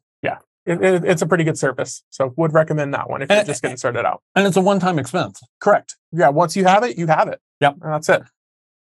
it, 0.66 0.82
it- 0.84 1.04
it's 1.04 1.22
a 1.22 1.26
pretty 1.26 1.42
good 1.42 1.58
service. 1.58 2.02
So 2.10 2.32
would 2.36 2.52
recommend 2.52 2.92
that 2.94 3.08
one 3.08 3.22
if 3.22 3.30
you're 3.30 3.38
Eh, 3.38 3.44
just 3.44 3.62
getting 3.62 3.78
started 3.78 4.04
out. 4.06 4.22
And 4.36 4.46
it's 4.46 4.56
a 4.56 4.60
one-time 4.60 4.98
expense. 4.98 5.40
Correct. 5.58 5.96
Yeah. 6.12 6.28
Once 6.28 6.54
you 6.54 6.64
have 6.66 6.84
it, 6.84 6.98
you 6.98 7.06
have 7.06 7.28
it. 7.28 7.40
Yep. 7.60 7.76
And 7.82 7.92
that's 7.94 8.08
it. 8.10 8.22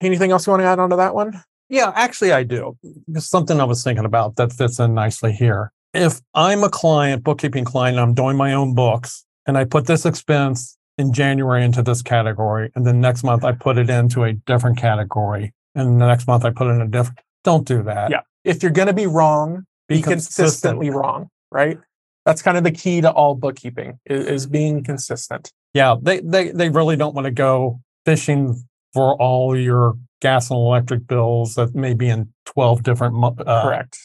Anything 0.02 0.32
else 0.32 0.46
you 0.46 0.50
want 0.50 0.62
to 0.62 0.66
add 0.66 0.78
onto 0.80 0.96
that 0.96 1.14
one? 1.14 1.42
Yeah, 1.70 1.92
actually, 1.94 2.32
I 2.32 2.42
do. 2.44 2.76
It's 3.14 3.26
something 3.26 3.60
I 3.60 3.64
was 3.64 3.84
thinking 3.84 4.04
about 4.04 4.36
that 4.36 4.52
fits 4.52 4.78
in 4.80 4.94
nicely 4.94 5.32
here. 5.32 5.70
If 5.94 6.20
I'm 6.34 6.64
a 6.64 6.68
client, 6.70 7.22
bookkeeping 7.24 7.64
client, 7.64 7.96
and 7.98 8.02
I'm 8.02 8.14
doing 8.14 8.36
my 8.36 8.54
own 8.54 8.74
books, 8.74 9.24
and 9.46 9.58
I 9.58 9.64
put 9.64 9.86
this 9.86 10.06
expense 10.06 10.76
in 10.98 11.12
January 11.12 11.64
into 11.64 11.82
this 11.82 12.02
category, 12.02 12.70
and 12.74 12.84
then 12.84 13.00
next 13.00 13.22
month 13.22 13.44
I 13.44 13.52
put 13.52 13.78
it 13.78 13.88
into 13.88 14.24
a 14.24 14.32
different 14.32 14.76
category, 14.76 15.54
and 15.74 16.00
the 16.00 16.06
next 16.06 16.26
month 16.26 16.44
I 16.44 16.50
put 16.50 16.66
it 16.66 16.70
in 16.70 16.80
a 16.80 16.88
different. 16.88 17.20
Don't 17.44 17.66
do 17.66 17.82
that. 17.84 18.10
Yeah. 18.10 18.20
If 18.44 18.62
you're 18.62 18.72
going 18.72 18.88
to 18.88 18.94
be 18.94 19.06
wrong, 19.06 19.64
be, 19.88 20.02
consistently 20.02 20.90
wrong, 20.90 21.28
right? 21.50 21.78
That's 22.26 22.42
kind 22.42 22.58
of 22.58 22.64
the 22.64 22.72
key 22.72 23.00
to 23.00 23.10
all 23.10 23.34
bookkeeping 23.34 23.98
is, 24.04 24.26
is 24.26 24.46
being 24.46 24.84
consistent. 24.84 25.52
Yeah, 25.72 25.96
they 26.00 26.20
they 26.20 26.50
they 26.50 26.68
really 26.68 26.96
don't 26.96 27.14
want 27.14 27.26
to 27.26 27.30
go 27.30 27.80
fishing 28.04 28.62
for 28.92 29.14
all 29.16 29.56
your 29.56 29.94
gas 30.20 30.50
and 30.50 30.58
electric 30.58 31.06
bills 31.06 31.54
that 31.54 31.74
may 31.74 31.94
be 31.94 32.08
in 32.08 32.32
twelve 32.44 32.82
different 32.82 33.14
uh, 33.46 33.62
Correct. 33.62 33.98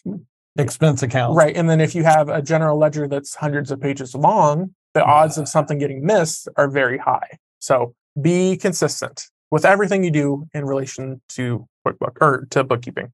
expense 0.58 1.04
accounts. 1.04 1.36
Right. 1.36 1.56
And 1.56 1.70
then 1.70 1.82
if 1.82 1.96
you 1.96 2.04
have 2.04 2.30
a 2.30 2.42
general 2.42 2.78
ledger 2.78 3.08
that's 3.08 3.36
hundreds 3.36 3.72
of 3.72 3.82
pages 3.82 4.14
long, 4.14 4.76
the 4.94 5.04
odds 5.04 5.38
of 5.38 5.48
something 5.48 5.78
getting 5.78 6.06
missed 6.06 6.48
are 6.56 6.70
very 6.70 6.98
high. 6.98 7.38
So 7.60 7.96
be 8.22 8.58
consistent 8.58 9.28
with 9.52 9.66
everything 9.66 10.04
you 10.04 10.12
do 10.12 10.48
in 10.54 10.66
relation 10.66 11.22
to 11.30 11.68
QuickBook 11.88 12.18
or 12.22 12.48
to 12.52 12.64
bookkeeping. 12.64 13.12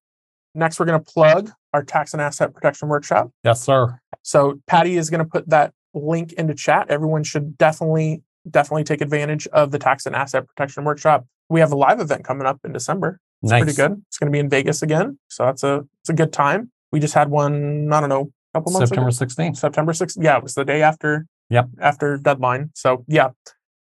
Next, 0.56 0.80
we're 0.80 0.86
going 0.88 1.00
to 1.04 1.12
plug 1.12 1.52
our 1.74 1.84
tax 1.84 2.14
and 2.14 2.22
asset 2.22 2.54
protection 2.54 2.88
workshop. 2.90 3.30
Yes, 3.44 3.62
sir. 3.62 4.00
So 4.24 4.60
Patty 4.68 4.98
is 4.98 5.10
going 5.10 5.20
to 5.24 5.30
put 5.30 5.50
that 5.50 5.74
link 5.94 6.34
into 6.34 6.54
chat. 6.56 6.88
Everyone 6.90 7.24
should 7.24 7.58
definitely, 7.58 8.24
definitely 8.50 8.84
take 8.84 9.02
advantage 9.02 9.48
of 9.48 9.72
the 9.72 9.80
tax 9.80 10.06
and 10.06 10.16
asset 10.16 10.48
protection 10.48 10.84
workshop. 10.84 11.26
We 11.50 11.60
have 11.60 11.72
a 11.72 11.76
live 11.78 12.00
event 12.00 12.24
coming 12.26 12.48
up 12.48 12.60
in 12.64 12.74
December. 12.74 13.20
It's 13.44 13.52
Nice. 13.52 13.64
pretty 13.64 13.76
good. 13.78 14.02
It's 14.08 14.18
going 14.18 14.28
to 14.28 14.32
be 14.32 14.40
in 14.40 14.50
Vegas 14.50 14.82
again. 14.82 15.18
So 15.30 15.46
that's 15.46 15.64
a, 15.64 15.86
it's 16.02 16.10
a 16.10 16.14
good 16.14 16.34
time. 16.34 16.72
We 16.92 17.00
just 17.00 17.14
had 17.14 17.30
one, 17.30 17.92
I 17.94 18.00
don't 18.02 18.10
know, 18.10 18.32
a 18.54 18.58
couple 18.60 18.72
months 18.74 18.90
ago. 18.92 18.96
September 18.96 19.12
sixteenth. 19.12 19.58
September 19.58 19.94
6th. 19.94 20.18
Yeah, 20.20 20.38
it 20.38 20.44
was 20.44 20.56
the 20.56 20.66
day 20.66 20.82
after. 20.82 21.28
Yep. 21.50 21.70
After 21.80 22.18
deadline. 22.18 22.72
So 22.76 23.06
yeah, 23.08 23.30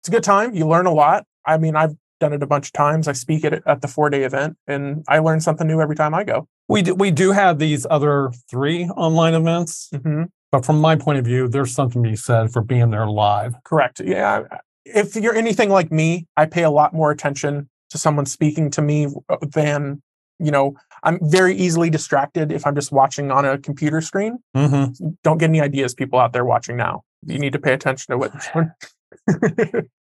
it's 0.01 0.07
a 0.07 0.11
good 0.11 0.23
time. 0.23 0.53
You 0.53 0.67
learn 0.67 0.85
a 0.85 0.93
lot. 0.93 1.25
I 1.45 1.57
mean, 1.57 1.75
I've 1.75 1.95
done 2.19 2.33
it 2.33 2.41
a 2.43 2.47
bunch 2.47 2.67
of 2.67 2.73
times. 2.73 3.07
I 3.07 3.13
speak 3.13 3.45
at 3.45 3.61
at 3.67 3.81
the 3.81 3.87
four 3.87 4.09
day 4.09 4.23
event, 4.23 4.57
and 4.67 5.03
I 5.07 5.19
learn 5.19 5.39
something 5.41 5.67
new 5.67 5.81
every 5.81 5.95
time 5.95 6.13
I 6.13 6.23
go. 6.23 6.47
We 6.69 6.81
do, 6.81 6.95
we 6.95 7.11
do 7.11 7.31
have 7.31 7.59
these 7.59 7.85
other 7.89 8.31
three 8.49 8.85
online 8.89 9.33
events, 9.33 9.89
hmm 10.03 10.23
but 10.51 10.65
from 10.65 10.79
my 10.79 10.95
point 10.95 11.19
of 11.19 11.25
view, 11.25 11.49
there's 11.49 11.73
something 11.73 12.01
to 12.03 12.09
be 12.09 12.15
said 12.15 12.53
for 12.53 12.61
being 12.61 12.89
there 12.89 13.05
live. 13.05 13.55
Correct. 13.65 13.99
Yeah. 13.99 14.43
If 14.85 15.15
you're 15.15 15.35
anything 15.35 15.69
like 15.69 15.91
me, 15.91 16.25
I 16.37 16.45
pay 16.45 16.63
a 16.63 16.69
lot 16.69 16.93
more 16.93 17.11
attention 17.11 17.69
to 17.89 17.97
someone 17.97 18.25
speaking 18.25 18.69
to 18.71 18.81
me 18.81 19.07
than, 19.41 20.01
you 20.39 20.51
know, 20.51 20.75
I'm 21.03 21.19
very 21.21 21.53
easily 21.53 21.89
distracted 21.89 22.51
if 22.51 22.65
I'm 22.65 22.75
just 22.75 22.93
watching 22.93 23.29
on 23.29 23.43
a 23.43 23.57
computer 23.57 23.99
screen. 23.99 24.39
hmm 24.55 24.85
Don't 25.21 25.37
get 25.37 25.49
any 25.49 25.59
ideas, 25.59 25.93
people 25.93 26.17
out 26.17 26.31
there 26.31 26.45
watching 26.45 26.77
now. 26.77 27.03
You 27.27 27.39
need 27.39 27.53
to 27.53 27.59
pay 27.59 27.73
attention 27.73 28.11
to 28.13 28.17
what. 28.17 28.33
This 28.33 28.47
one. 28.53 28.73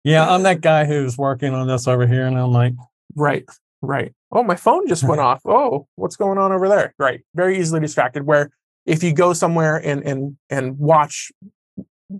Yeah, 0.04 0.28
I'm 0.32 0.42
that 0.42 0.60
guy 0.60 0.84
who's 0.84 1.16
working 1.16 1.54
on 1.54 1.66
this 1.66 1.88
over 1.88 2.06
here, 2.06 2.26
and 2.26 2.38
I'm 2.38 2.52
like, 2.52 2.74
right. 3.16 3.44
Right. 3.82 4.12
Oh, 4.32 4.42
my 4.42 4.56
phone 4.56 4.86
just 4.88 5.04
went 5.04 5.20
off. 5.28 5.42
Oh, 5.44 5.86
what's 5.96 6.16
going 6.16 6.38
on 6.38 6.52
over 6.52 6.68
there? 6.68 6.94
Right. 6.98 7.20
Very 7.34 7.58
easily 7.58 7.80
distracted. 7.80 8.24
Where 8.24 8.50
if 8.86 9.02
you 9.02 9.12
go 9.12 9.32
somewhere 9.32 9.76
and 9.76 10.02
and 10.04 10.36
and 10.48 10.78
watch, 10.78 11.30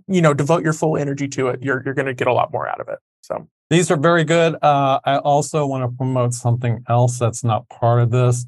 you 0.07 0.21
know, 0.21 0.33
devote 0.33 0.63
your 0.63 0.73
full 0.73 0.97
energy 0.97 1.27
to 1.29 1.47
it, 1.49 1.63
you're 1.63 1.81
you're 1.83 1.93
going 1.95 2.05
to 2.07 2.13
get 2.13 2.27
a 2.27 2.33
lot 2.33 2.51
more 2.51 2.67
out 2.67 2.79
of 2.79 2.87
it. 2.89 2.99
So 3.21 3.47
these 3.71 3.89
are 3.89 3.97
very 3.97 4.23
good. 4.23 4.55
Uh, 4.61 4.99
I 5.05 5.17
also 5.17 5.65
want 5.65 5.89
to 5.89 5.97
promote 5.97 6.33
something 6.33 6.83
else 6.87 7.17
that's 7.17 7.43
not 7.43 7.67
part 7.69 7.99
of 8.01 8.11
this 8.11 8.45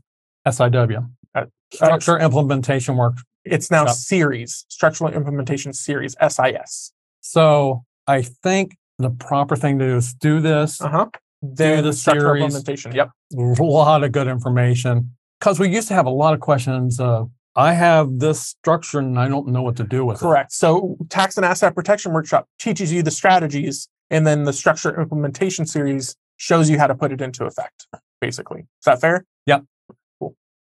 SIW, 0.47 1.09
Uh, 1.33 1.45
Structure 1.73 2.19
Implementation 2.19 2.97
Work. 2.97 3.17
It's 3.51 3.69
now 3.71 3.85
Yep. 3.85 3.95
series 3.95 4.65
structural 4.69 5.11
implementation 5.13 5.73
series 5.73 6.15
sis 6.29 6.91
So 7.21 7.83
I 8.07 8.21
think 8.21 8.77
the 8.99 9.09
proper 9.09 9.55
thing 9.55 9.79
to 9.79 9.87
do 9.87 9.95
is 9.97 10.13
do 10.13 10.39
this. 10.39 10.81
uh-huh 10.81 11.07
then 11.43 11.77
the 11.83 11.91
the 11.91 11.93
structural 11.93 12.33
series. 12.33 12.43
implementation 12.45 12.91
yep 12.95 13.09
a 13.37 13.63
lot 13.63 14.03
of 14.03 14.11
good 14.11 14.27
information 14.27 15.11
because 15.39 15.59
we 15.59 15.69
used 15.69 15.87
to 15.87 15.93
have 15.93 16.07
a 16.07 16.15
lot 16.23 16.33
of 16.33 16.39
questions 16.39 16.99
of 16.99 17.29
i 17.55 17.73
have 17.73 18.17
this 18.17 18.41
structure 18.41 18.97
and 18.97 19.19
i 19.19 19.27
don't 19.27 19.47
know 19.47 19.61
what 19.61 19.75
to 19.75 19.83
do 19.83 20.03
with 20.03 20.17
it. 20.17 20.21
correct 20.21 20.51
so 20.51 20.97
tax 21.09 21.37
and 21.37 21.45
asset 21.45 21.75
protection 21.75 22.11
workshop 22.11 22.47
teaches 22.57 22.91
you 22.91 23.03
the 23.03 23.11
strategies 23.11 23.87
and 24.09 24.25
then 24.25 24.45
the 24.45 24.51
structure 24.61 24.99
implementation 24.99 25.63
series 25.67 26.15
shows 26.37 26.71
you 26.71 26.79
how 26.79 26.87
to 26.87 26.95
put 26.95 27.11
it 27.11 27.21
into 27.21 27.45
effect 27.45 27.85
basically 28.19 28.61
is 28.61 28.85
that 28.85 28.99
fair 28.99 29.17
it 29.45 29.61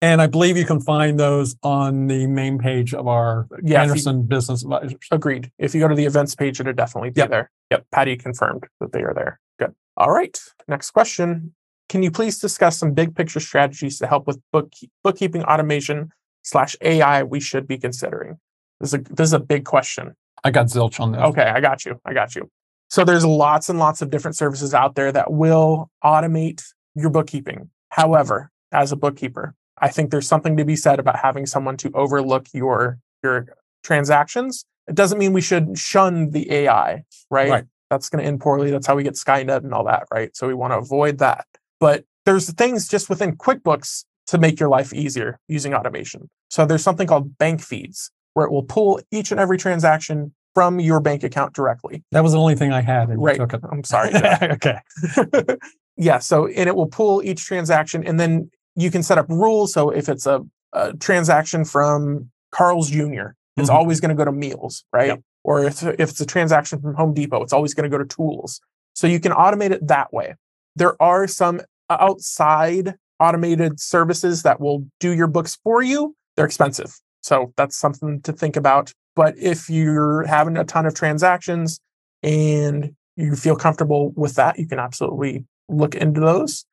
and 0.03 0.21
i 0.21 0.27
believe 0.27 0.57
you 0.59 0.67
can 0.67 0.81
find 0.81 1.19
those 1.19 1.57
on 1.63 2.07
the 2.09 2.27
main 2.27 2.59
page 2.59 2.93
of 2.93 3.07
our 3.09 3.47
Yeah, 3.63 3.81
if 3.83 3.87
you- 3.87 3.91
anderson 3.93 4.23
business 4.25 4.63
advisors. 4.63 4.97
Agreed. 5.11 5.51
If 5.59 5.75
you 5.75 5.81
go 5.81 5.89
to 5.89 5.95
the 5.95 6.05
events 6.05 6.35
page 6.35 6.61
it'll 6.61 6.75
definitely 6.75 7.11
be 7.11 7.21
Yep. 7.21 7.31
there. 7.31 7.51
Yep 7.71 7.87
patty 7.93 8.17
confirmed 8.17 8.65
that 8.81 8.93
they 8.93 9.03
are 9.03 9.15
there. 9.15 9.41
Good. 9.59 9.75
All 9.97 10.11
right 10.11 10.39
next 10.69 10.91
question. 10.91 11.55
Can 11.89 12.03
you 12.03 12.11
please 12.11 12.39
discuss 12.39 12.79
some 12.79 12.93
big 12.93 13.15
picture 13.15 13.41
strategies 13.41 13.99
to 13.99 14.07
help 14.07 14.27
with 14.27 14.39
book 14.53 14.73
bookkeeping 15.05 15.43
automation 15.45 16.11
slash 16.43 16.75
ai 16.81 17.23
we 17.23 17.41
should 17.41 17.67
be 17.67 17.79
considering? 17.79 18.39
This 18.81 18.91
is 18.91 18.95
a 18.95 18.99
this 19.15 19.27
is 19.29 19.33
a 19.33 19.41
big 19.41 19.65
question. 19.65 20.15
I 20.45 20.51
got 20.51 20.67
zilch 20.67 20.99
on 21.01 21.13
this. 21.13 21.21
Okay, 21.21 21.43
I 21.43 21.61
got 21.61 21.85
you. 21.85 22.01
I 22.05 22.13
got 22.15 22.35
you. 22.35 22.51
So 22.91 23.05
there's 23.05 23.25
lots 23.25 23.69
and 23.69 23.79
lots 23.79 24.03
of 24.03 24.11
different 24.11 24.37
services 24.37 24.75
out 24.75 24.97
there 24.97 25.13
that 25.13 25.33
will 25.33 25.89
automate 26.05 26.63
your 26.95 27.11
bookkeeping. 27.11 27.71
However, 27.91 28.51
as 28.73 28.91
a 28.93 28.97
bookkeeper, 28.97 29.55
I 29.83 29.89
think 29.89 30.11
there's 30.11 30.29
something 30.29 30.57
to 30.57 30.65
be 30.65 30.77
said 30.77 30.99
about 30.99 31.17
having 31.17 31.45
someone 31.45 31.77
to 31.79 31.91
overlook 31.93 32.47
your 32.55 32.99
your 33.23 33.47
transactions. 33.83 34.65
It 34.89 34.95
doesn't 34.95 35.19
mean 35.19 35.33
we 35.33 35.41
should 35.41 35.77
shun 35.79 36.31
the 36.31 36.51
AI, 36.51 37.05
right? 37.31 37.51
Right. 37.51 37.65
That's 37.91 38.09
going 38.09 38.23
to 38.23 38.27
end 38.27 38.41
poorly. 38.41 38.71
That's 38.71 38.87
how 38.87 38.97
we 38.97 39.03
get 39.03 39.15
Skynet 39.15 39.59
and 39.65 39.75
all 39.75 39.85
that, 39.85 40.05
right? 40.11 40.35
So 40.35 40.47
we 40.49 40.55
want 40.55 40.73
to 40.73 40.79
avoid 40.79 41.19
that. 41.19 41.47
But 41.79 42.05
there's 42.25 42.51
things 42.53 42.89
just 42.89 43.11
within 43.11 43.37
QuickBooks 43.37 44.05
to 44.29 44.39
make 44.39 44.59
your 44.59 44.69
life 44.69 44.95
easier 44.95 45.39
using 45.49 45.75
automation. 45.75 46.31
So 46.49 46.65
there's 46.65 46.83
something 46.83 47.07
called 47.07 47.37
bank 47.39 47.61
feeds 47.61 48.11
where 48.35 48.47
it 48.47 48.53
will 48.53 48.63
pull 48.63 49.01
each 49.11 49.31
and 49.31 49.39
every 49.39 49.59
transaction 49.59 50.33
from 50.55 50.81
your 50.81 51.01
bank 51.01 51.23
account 51.23 51.55
directly. 51.55 52.03
that 52.13 52.23
was 52.23 52.33
the 52.33 52.39
only 52.39 52.55
thing 52.55 52.73
i 52.73 52.81
had 52.83 53.09
and 53.09 53.23
Right. 53.23 53.41
I'm 53.71 53.85
sorry. 53.85 54.11
Okay 54.43 54.79
yeah. 55.97 56.19
So, 56.19 56.47
and 56.47 56.69
it 56.69 56.77
will 56.77 56.87
pull 56.89 57.23
each 57.23 57.45
transaction 57.45 58.05
and 58.07 58.19
then 58.19 58.51
you 58.77 58.91
can 58.91 59.03
set 59.03 59.19
up 59.19 59.27
rules. 59.29 59.73
So 59.73 59.91
if 59.91 60.09
it's 60.09 60.27
a, 60.27 60.41
a 60.73 60.93
transaction 60.95 61.65
from 61.65 62.31
Carl's 62.51 62.91
Jr., 62.91 63.35
it's 63.57 63.69
Mhm. 63.69 63.75
always 63.75 64.01
going 64.01 64.09
to 64.09 64.15
go 64.15 64.25
to 64.25 64.33
meals, 64.33 64.85
right? 64.93 65.09
Yep. 65.09 65.21
Or 65.45 65.65
if, 65.65 65.83
if 65.83 66.11
it's 66.11 66.21
a 66.21 66.27
transaction 66.27 66.81
from 66.81 66.95
Home 66.95 67.13
Depot, 67.15 67.43
it's 67.43 67.53
always 67.53 67.75
going 67.75 67.91
to 67.91 67.95
go 67.95 68.03
to 68.03 68.05
tools. 68.09 68.61
So 68.95 69.07
you 69.07 69.21
can 69.21 69.33
automate 69.33 69.71
it 69.73 69.87
that 69.89 70.13
way. 70.13 70.35
There 70.77 71.01
are 71.03 71.27
some 71.27 71.61
outside 71.91 72.95
automated 73.21 73.79
services 73.81 74.43
that 74.43 74.61
will 74.61 74.87
do 75.01 75.11
your 75.13 75.27
books 75.27 75.59
for 75.63 75.83
you. 75.83 76.15
They're 76.37 76.47
expensive. 76.47 76.99
So 77.23 77.53
that's 77.57 77.77
something 77.77 78.21
to 78.23 78.33
think 78.33 78.57
about. 78.57 78.93
But 79.15 79.37
if 79.39 79.69
you're 79.69 80.25
having 80.27 80.57
a 80.57 80.65
ton 80.65 80.87
of 80.87 80.95
transactions 80.95 81.79
and 82.23 82.95
you 83.17 83.37
feel 83.37 83.57
comfortable 83.57 84.13
with 84.17 84.35
that, 84.37 84.59
you 84.59 84.67
can 84.67 84.79
absolutely 84.79 85.45
look 85.69 85.95
into 85.95 86.21
those. 86.21 86.65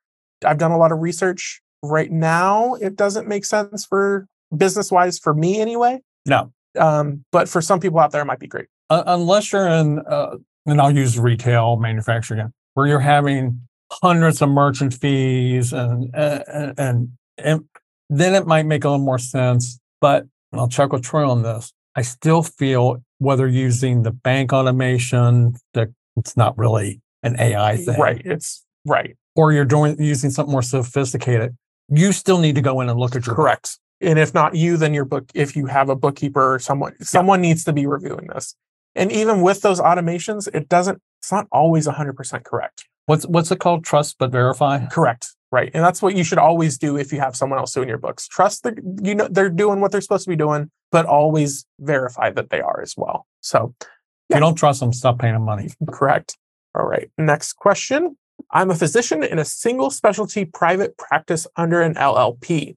I've 0.45 0.57
done 0.57 0.71
a 0.71 0.77
lot 0.77 0.91
of 0.91 0.99
research. 0.99 1.61
Right 1.83 2.11
now, 2.11 2.75
it 2.75 2.95
doesn't 2.95 3.27
make 3.27 3.45
sense 3.45 3.85
for 3.85 4.27
business 4.55 4.91
wise 4.91 5.19
for 5.19 5.33
me 5.33 5.61
anyway. 5.61 5.99
no 6.25 6.51
Um, 6.77 7.23
but 7.31 7.47
for 7.47 7.61
some 7.61 7.79
people 7.79 7.99
out 7.99 8.11
there, 8.11 8.21
it 8.21 8.25
might 8.25 8.39
be 8.39 8.47
great. 8.47 8.67
uh, 8.89 9.03
unless 9.07 9.51
you're 9.53 9.67
in 9.67 9.99
uh, 10.07 10.35
and 10.65 10.81
i'll 10.81 10.91
use 10.95 11.17
retail 11.19 11.77
manufacturing 11.77 12.51
where 12.73 12.87
you're 12.87 12.99
having 12.99 13.61
hundreds 14.03 14.41
of 14.41 14.49
merchant 14.49 14.93
fees 14.93 15.71
and 15.73 16.13
uh, 16.15 16.43
and, 16.47 16.73
and 16.79 17.09
and 17.37 17.63
then 18.09 18.33
it 18.35 18.45
might 18.47 18.65
make 18.65 18.83
a 18.83 18.89
little 18.89 19.05
more 19.05 19.19
sense 19.19 19.79
but 20.01 20.25
i'll 20.53 20.67
check 20.67 20.91
with 20.91 21.01
troy 21.03 21.27
on 21.29 21.43
this 21.43 21.71
i 21.95 22.01
still 22.01 22.41
feel 22.43 22.97
whether 23.19 23.47
using 23.47 24.03
the 24.03 24.11
bank 24.11 24.51
automation 24.53 25.53
that 25.75 25.89
it's 26.17 26.35
not 26.35 26.57
really 26.57 26.99
an 27.23 27.39
ai 27.39 27.77
thing 27.77 27.99
Right. 27.99 28.21
It's 28.25 28.65
right. 28.85 29.15
or 29.35 29.53
you're 29.53 29.65
doing 29.65 29.95
using 30.01 30.29
something 30.31 30.51
more 30.51 30.61
sophisticated 30.63 31.55
you 31.91 32.11
still 32.11 32.39
need 32.39 32.55
to 32.55 32.61
go 32.61 32.81
in 32.81 32.89
and 32.89 32.99
look 32.99 33.15
at 33.15 33.25
your 33.25 33.35
Correct. 33.35 33.79
And 34.01 34.17
if 34.17 34.33
not 34.33 34.55
you, 34.55 34.77
then 34.77 34.93
your 34.93 35.05
book, 35.05 35.29
if 35.33 35.55
you 35.55 35.65
have 35.65 35.89
a 35.89 35.95
bookkeeper 35.95 36.55
or 36.55 36.59
someone, 36.59 36.95
someone 37.03 37.41
needs 37.41 37.63
to 37.65 37.73
be 37.73 37.85
reviewing 37.85 38.27
this. 38.27 38.55
And 38.95 39.11
even 39.11 39.41
with 39.41 39.61
those 39.61 39.79
automations, 39.79 40.47
it 40.53 40.69
doesn't, 40.69 41.01
it's 41.19 41.31
not 41.31 41.47
always 41.51 41.87
100% 41.87 42.43
correct. 42.43 42.85
what's 43.05 43.25
what's 43.25 43.51
it 43.51 43.59
called 43.59 43.83
trust 43.83 44.17
but 44.19 44.31
verify 44.31 44.85
Correct. 44.87 45.35
Right. 45.51 45.71
And 45.73 45.83
that's 45.83 46.01
what 46.01 46.15
you 46.15 46.23
should 46.23 46.37
always 46.37 46.77
do 46.77 46.95
if 46.95 47.11
you 47.11 47.19
have 47.19 47.35
someone 47.35 47.57
else 47.57 47.73
doing 47.73 47.89
your 47.89 47.97
books. 47.97 48.27
Trust 48.27 48.63
that 48.63 48.75
you 49.01 49.15
know 49.15 49.27
they're 49.29 49.49
doing 49.49 49.81
what 49.81 49.91
they're 49.91 50.01
supposed 50.01 50.25
to 50.25 50.29
be 50.29 50.35
doing, 50.35 50.69
but 50.91 51.07
always 51.07 51.65
verify 51.79 52.29
that 52.29 52.51
they 52.51 52.61
are 52.61 52.81
as 52.81 52.93
well. 52.95 53.25
So 53.41 53.73
if 54.29 54.35
you 54.35 54.39
don't 54.39 54.55
trust 54.55 54.79
them 54.79 54.93
stop 54.93 55.17
paying 55.19 55.33
them 55.33 55.43
money 55.43 55.69
correct. 55.91 56.37
All 56.75 56.85
right. 56.85 57.09
Next 57.17 57.53
question. 57.53 58.15
I'm 58.51 58.71
a 58.71 58.75
physician 58.75 59.23
in 59.23 59.39
a 59.39 59.45
single 59.45 59.89
specialty 59.89 60.45
private 60.45 60.97
practice 60.97 61.47
under 61.55 61.81
an 61.81 61.95
LLP. 61.95 62.75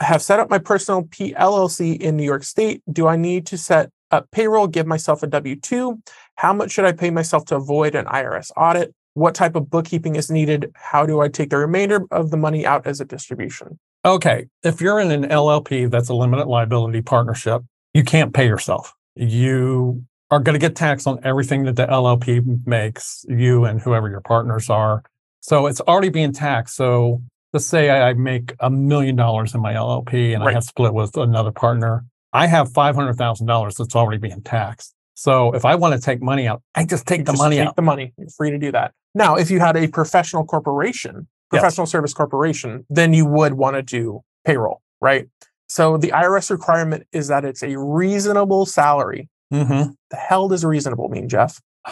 I 0.00 0.04
have 0.04 0.22
set 0.22 0.40
up 0.40 0.48
my 0.48 0.58
personal 0.58 1.04
PLLC 1.04 2.00
in 2.00 2.16
New 2.16 2.24
York 2.24 2.42
State. 2.42 2.82
Do 2.90 3.06
I 3.06 3.16
need 3.16 3.46
to 3.46 3.58
set 3.58 3.90
up 4.10 4.30
payroll, 4.30 4.66
give 4.66 4.86
myself 4.86 5.22
a 5.22 5.26
W 5.26 5.56
2? 5.56 6.02
How 6.36 6.52
much 6.52 6.70
should 6.70 6.86
I 6.86 6.92
pay 6.92 7.10
myself 7.10 7.44
to 7.46 7.56
avoid 7.56 7.94
an 7.94 8.06
IRS 8.06 8.50
audit? 8.56 8.94
What 9.14 9.34
type 9.34 9.56
of 9.56 9.68
bookkeeping 9.68 10.16
is 10.16 10.30
needed? 10.30 10.70
How 10.74 11.04
do 11.04 11.20
I 11.20 11.28
take 11.28 11.50
the 11.50 11.58
remainder 11.58 12.06
of 12.10 12.30
the 12.30 12.36
money 12.36 12.64
out 12.64 12.86
as 12.86 13.00
a 13.00 13.04
distribution? 13.04 13.78
Okay. 14.04 14.46
If 14.62 14.80
you're 14.80 15.00
in 15.00 15.10
an 15.10 15.28
LLP, 15.28 15.90
that's 15.90 16.08
a 16.08 16.14
limited 16.14 16.46
liability 16.46 17.02
partnership, 17.02 17.62
you 17.92 18.04
can't 18.04 18.32
pay 18.32 18.46
yourself. 18.46 18.94
You 19.16 20.04
are 20.30 20.38
going 20.40 20.54
to 20.54 20.58
get 20.60 20.76
taxed 20.76 21.06
on 21.06 21.18
everything 21.24 21.64
that 21.64 21.76
the 21.76 21.86
LLP 21.86 22.66
makes, 22.66 23.24
you 23.28 23.64
and 23.64 23.80
whoever 23.80 24.08
your 24.08 24.20
partners 24.20 24.70
are. 24.70 25.02
So 25.40 25.66
it's 25.66 25.80
already 25.80 26.08
being 26.10 26.32
taxed. 26.32 26.76
So 26.76 27.22
let's 27.52 27.66
say 27.66 27.90
I 27.90 28.10
I 28.10 28.12
make 28.14 28.54
a 28.60 28.70
million 28.70 29.16
dollars 29.16 29.54
in 29.54 29.60
my 29.60 29.74
LLP 29.74 30.34
and 30.34 30.42
I 30.42 30.46
Right. 30.46 30.54
have 30.54 30.64
split 30.64 30.94
with 30.94 31.16
another 31.16 31.50
partner. 31.50 32.04
I 32.32 32.46
have 32.46 32.68
$500,000 32.72 33.76
that's 33.76 33.96
already 33.96 34.18
being 34.18 34.42
taxed. 34.42 34.94
So 35.14 35.52
if 35.52 35.64
I 35.64 35.74
want 35.74 35.94
to 35.94 36.00
take 36.00 36.22
money 36.22 36.46
out, 36.46 36.62
I 36.76 36.84
just 36.84 37.06
take 37.06 37.24
the 37.26 37.32
Just 37.32 37.42
money 37.42 37.56
take 37.56 37.68
out. 37.68 37.76
the 37.76 37.82
money. 37.82 38.12
You're 38.16 38.28
free 38.28 38.50
to 38.50 38.58
do 38.58 38.70
that. 38.72 38.92
Now, 39.14 39.34
if 39.34 39.50
you 39.50 39.58
had 39.58 39.76
a 39.76 39.88
professional 39.88 40.44
corporation, 40.44 41.26
Yes. 41.52 41.60
professional 41.60 41.86
service 41.88 42.14
corporation, 42.14 42.86
then 42.88 43.12
you 43.12 43.26
would 43.26 43.54
want 43.54 43.74
to 43.74 43.82
do 43.82 44.20
payroll, 44.44 44.82
right? 45.00 45.26
So 45.66 45.96
the 45.96 46.12
IRS 46.12 46.48
requirement 46.50 47.06
is 47.12 47.26
that 47.26 47.44
it's 47.44 47.62
a 47.64 47.76
reasonable 47.76 48.66
salary. 48.66 49.28
Mhm. 49.52 49.94
The 50.10 50.16
hell 50.16 50.48
does 50.48 50.64
reasonable 50.64 51.08
mean, 51.08 51.28
Jeff? 51.28 51.60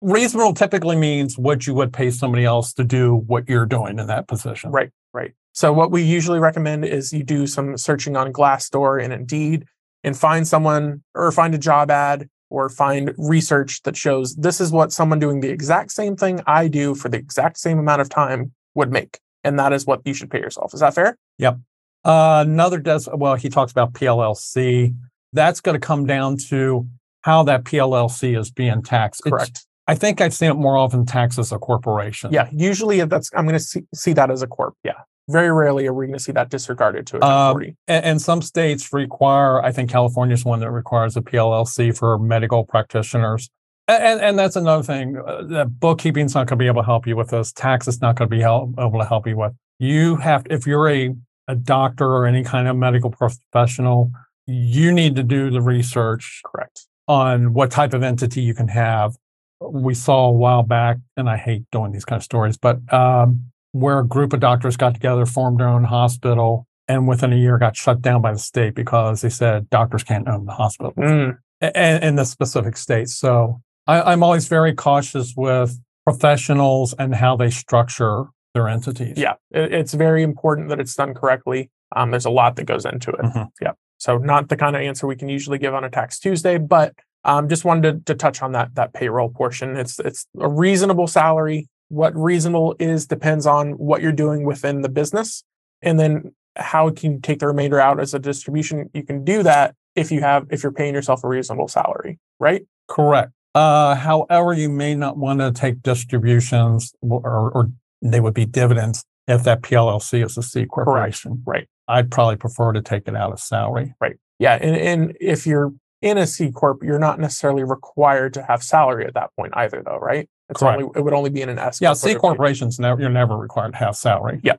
Reasonable 0.00 0.54
typically 0.54 0.96
means 0.96 1.38
what 1.38 1.64
you 1.64 1.74
would 1.74 1.92
pay 1.92 2.10
somebody 2.10 2.44
else 2.44 2.72
to 2.72 2.82
do 2.82 3.22
what 3.28 3.48
you're 3.48 3.66
doing 3.66 4.00
in 4.00 4.08
that 4.08 4.26
position. 4.26 4.72
Right, 4.72 4.90
right. 5.14 5.32
So 5.52 5.72
what 5.72 5.92
we 5.92 6.02
usually 6.02 6.40
recommend 6.40 6.84
is 6.84 7.12
you 7.12 7.22
do 7.22 7.46
some 7.46 7.76
searching 7.76 8.16
on 8.16 8.32
Glassdoor 8.32 9.00
and 9.02 9.12
Indeed 9.12 9.64
and 10.02 10.16
find 10.16 10.48
someone 10.48 11.04
or 11.14 11.30
find 11.30 11.54
a 11.54 11.58
job 11.58 11.88
ad 11.90 12.28
or 12.50 12.68
find 12.68 13.14
research 13.16 13.80
that 13.82 13.96
shows 13.96 14.34
this 14.34 14.60
is 14.60 14.72
what 14.72 14.92
someone 14.92 15.20
doing 15.20 15.40
the 15.40 15.50
exact 15.50 15.92
same 15.92 16.16
thing 16.16 16.40
I 16.48 16.66
do 16.66 16.96
for 16.96 17.08
the 17.08 17.18
exact 17.18 17.58
same 17.58 17.78
amount 17.78 18.00
of 18.00 18.08
time 18.08 18.52
would 18.74 18.90
make. 18.90 19.20
And 19.44 19.58
that 19.58 19.72
is 19.72 19.86
what 19.86 20.00
you 20.04 20.14
should 20.14 20.30
pay 20.30 20.38
yourself. 20.40 20.74
Is 20.74 20.80
that 20.80 20.94
fair? 20.94 21.16
Yep. 21.38 21.58
Uh, 22.04 22.44
another 22.44 22.78
does 22.78 23.08
well, 23.14 23.36
he 23.36 23.48
talks 23.48 23.70
about 23.70 23.92
PLLC. 23.92 24.94
That's 25.32 25.60
going 25.60 25.74
to 25.80 25.84
come 25.84 26.06
down 26.06 26.36
to 26.48 26.86
how 27.22 27.42
that 27.44 27.64
PLLC 27.64 28.38
is 28.38 28.50
being 28.50 28.82
taxed. 28.82 29.22
It's- 29.26 29.32
Correct. 29.32 29.66
I 29.88 29.96
think 29.96 30.20
I've 30.20 30.32
seen 30.32 30.50
it 30.50 30.54
more 30.54 30.76
often 30.76 31.04
taxed 31.04 31.40
as 31.40 31.50
a 31.50 31.58
corporation. 31.58 32.32
Yeah. 32.32 32.48
Usually 32.52 33.04
that's, 33.04 33.30
I'm 33.34 33.44
going 33.46 33.58
to 33.58 33.64
see, 33.64 33.82
see 33.92 34.12
that 34.12 34.30
as 34.30 34.40
a 34.40 34.46
corp. 34.46 34.74
Yeah. 34.84 34.92
Very 35.28 35.50
rarely 35.52 35.86
are 35.86 35.92
we 35.92 36.06
going 36.06 36.16
to 36.18 36.22
see 36.22 36.32
that 36.32 36.50
disregarded 36.50 37.06
to 37.08 37.16
a 37.16 37.20
Um, 37.20 37.54
1040. 37.54 37.76
And, 37.88 38.04
and 38.04 38.22
some 38.22 38.42
states 38.42 38.92
require, 38.92 39.60
I 39.60 39.72
think 39.72 39.90
California 39.90 40.34
is 40.34 40.44
one 40.44 40.60
that 40.60 40.70
requires 40.70 41.16
a 41.16 41.20
PLLC 41.20 41.96
for 41.96 42.18
medical 42.18 42.64
practitioners. 42.64 43.50
And, 43.88 44.20
and, 44.20 44.38
that's 44.38 44.54
another 44.54 44.84
thing. 44.84 45.16
Uh, 45.16 45.42
that 45.48 45.80
bookkeeping's 45.80 46.34
not 46.34 46.46
going 46.46 46.58
to 46.58 46.62
be 46.62 46.68
able 46.68 46.82
to 46.82 46.86
help 46.86 47.06
you 47.06 47.16
with 47.16 47.30
this. 47.30 47.52
Tax 47.52 47.88
is 47.88 48.00
not 48.00 48.16
going 48.16 48.30
to 48.30 48.34
be 48.36 48.40
help, 48.40 48.70
able 48.78 49.00
to 49.00 49.04
help 49.04 49.26
you 49.26 49.36
with. 49.36 49.52
You 49.80 50.16
have, 50.16 50.46
if 50.48 50.66
you're 50.66 50.88
a, 50.88 51.12
a 51.48 51.56
doctor 51.56 52.06
or 52.06 52.26
any 52.26 52.44
kind 52.44 52.68
of 52.68 52.76
medical 52.76 53.10
professional, 53.10 54.12
you 54.46 54.92
need 54.92 55.16
to 55.16 55.22
do 55.22 55.50
the 55.50 55.60
research 55.60 56.40
Correct. 56.44 56.86
on 57.08 57.52
what 57.52 57.70
type 57.70 57.94
of 57.94 58.02
entity 58.02 58.42
you 58.42 58.54
can 58.54 58.68
have. 58.68 59.16
We 59.60 59.94
saw 59.94 60.26
a 60.26 60.32
while 60.32 60.62
back, 60.64 60.96
and 61.16 61.30
I 61.30 61.36
hate 61.36 61.62
doing 61.70 61.92
these 61.92 62.04
kind 62.04 62.18
of 62.18 62.24
stories, 62.24 62.56
but 62.56 62.78
um, 62.92 63.52
where 63.70 64.00
a 64.00 64.06
group 64.06 64.32
of 64.32 64.40
doctors 64.40 64.76
got 64.76 64.94
together, 64.94 65.24
formed 65.26 65.60
their 65.60 65.68
own 65.68 65.84
hospital, 65.84 66.66
and 66.88 67.06
within 67.06 67.32
a 67.32 67.36
year 67.36 67.58
got 67.58 67.76
shut 67.76 68.02
down 68.02 68.20
by 68.20 68.32
the 68.32 68.38
state 68.38 68.74
because 68.74 69.20
they 69.20 69.28
said 69.28 69.70
doctors 69.70 70.02
can't 70.02 70.26
own 70.28 70.46
the 70.46 70.52
hospital 70.52 70.92
Mm, 70.98 71.38
in, 71.60 72.02
in 72.02 72.16
the 72.16 72.24
specific 72.24 72.76
state 72.76 73.08
So 73.08 73.62
I, 73.86 74.02
I'm 74.02 74.24
always 74.24 74.48
very 74.48 74.74
cautious 74.74 75.32
with 75.36 75.78
professionals 76.04 76.92
and 76.98 77.14
how 77.14 77.36
they 77.36 77.50
structure 77.50 78.24
their 78.54 78.68
entities. 78.68 79.16
yeah. 79.16 79.34
It's 79.52 79.94
very 79.94 80.22
important 80.24 80.68
that 80.70 80.80
it's 80.80 80.94
done 80.94 81.14
correctly. 81.14 81.70
Um, 81.94 82.10
there's 82.10 82.24
a 82.26 82.30
lot 82.30 82.56
that 82.56 82.64
goes 82.64 82.84
into 82.84 83.10
it. 83.12 83.20
Mhm. 83.20 83.48
Yeah. 83.62 83.72
So 84.02 84.18
not 84.18 84.48
the 84.48 84.56
kind 84.56 84.74
of 84.74 84.82
answer 84.82 85.06
we 85.06 85.14
can 85.14 85.28
usually 85.28 85.58
give 85.58 85.74
on 85.74 85.84
a 85.84 85.88
tax 85.88 86.18
Tuesday, 86.18 86.58
but 86.58 86.92
um, 87.22 87.48
just 87.48 87.64
wanted 87.64 88.04
to, 88.04 88.12
to 88.12 88.18
touch 88.18 88.42
on 88.42 88.50
that 88.50 88.74
that 88.74 88.92
payroll 88.92 89.28
portion. 89.28 89.76
It's 89.76 90.00
it's 90.00 90.26
a 90.40 90.48
reasonable 90.48 91.06
salary. 91.06 91.68
What 91.88 92.12
reasonable 92.16 92.74
is 92.80 93.06
depends 93.06 93.46
on 93.46 93.74
what 93.74 94.02
you're 94.02 94.10
doing 94.10 94.44
within 94.44 94.82
the 94.82 94.88
business, 94.88 95.44
and 95.82 96.00
then 96.00 96.34
how 96.56 96.90
can 96.90 97.12
you 97.12 97.20
take 97.20 97.38
the 97.38 97.46
remainder 97.46 97.78
out 97.78 98.00
as 98.00 98.12
a 98.12 98.18
distribution. 98.18 98.90
You 98.92 99.04
can 99.04 99.24
do 99.24 99.44
that 99.44 99.76
if 99.94 100.10
you 100.10 100.20
have 100.20 100.48
if 100.50 100.64
you're 100.64 100.72
paying 100.72 100.94
yourself 100.94 101.22
a 101.22 101.28
reasonable 101.28 101.68
salary, 101.68 102.18
right? 102.40 102.66
Correct. 102.88 103.30
Uh, 103.54 103.94
however, 103.94 104.52
you 104.52 104.68
may 104.68 104.96
not 104.96 105.16
want 105.16 105.38
to 105.38 105.52
take 105.52 105.80
distributions 105.80 106.92
or, 107.02 107.52
or 107.52 107.70
they 108.00 108.18
would 108.18 108.34
be 108.34 108.46
dividends 108.46 109.04
if 109.28 109.44
that 109.44 109.62
PLLC 109.62 110.26
is 110.26 110.36
a 110.36 110.42
C 110.42 110.66
corporation. 110.66 111.44
Right. 111.46 111.68
I'd 111.92 112.10
probably 112.10 112.36
prefer 112.36 112.72
to 112.72 112.82
take 112.82 113.06
it 113.08 113.16
out 113.16 113.32
of 113.32 113.40
salary. 113.40 113.94
Right. 114.00 114.16
Yeah, 114.38 114.58
and, 114.60 114.76
and 114.76 115.16
if 115.20 115.46
you're 115.46 115.72
in 116.00 116.18
a 116.18 116.26
C 116.26 116.50
corp, 116.50 116.82
you're 116.82 116.98
not 116.98 117.20
necessarily 117.20 117.62
required 117.62 118.34
to 118.34 118.42
have 118.42 118.62
salary 118.62 119.06
at 119.06 119.14
that 119.14 119.30
point 119.36 119.52
either, 119.54 119.82
though, 119.84 119.98
right? 119.98 120.28
It's 120.48 120.60
Correct. 120.60 120.82
only 120.82 120.92
it 120.96 121.02
would 121.02 121.12
only 121.12 121.30
be 121.30 121.42
in 121.42 121.48
an 121.48 121.58
S. 121.58 121.80
Yeah, 121.80 121.92
C 121.92 122.06
where 122.06 122.14
they're 122.14 122.18
paid. 122.18 122.20
corporations, 122.20 122.78
never, 122.78 123.00
you're 123.00 123.10
never 123.10 123.36
required 123.36 123.72
to 123.72 123.78
have 123.78 123.96
salary. 123.96 124.40
Yeah. 124.42 124.56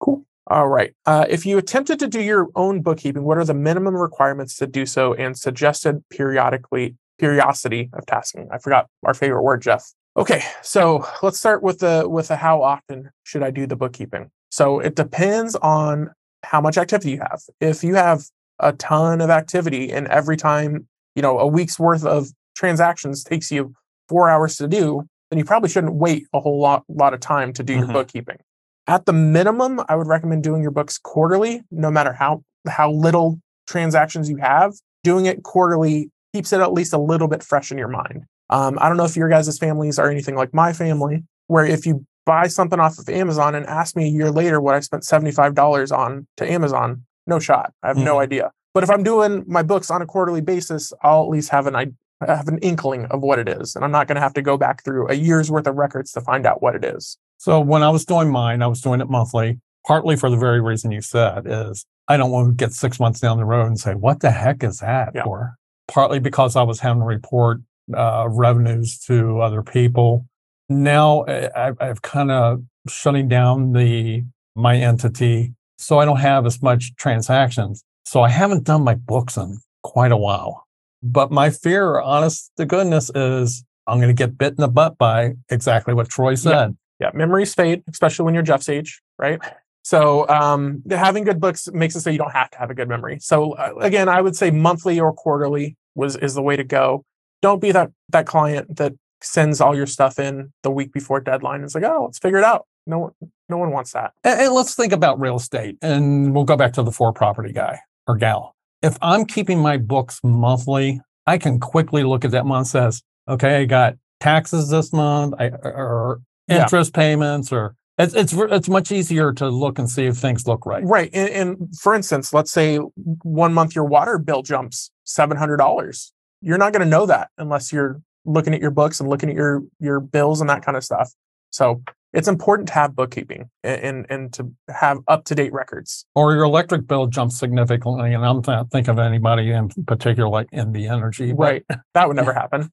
Cool. 0.00 0.24
All 0.46 0.68
right. 0.68 0.94
Uh, 1.04 1.26
if 1.28 1.44
you 1.44 1.58
attempted 1.58 1.98
to 1.98 2.06
do 2.06 2.20
your 2.20 2.48
own 2.54 2.80
bookkeeping, 2.80 3.24
what 3.24 3.36
are 3.36 3.44
the 3.44 3.54
minimum 3.54 3.94
requirements 3.96 4.56
to 4.56 4.66
do 4.66 4.86
so 4.86 5.12
and 5.14 5.36
suggested 5.36 6.02
periodically 6.10 6.96
periodicity 7.18 7.90
of 7.92 8.06
tasking? 8.06 8.48
I 8.52 8.58
forgot 8.58 8.86
our 9.04 9.14
favorite 9.14 9.42
word, 9.42 9.60
Jeff. 9.60 9.92
Okay, 10.16 10.42
so 10.62 11.06
let's 11.22 11.38
start 11.38 11.62
with 11.62 11.80
the 11.80 12.08
with 12.08 12.28
the 12.28 12.36
how 12.36 12.62
often 12.62 13.10
should 13.24 13.42
I 13.42 13.50
do 13.50 13.66
the 13.66 13.76
bookkeeping? 13.76 14.30
So 14.50 14.80
it 14.80 14.94
depends 14.94 15.56
on 15.56 16.10
how 16.50 16.60
much 16.60 16.78
activity 16.78 17.12
you 17.12 17.18
have. 17.18 17.40
If 17.60 17.82
you 17.84 17.94
have 17.96 18.24
a 18.60 18.72
ton 18.72 19.20
of 19.20 19.30
activity 19.30 19.92
and 19.92 20.06
every 20.08 20.36
time, 20.36 20.86
you 21.14 21.22
know, 21.22 21.38
a 21.38 21.46
week's 21.46 21.78
worth 21.78 22.04
of 22.04 22.28
transactions 22.54 23.24
takes 23.24 23.50
you 23.50 23.74
four 24.08 24.30
hours 24.30 24.56
to 24.56 24.68
do, 24.68 25.02
then 25.30 25.38
you 25.38 25.44
probably 25.44 25.68
shouldn't 25.68 25.94
wait 25.94 26.26
a 26.32 26.40
whole 26.40 26.60
lot 26.60 26.84
lot 26.88 27.12
of 27.14 27.20
time 27.20 27.52
to 27.52 27.62
do 27.62 27.74
your 27.74 27.86
Mhm. 27.86 27.92
bookkeeping. 27.92 28.38
At 28.86 29.04
the 29.06 29.12
minimum, 29.12 29.80
I 29.88 29.96
would 29.96 30.06
recommend 30.06 30.44
doing 30.44 30.62
your 30.62 30.70
books 30.70 30.98
quarterly, 30.98 31.62
no 31.70 31.90
matter 31.90 32.12
how 32.12 32.42
how 32.68 32.90
little 32.90 33.38
transactions 33.66 34.28
you 34.30 34.36
have. 34.36 34.74
Doing 35.04 35.26
it 35.26 35.42
quarterly 35.42 36.10
keeps 36.32 36.52
it 36.52 36.60
at 36.60 36.72
least 36.72 36.92
a 36.92 36.98
little 36.98 37.28
bit 37.28 37.42
fresh 37.42 37.70
in 37.72 37.78
your 37.78 37.88
mind. 37.88 38.24
Um, 38.50 38.78
I 38.80 38.88
don't 38.88 38.96
know 38.96 39.04
if 39.04 39.16
your 39.16 39.28
guys' 39.28 39.58
families 39.58 39.98
are 39.98 40.08
anything 40.08 40.36
like 40.36 40.54
my 40.54 40.72
family, 40.72 41.24
where 41.48 41.64
if 41.64 41.84
you 41.86 42.04
buy 42.26 42.48
something 42.48 42.78
off 42.80 42.98
of 42.98 43.08
Amazon 43.08 43.54
and 43.54 43.64
ask 43.66 43.96
me 43.96 44.04
a 44.04 44.10
year 44.10 44.30
later 44.30 44.60
what 44.60 44.74
I 44.74 44.80
spent 44.80 45.04
$75 45.04 45.96
on 45.96 46.26
to 46.36 46.50
Amazon, 46.50 47.04
no 47.26 47.38
shot. 47.38 47.72
I 47.82 47.88
have 47.88 47.96
no 47.96 48.16
Mhm. 48.16 48.20
idea. 48.22 48.50
But 48.74 48.82
if 48.82 48.90
I'm 48.90 49.02
doing 49.02 49.44
my 49.46 49.62
books 49.62 49.90
on 49.90 50.02
a 50.02 50.06
quarterly 50.06 50.42
basis, 50.42 50.92
I'll 51.02 51.22
at 51.22 51.28
least 51.30 51.48
have 51.50 51.66
an 51.66 51.74
I 51.76 51.86
have 52.26 52.48
an 52.48 52.56
inkling 52.58 53.04
of 53.10 53.20
what 53.20 53.38
it 53.38 53.46
is. 53.46 53.76
And 53.76 53.84
I'm 53.84 53.90
not 53.90 54.06
going 54.08 54.16
to 54.16 54.22
have 54.22 54.32
to 54.34 54.42
go 54.42 54.56
back 54.56 54.82
through 54.82 55.06
a 55.10 55.12
year's 55.14 55.50
worth 55.50 55.66
of 55.66 55.76
records 55.76 56.12
to 56.12 56.22
find 56.22 56.46
out 56.46 56.62
what 56.62 56.74
it 56.74 56.82
is. 56.82 57.18
So 57.36 57.60
when 57.60 57.82
I 57.82 57.90
was 57.90 58.06
doing 58.06 58.30
mine, 58.30 58.62
I 58.62 58.66
was 58.68 58.80
doing 58.80 59.02
it 59.02 59.10
monthly, 59.10 59.60
partly 59.86 60.16
for 60.16 60.30
the 60.30 60.36
very 60.38 60.58
reason 60.62 60.90
you 60.92 61.02
said 61.02 61.42
is 61.44 61.84
I 62.08 62.16
don't 62.16 62.30
want 62.30 62.48
to 62.48 62.54
get 62.54 62.72
six 62.72 62.98
months 62.98 63.20
down 63.20 63.36
the 63.36 63.44
road 63.44 63.66
and 63.66 63.78
say, 63.78 63.92
what 63.94 64.20
the 64.20 64.30
heck 64.30 64.64
is 64.64 64.78
that 64.78 65.10
Yeah. 65.14 65.24
for? 65.24 65.56
Partly 65.88 66.18
because 66.18 66.56
I 66.56 66.62
was 66.62 66.80
having 66.80 67.00
to 67.02 67.06
report 67.06 67.60
uh, 67.94 68.26
revenues 68.30 68.98
to 69.08 69.40
other 69.42 69.62
people. 69.62 70.24
Now 70.68 71.24
I, 71.26 71.72
I've- 71.80 72.00
kind 72.02 72.30
of 72.30 72.62
shutting 72.88 73.28
down 73.28 73.72
the 73.72 74.24
my 74.54 74.76
entity, 74.76 75.52
so 75.78 75.98
I 75.98 76.04
don't 76.04 76.18
have 76.18 76.46
as 76.46 76.62
much 76.62 76.94
transactions. 76.96 77.82
So 78.04 78.22
I 78.22 78.28
haven't 78.28 78.64
done 78.64 78.82
my 78.82 78.94
books 78.94 79.36
in 79.36 79.58
quite 79.82 80.12
a 80.12 80.16
while. 80.16 80.66
But 81.02 81.30
my 81.30 81.50
fear, 81.50 82.00
honest 82.00 82.50
to 82.56 82.64
goodness, 82.64 83.10
is 83.14 83.64
I'm 83.86 83.98
going 83.98 84.08
to 84.08 84.14
get 84.14 84.38
bit 84.38 84.50
in 84.52 84.56
the 84.56 84.68
butt 84.68 84.96
by 84.98 85.34
exactly 85.50 85.94
what 85.94 86.08
Troy 86.08 86.34
said. 86.34 86.76
Yeah, 87.00 87.10
memories 87.12 87.54
fade, 87.54 87.82
especially 87.88 88.24
when 88.24 88.34
you're 88.34 88.42
Jeff's 88.42 88.68
age, 88.68 89.02
right? 89.18 89.38
So 89.84 90.26
um, 90.28 90.82
having 90.90 91.24
good 91.24 91.40
books 91.40 91.68
makes 91.72 91.94
it 91.94 92.00
so 92.00 92.10
you 92.10 92.18
don't 92.18 92.32
have 92.32 92.50
to 92.50 92.58
have 92.58 92.70
a 92.70 92.74
good 92.74 92.88
memory. 92.88 93.18
So 93.20 93.52
uh, 93.52 93.74
again, 93.80 94.08
I 94.08 94.20
would 94.20 94.34
say 94.34 94.50
monthly 94.50 94.98
or 94.98 95.12
quarterly 95.12 95.76
was 95.94 96.16
is 96.16 96.34
the 96.34 96.42
way 96.42 96.56
to 96.56 96.64
go. 96.64 97.04
Don't 97.42 97.60
be 97.60 97.70
that 97.72 97.90
that 98.08 98.26
client 98.26 98.76
that 98.78 98.94
sends 99.22 99.60
all 99.60 99.74
your 99.74 99.86
stuff 99.86 100.18
in 100.18 100.52
the 100.62 100.70
week 100.70 100.92
before 100.92 101.20
deadline. 101.20 101.62
It's 101.62 101.74
like, 101.74 101.84
oh, 101.84 102.04
let's 102.04 102.18
figure 102.18 102.38
it 102.38 102.44
out. 102.44 102.66
No 102.86 102.98
one, 102.98 103.12
no 103.48 103.56
one 103.56 103.70
wants 103.70 103.92
that. 103.92 104.12
And, 104.22 104.52
let's 104.52 104.74
think 104.74 104.92
about 104.92 105.18
real 105.20 105.36
estate, 105.36 105.76
and 105.82 106.34
we'll 106.34 106.44
go 106.44 106.56
back 106.56 106.72
to 106.74 106.82
the 106.82 106.92
for 106.92 107.12
property 107.12 107.52
guy 107.52 107.80
or 108.06 108.16
gal. 108.16 108.54
If 108.82 108.96
I'm 109.02 109.24
keeping 109.24 109.58
my 109.58 109.76
books 109.76 110.20
monthly, 110.22 111.00
I 111.26 111.38
can 111.38 111.58
quickly 111.58 112.04
look 112.04 112.24
at 112.24 112.30
that 112.30 112.46
month. 112.46 112.68
Says, 112.68 113.02
okay, 113.28 113.62
I 113.62 113.64
got 113.64 113.94
taxes 114.20 114.70
this 114.70 114.92
month, 114.92 115.34
I, 115.38 115.48
or 115.48 116.20
Yeah. 116.48 116.62
interest 116.62 116.94
payments, 116.94 117.52
or 117.52 117.74
it's 117.98 118.14
it's 118.14 118.32
it's 118.32 118.68
much 118.68 118.92
easier 118.92 119.32
to 119.32 119.48
look 119.48 119.78
and 119.80 119.90
see 119.90 120.06
if 120.06 120.16
things 120.18 120.46
look 120.46 120.64
right. 120.66 120.84
Right. 120.84 121.10
And, 121.12 121.28
and 121.30 121.76
for 121.80 121.94
instance, 121.94 122.32
let's 122.32 122.52
say 122.52 122.76
one 122.76 123.52
month 123.52 123.74
your 123.74 123.86
water 123.86 124.18
bill 124.18 124.42
jumps 124.42 124.92
seven 125.02 125.36
hundred 125.36 125.56
dollars. 125.56 126.12
You're 126.40 126.58
not 126.58 126.72
going 126.72 126.82
to 126.82 126.88
know 126.88 127.06
that 127.06 127.30
unless 127.38 127.72
you're 127.72 128.00
looking 128.26 128.54
at 128.54 128.60
your 128.60 128.70
books 128.70 129.00
and 129.00 129.08
looking 129.08 129.30
at 129.30 129.36
your 129.36 129.62
your 129.80 130.00
bills 130.00 130.40
and 130.40 130.50
that 130.50 130.64
kind 130.64 130.76
of 130.76 130.84
stuff. 130.84 131.12
So 131.50 131.82
it's 132.12 132.28
important 132.28 132.68
to 132.68 132.74
have 132.74 132.94
bookkeeping 132.94 133.50
and 133.64 133.80
and, 133.82 134.06
and 134.10 134.32
to 134.34 134.52
have 134.68 134.98
up 135.08 135.24
to 135.24 135.34
date 135.34 135.52
records. 135.52 136.06
Or 136.14 136.32
your 136.34 136.44
electric 136.44 136.86
bill 136.86 137.06
jumps 137.06 137.38
significantly, 137.38 138.12
and 138.14 138.24
I'm 138.24 138.42
not 138.46 138.70
thinking 138.70 138.90
of 138.92 138.98
anybody 138.98 139.50
in 139.52 139.68
particular 139.86 140.28
like 140.28 140.48
in 140.52 140.72
the 140.72 140.88
Energy. 140.88 141.32
but- 141.32 141.38
Right. 141.38 141.64
That 141.94 142.08
would 142.08 142.16
never 142.16 142.32
happen. 142.42 142.70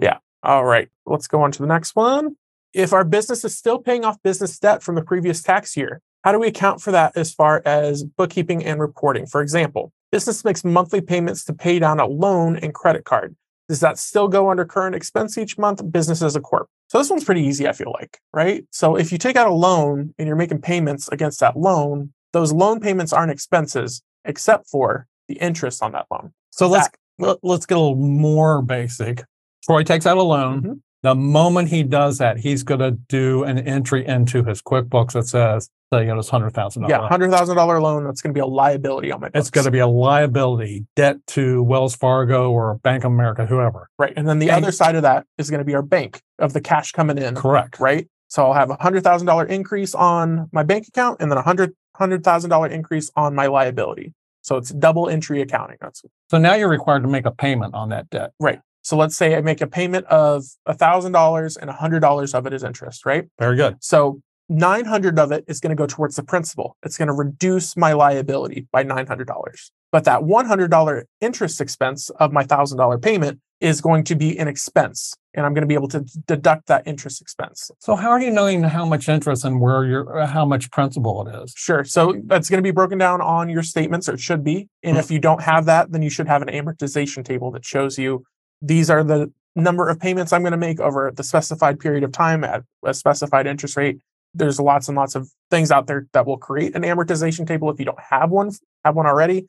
yeah. 0.00 0.18
All 0.42 0.64
right. 0.64 0.88
Let's 1.06 1.26
go 1.26 1.42
on 1.42 1.52
to 1.52 1.58
the 1.62 1.66
next 1.68 1.94
one. 1.94 2.36
If 2.72 2.92
our 2.92 3.04
business 3.04 3.44
is 3.44 3.56
still 3.56 3.78
paying 3.78 4.04
off 4.04 4.22
business 4.22 4.58
debt 4.58 4.82
from 4.82 4.94
the 4.94 5.02
previous 5.02 5.42
tax 5.42 5.76
year, 5.76 6.00
how 6.24 6.32
do 6.32 6.38
we 6.38 6.46
account 6.48 6.80
for 6.80 6.92
that 6.92 7.16
as 7.16 7.32
far 7.32 7.62
as 7.64 8.04
bookkeeping 8.04 8.64
and 8.64 8.80
reporting? 8.80 9.26
For 9.26 9.40
example, 9.42 9.92
business 10.10 10.44
makes 10.44 10.64
monthly 10.64 11.00
payments 11.00 11.44
to 11.44 11.52
pay 11.52 11.78
down 11.78 12.00
a 12.00 12.06
loan 12.06 12.56
and 12.56 12.74
credit 12.74 13.04
card. 13.04 13.36
Does 13.68 13.80
that 13.80 13.98
still 13.98 14.26
go 14.26 14.50
under 14.50 14.64
current 14.64 14.96
expense 14.96 15.38
each 15.38 15.56
month? 15.56 15.92
Business 15.92 16.22
as 16.22 16.34
a 16.34 16.40
corp. 16.40 16.68
So 16.88 16.98
this 16.98 17.08
one's 17.08 17.24
pretty 17.24 17.42
easy, 17.42 17.68
I 17.68 17.72
feel 17.72 17.92
like, 17.92 18.18
right? 18.32 18.64
So 18.72 18.96
if 18.96 19.12
you 19.12 19.18
take 19.18 19.36
out 19.36 19.46
a 19.46 19.54
loan 19.54 20.12
and 20.18 20.26
you're 20.26 20.36
making 20.36 20.60
payments 20.60 21.08
against 21.08 21.38
that 21.40 21.56
loan, 21.56 22.12
those 22.32 22.52
loan 22.52 22.80
payments 22.80 23.12
aren't 23.12 23.30
expenses 23.30 24.02
except 24.24 24.68
for 24.68 25.06
the 25.28 25.34
interest 25.36 25.82
on 25.82 25.92
that 25.92 26.06
loan. 26.10 26.32
So 26.50 26.66
let's 26.68 26.88
let, 27.20 27.38
let's 27.44 27.64
get 27.66 27.78
a 27.78 27.80
little 27.80 27.94
more 27.96 28.60
basic. 28.60 29.22
Troy 29.64 29.84
takes 29.84 30.06
out 30.06 30.16
a 30.16 30.22
loan. 30.22 30.62
Mhm. 30.62 30.80
The 31.02 31.14
moment 31.14 31.68
he 31.68 31.82
does 31.82 32.18
that, 32.18 32.38
he's 32.38 32.62
going 32.62 32.80
to 32.80 32.90
do 32.90 33.44
an 33.44 33.58
entry 33.58 34.06
into 34.06 34.42
his 34.42 34.60
QuickBooks 34.60 35.12
that 35.12 35.26
says, 35.26 35.70
So 35.92 35.98
you 35.98 36.06
got 36.06 36.16
this 36.16 36.28
hundred 36.28 36.50
thousand 36.50 36.88
Yeah, 36.88 37.08
hundred 37.08 37.32
thousand 37.32 37.56
dollar 37.56 37.80
loan. 37.80 38.04
That's 38.04 38.22
going 38.22 38.32
to 38.32 38.38
be 38.38 38.40
a 38.40 38.46
liability 38.46 39.10
on 39.10 39.20
my. 39.20 39.28
Books. 39.28 39.40
It's 39.40 39.50
going 39.50 39.64
to 39.64 39.72
be 39.72 39.80
a 39.80 39.88
liability 39.88 40.86
debt 40.94 41.16
to 41.28 41.64
Wells 41.64 41.96
Fargo 41.96 42.52
or 42.52 42.76
Bank 42.76 43.02
of 43.04 43.10
America, 43.10 43.44
whoever. 43.44 43.90
right, 43.98 44.12
and 44.16 44.28
then 44.28 44.38
the 44.38 44.52
other 44.52 44.70
side 44.70 44.94
of 44.94 45.02
that 45.02 45.26
is 45.36 45.50
going 45.50 45.58
to 45.58 45.64
be 45.64 45.74
our 45.74 45.82
bank 45.82 46.22
of 46.38 46.52
the 46.52 46.60
cash 46.60 46.92
coming 46.92 47.18
in. 47.18 47.34
Correct. 47.34 47.80
Right, 47.80 48.08
so 48.28 48.46
I'll 48.46 48.52
have 48.52 48.70
a 48.70 48.76
hundred 48.76 49.02
thousand 49.02 49.26
dollar 49.26 49.44
increase 49.44 49.92
on 49.92 50.48
my 50.52 50.62
bank 50.62 50.86
account, 50.86 51.20
and 51.20 51.28
then 51.28 51.38
a 51.38 51.42
hundred 51.42 51.74
hundred 51.96 52.22
thousand 52.22 52.50
dollar 52.50 52.68
increase 52.68 53.10
on 53.16 53.34
my 53.34 53.46
liability. 53.48 54.14
So 54.42 54.56
it's 54.56 54.70
double 54.70 55.08
entry 55.08 55.42
accounting. 55.42 55.78
That's 55.80 56.02
So 56.30 56.38
now 56.38 56.54
you're 56.54 56.68
required 56.68 57.02
to 57.02 57.08
make 57.08 57.26
a 57.26 57.32
payment 57.32 57.74
on 57.74 57.88
that 57.88 58.08
debt. 58.10 58.32
Right. 58.38 58.60
So. 58.82 58.96
Let's 58.96 59.16
say 59.16 59.34
I 59.36 59.40
make 59.40 59.60
a 59.60 59.66
payment 59.66 60.06
of 60.06 60.44
a 60.66 60.72
thousand 60.74 61.12
dollars, 61.12 61.56
and 61.56 61.68
a 61.68 61.72
hundred 61.74 62.00
dollars 62.00 62.32
of 62.32 62.46
it 62.46 62.52
is 62.52 62.62
interest. 62.62 63.04
Right. 63.04 63.28
Very 63.40 63.56
good. 63.56 63.76
So 63.80 64.22
900 64.50 65.18
of 65.18 65.30
it 65.30 65.44
is 65.46 65.60
going 65.60 65.70
to 65.70 65.76
go 65.76 65.86
towards 65.86 66.16
the 66.16 66.24
principal. 66.24 66.76
It's 66.82 66.98
going 66.98 67.08
to 67.08 67.14
reduce 67.14 67.76
my 67.76 67.92
liability 67.92 68.66
by 68.72 68.84
$900. 68.84 69.70
But 69.92 70.04
that 70.04 70.22
$100 70.22 71.02
interest 71.20 71.60
expense 71.60 72.10
of 72.10 72.32
my 72.32 72.44
$1,000 72.44 73.00
payment 73.00 73.40
is 73.60 73.80
going 73.80 74.02
to 74.04 74.16
be 74.16 74.36
an 74.38 74.48
expense. 74.48 75.14
And 75.34 75.46
I'm 75.46 75.54
going 75.54 75.62
to 75.62 75.68
be 75.68 75.74
able 75.74 75.88
to 75.88 76.00
deduct 76.26 76.66
that 76.66 76.84
interest 76.86 77.20
expense. 77.20 77.70
So 77.78 77.94
how 77.94 78.10
are 78.10 78.20
you 78.20 78.30
knowing 78.30 78.64
how 78.64 78.84
much 78.84 79.08
interest 79.08 79.44
and 79.44 79.60
where 79.60 79.84
your 79.84 80.18
uh, 80.18 80.26
how 80.26 80.44
much 80.44 80.70
principal 80.72 81.26
it 81.28 81.44
is? 81.44 81.54
Sure. 81.56 81.84
So 81.84 82.20
that's 82.24 82.50
going 82.50 82.58
to 82.58 82.66
be 82.66 82.72
broken 82.72 82.98
down 82.98 83.20
on 83.20 83.48
your 83.48 83.62
statements, 83.62 84.08
or 84.08 84.14
it 84.14 84.20
should 84.20 84.42
be. 84.42 84.68
And 84.82 84.96
if 84.96 85.10
you 85.10 85.20
don't 85.20 85.42
have 85.42 85.66
that, 85.66 85.92
then 85.92 86.02
you 86.02 86.10
should 86.10 86.26
have 86.26 86.42
an 86.42 86.48
amortization 86.48 87.24
table 87.24 87.52
that 87.52 87.64
shows 87.64 87.96
you 87.96 88.24
these 88.60 88.90
are 88.90 89.04
the 89.04 89.32
number 89.54 89.88
of 89.88 90.00
payments 90.00 90.32
I'm 90.32 90.42
going 90.42 90.52
to 90.52 90.58
make 90.58 90.80
over 90.80 91.12
the 91.14 91.22
specified 91.22 91.78
period 91.78 92.02
of 92.02 92.12
time 92.12 92.42
at 92.44 92.62
a 92.84 92.94
specified 92.94 93.46
interest 93.46 93.76
rate. 93.76 94.00
There's 94.34 94.60
lots 94.60 94.88
and 94.88 94.96
lots 94.96 95.14
of 95.14 95.28
things 95.50 95.70
out 95.70 95.86
there 95.86 96.06
that 96.12 96.26
will 96.26 96.38
create 96.38 96.74
an 96.76 96.82
amortization 96.82 97.46
table. 97.46 97.70
If 97.70 97.78
you 97.78 97.84
don't 97.84 98.00
have 98.00 98.30
one, 98.30 98.50
have 98.84 98.94
one 98.94 99.06
already, 99.06 99.46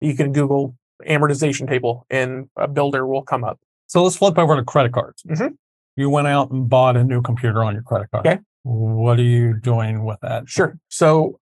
you 0.00 0.14
can 0.14 0.32
Google 0.32 0.76
amortization 1.08 1.68
table 1.68 2.06
and 2.10 2.48
a 2.56 2.68
builder 2.68 3.06
will 3.06 3.22
come 3.22 3.44
up. 3.44 3.60
So 3.86 4.02
let's 4.02 4.16
flip 4.16 4.38
over 4.38 4.56
to 4.56 4.64
credit 4.64 4.92
cards. 4.92 5.22
Mhm. 5.24 5.56
You 5.96 6.10
went 6.10 6.26
out 6.26 6.50
and 6.50 6.68
bought 6.68 6.96
a 6.96 7.04
new 7.04 7.22
computer 7.22 7.62
on 7.62 7.74
your 7.74 7.82
credit 7.82 8.10
card. 8.10 8.26
Okay. 8.26 8.40
What 8.64 9.18
are 9.18 9.22
you 9.22 9.54
doing 9.54 10.04
with 10.04 10.18
that? 10.20 10.48
Sure. 10.48 10.78
So 10.88 11.38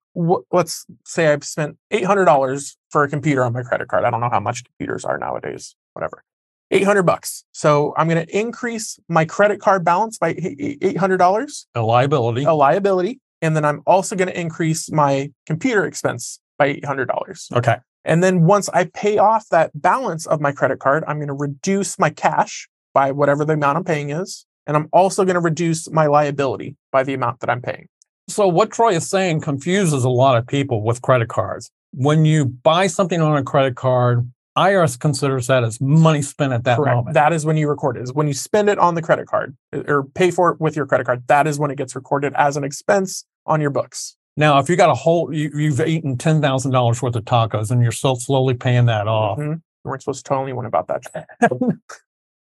let's 0.50 0.84
say 1.06 1.32
I've 1.32 1.44
spent 1.44 1.78
$800 1.90 2.76
for 2.90 3.04
a 3.04 3.08
computer 3.08 3.44
on 3.44 3.54
my 3.54 3.62
credit 3.62 3.88
card. 3.88 4.04
I 4.04 4.10
don't 4.10 4.20
know 4.20 4.28
how 4.30 4.40
much 4.40 4.64
computers 4.64 5.04
are 5.04 5.16
nowadays, 5.16 5.74
whatever. 5.94 6.24
800 6.72 7.02
bucks. 7.02 7.44
So 7.52 7.94
I'm 7.96 8.08
going 8.08 8.24
to 8.26 8.38
increase 8.38 8.98
my 9.08 9.24
credit 9.24 9.60
card 9.60 9.84
balance 9.84 10.18
by 10.18 10.34
$800, 10.34 11.66
A 11.74 11.82
liability. 11.82 12.44
a 12.44 12.52
liability, 12.52 13.20
and 13.40 13.54
then 13.54 13.64
I'm 13.64 13.82
also 13.86 14.16
going 14.16 14.28
to 14.28 14.40
increase 14.40 14.90
my 14.90 15.30
computer 15.46 15.84
expense 15.84 16.40
by 16.58 16.74
$800. 16.74 17.52
Okay. 17.52 17.76
And 18.04 18.22
then 18.22 18.46
once 18.46 18.68
I 18.70 18.86
pay 18.86 19.18
off 19.18 19.48
that 19.50 19.70
balance 19.80 20.26
of 20.26 20.40
my 20.40 20.50
credit 20.52 20.80
card, 20.80 21.04
I'm 21.06 21.18
going 21.18 21.28
to 21.28 21.34
reduce 21.34 21.98
my 21.98 22.10
cash 22.10 22.68
by 22.94 23.12
whatever 23.12 23.44
the 23.44 23.52
amount 23.52 23.78
I'm 23.78 23.84
paying 23.84 24.10
is. 24.10 24.44
And 24.66 24.76
I'm 24.76 24.88
also 24.92 25.24
going 25.24 25.34
to 25.34 25.40
reduce 25.40 25.90
my 25.90 26.06
liability 26.06 26.76
by 26.90 27.02
the 27.02 27.14
amount 27.14 27.40
that 27.40 27.50
I'm 27.50 27.62
paying. 27.62 27.88
So 28.28 28.46
what 28.48 28.70
Troy 28.70 28.94
is 28.94 29.08
saying 29.08 29.40
confuses 29.40 30.04
a 30.04 30.08
lot 30.08 30.36
of 30.36 30.46
people 30.46 30.82
with 30.82 31.02
credit 31.02 31.28
cards. 31.28 31.70
When 31.92 32.24
you 32.24 32.44
buy 32.46 32.86
something 32.86 33.20
on 33.20 33.36
a 33.36 33.42
credit 33.42 33.74
card, 33.76 34.30
IRS 34.56 34.98
considers 34.98 35.46
that 35.46 35.64
as 35.64 35.80
money 35.80 36.20
spent 36.22 36.52
at 36.52 36.64
that 36.64 36.76
Correct. 36.76 36.94
moment. 36.96 37.14
That 37.14 37.32
is 37.32 37.46
when 37.46 37.56
you 37.56 37.68
record 37.68 37.96
it. 37.96 38.02
Is 38.02 38.12
when 38.12 38.28
you 38.28 38.34
spend 38.34 38.68
it 38.68 38.78
on 38.78 38.94
the 38.94 39.02
credit 39.02 39.26
card 39.26 39.56
uh, 39.72 39.82
or 39.88 40.04
pay 40.04 40.30
for 40.30 40.50
it 40.50 40.60
with 40.60 40.76
your 40.76 40.86
credit 40.86 41.04
card. 41.06 41.22
That 41.28 41.46
is 41.46 41.58
when 41.58 41.70
it 41.70 41.76
gets 41.76 41.94
recorded 41.94 42.32
as 42.36 42.56
an 42.56 42.64
expense 42.64 43.24
on 43.46 43.60
your 43.60 43.70
books. 43.70 44.16
now, 44.36 44.58
if 44.58 44.68
you 44.68 44.76
got 44.76 44.90
a 44.90 44.94
whole, 44.94 45.32
you, 45.34 45.50
you've 45.54 45.80
eaten 45.80 46.16
ten 46.18 46.40
thousand 46.42 46.70
dollars 46.72 47.00
worth 47.02 47.16
of 47.16 47.24
tacos, 47.24 47.70
and 47.70 47.82
you're 47.82 47.92
still 47.92 48.16
slowly 48.16 48.54
paying 48.54 48.86
that 48.86 49.08
off. 49.08 49.38
Mhm. 49.38 49.54
You 49.84 49.88
weren't 49.90 50.02
supposed 50.02 50.24
to 50.24 50.28
tell 50.28 50.42
anyone 50.42 50.66
about 50.66 50.86
that. 50.88 51.26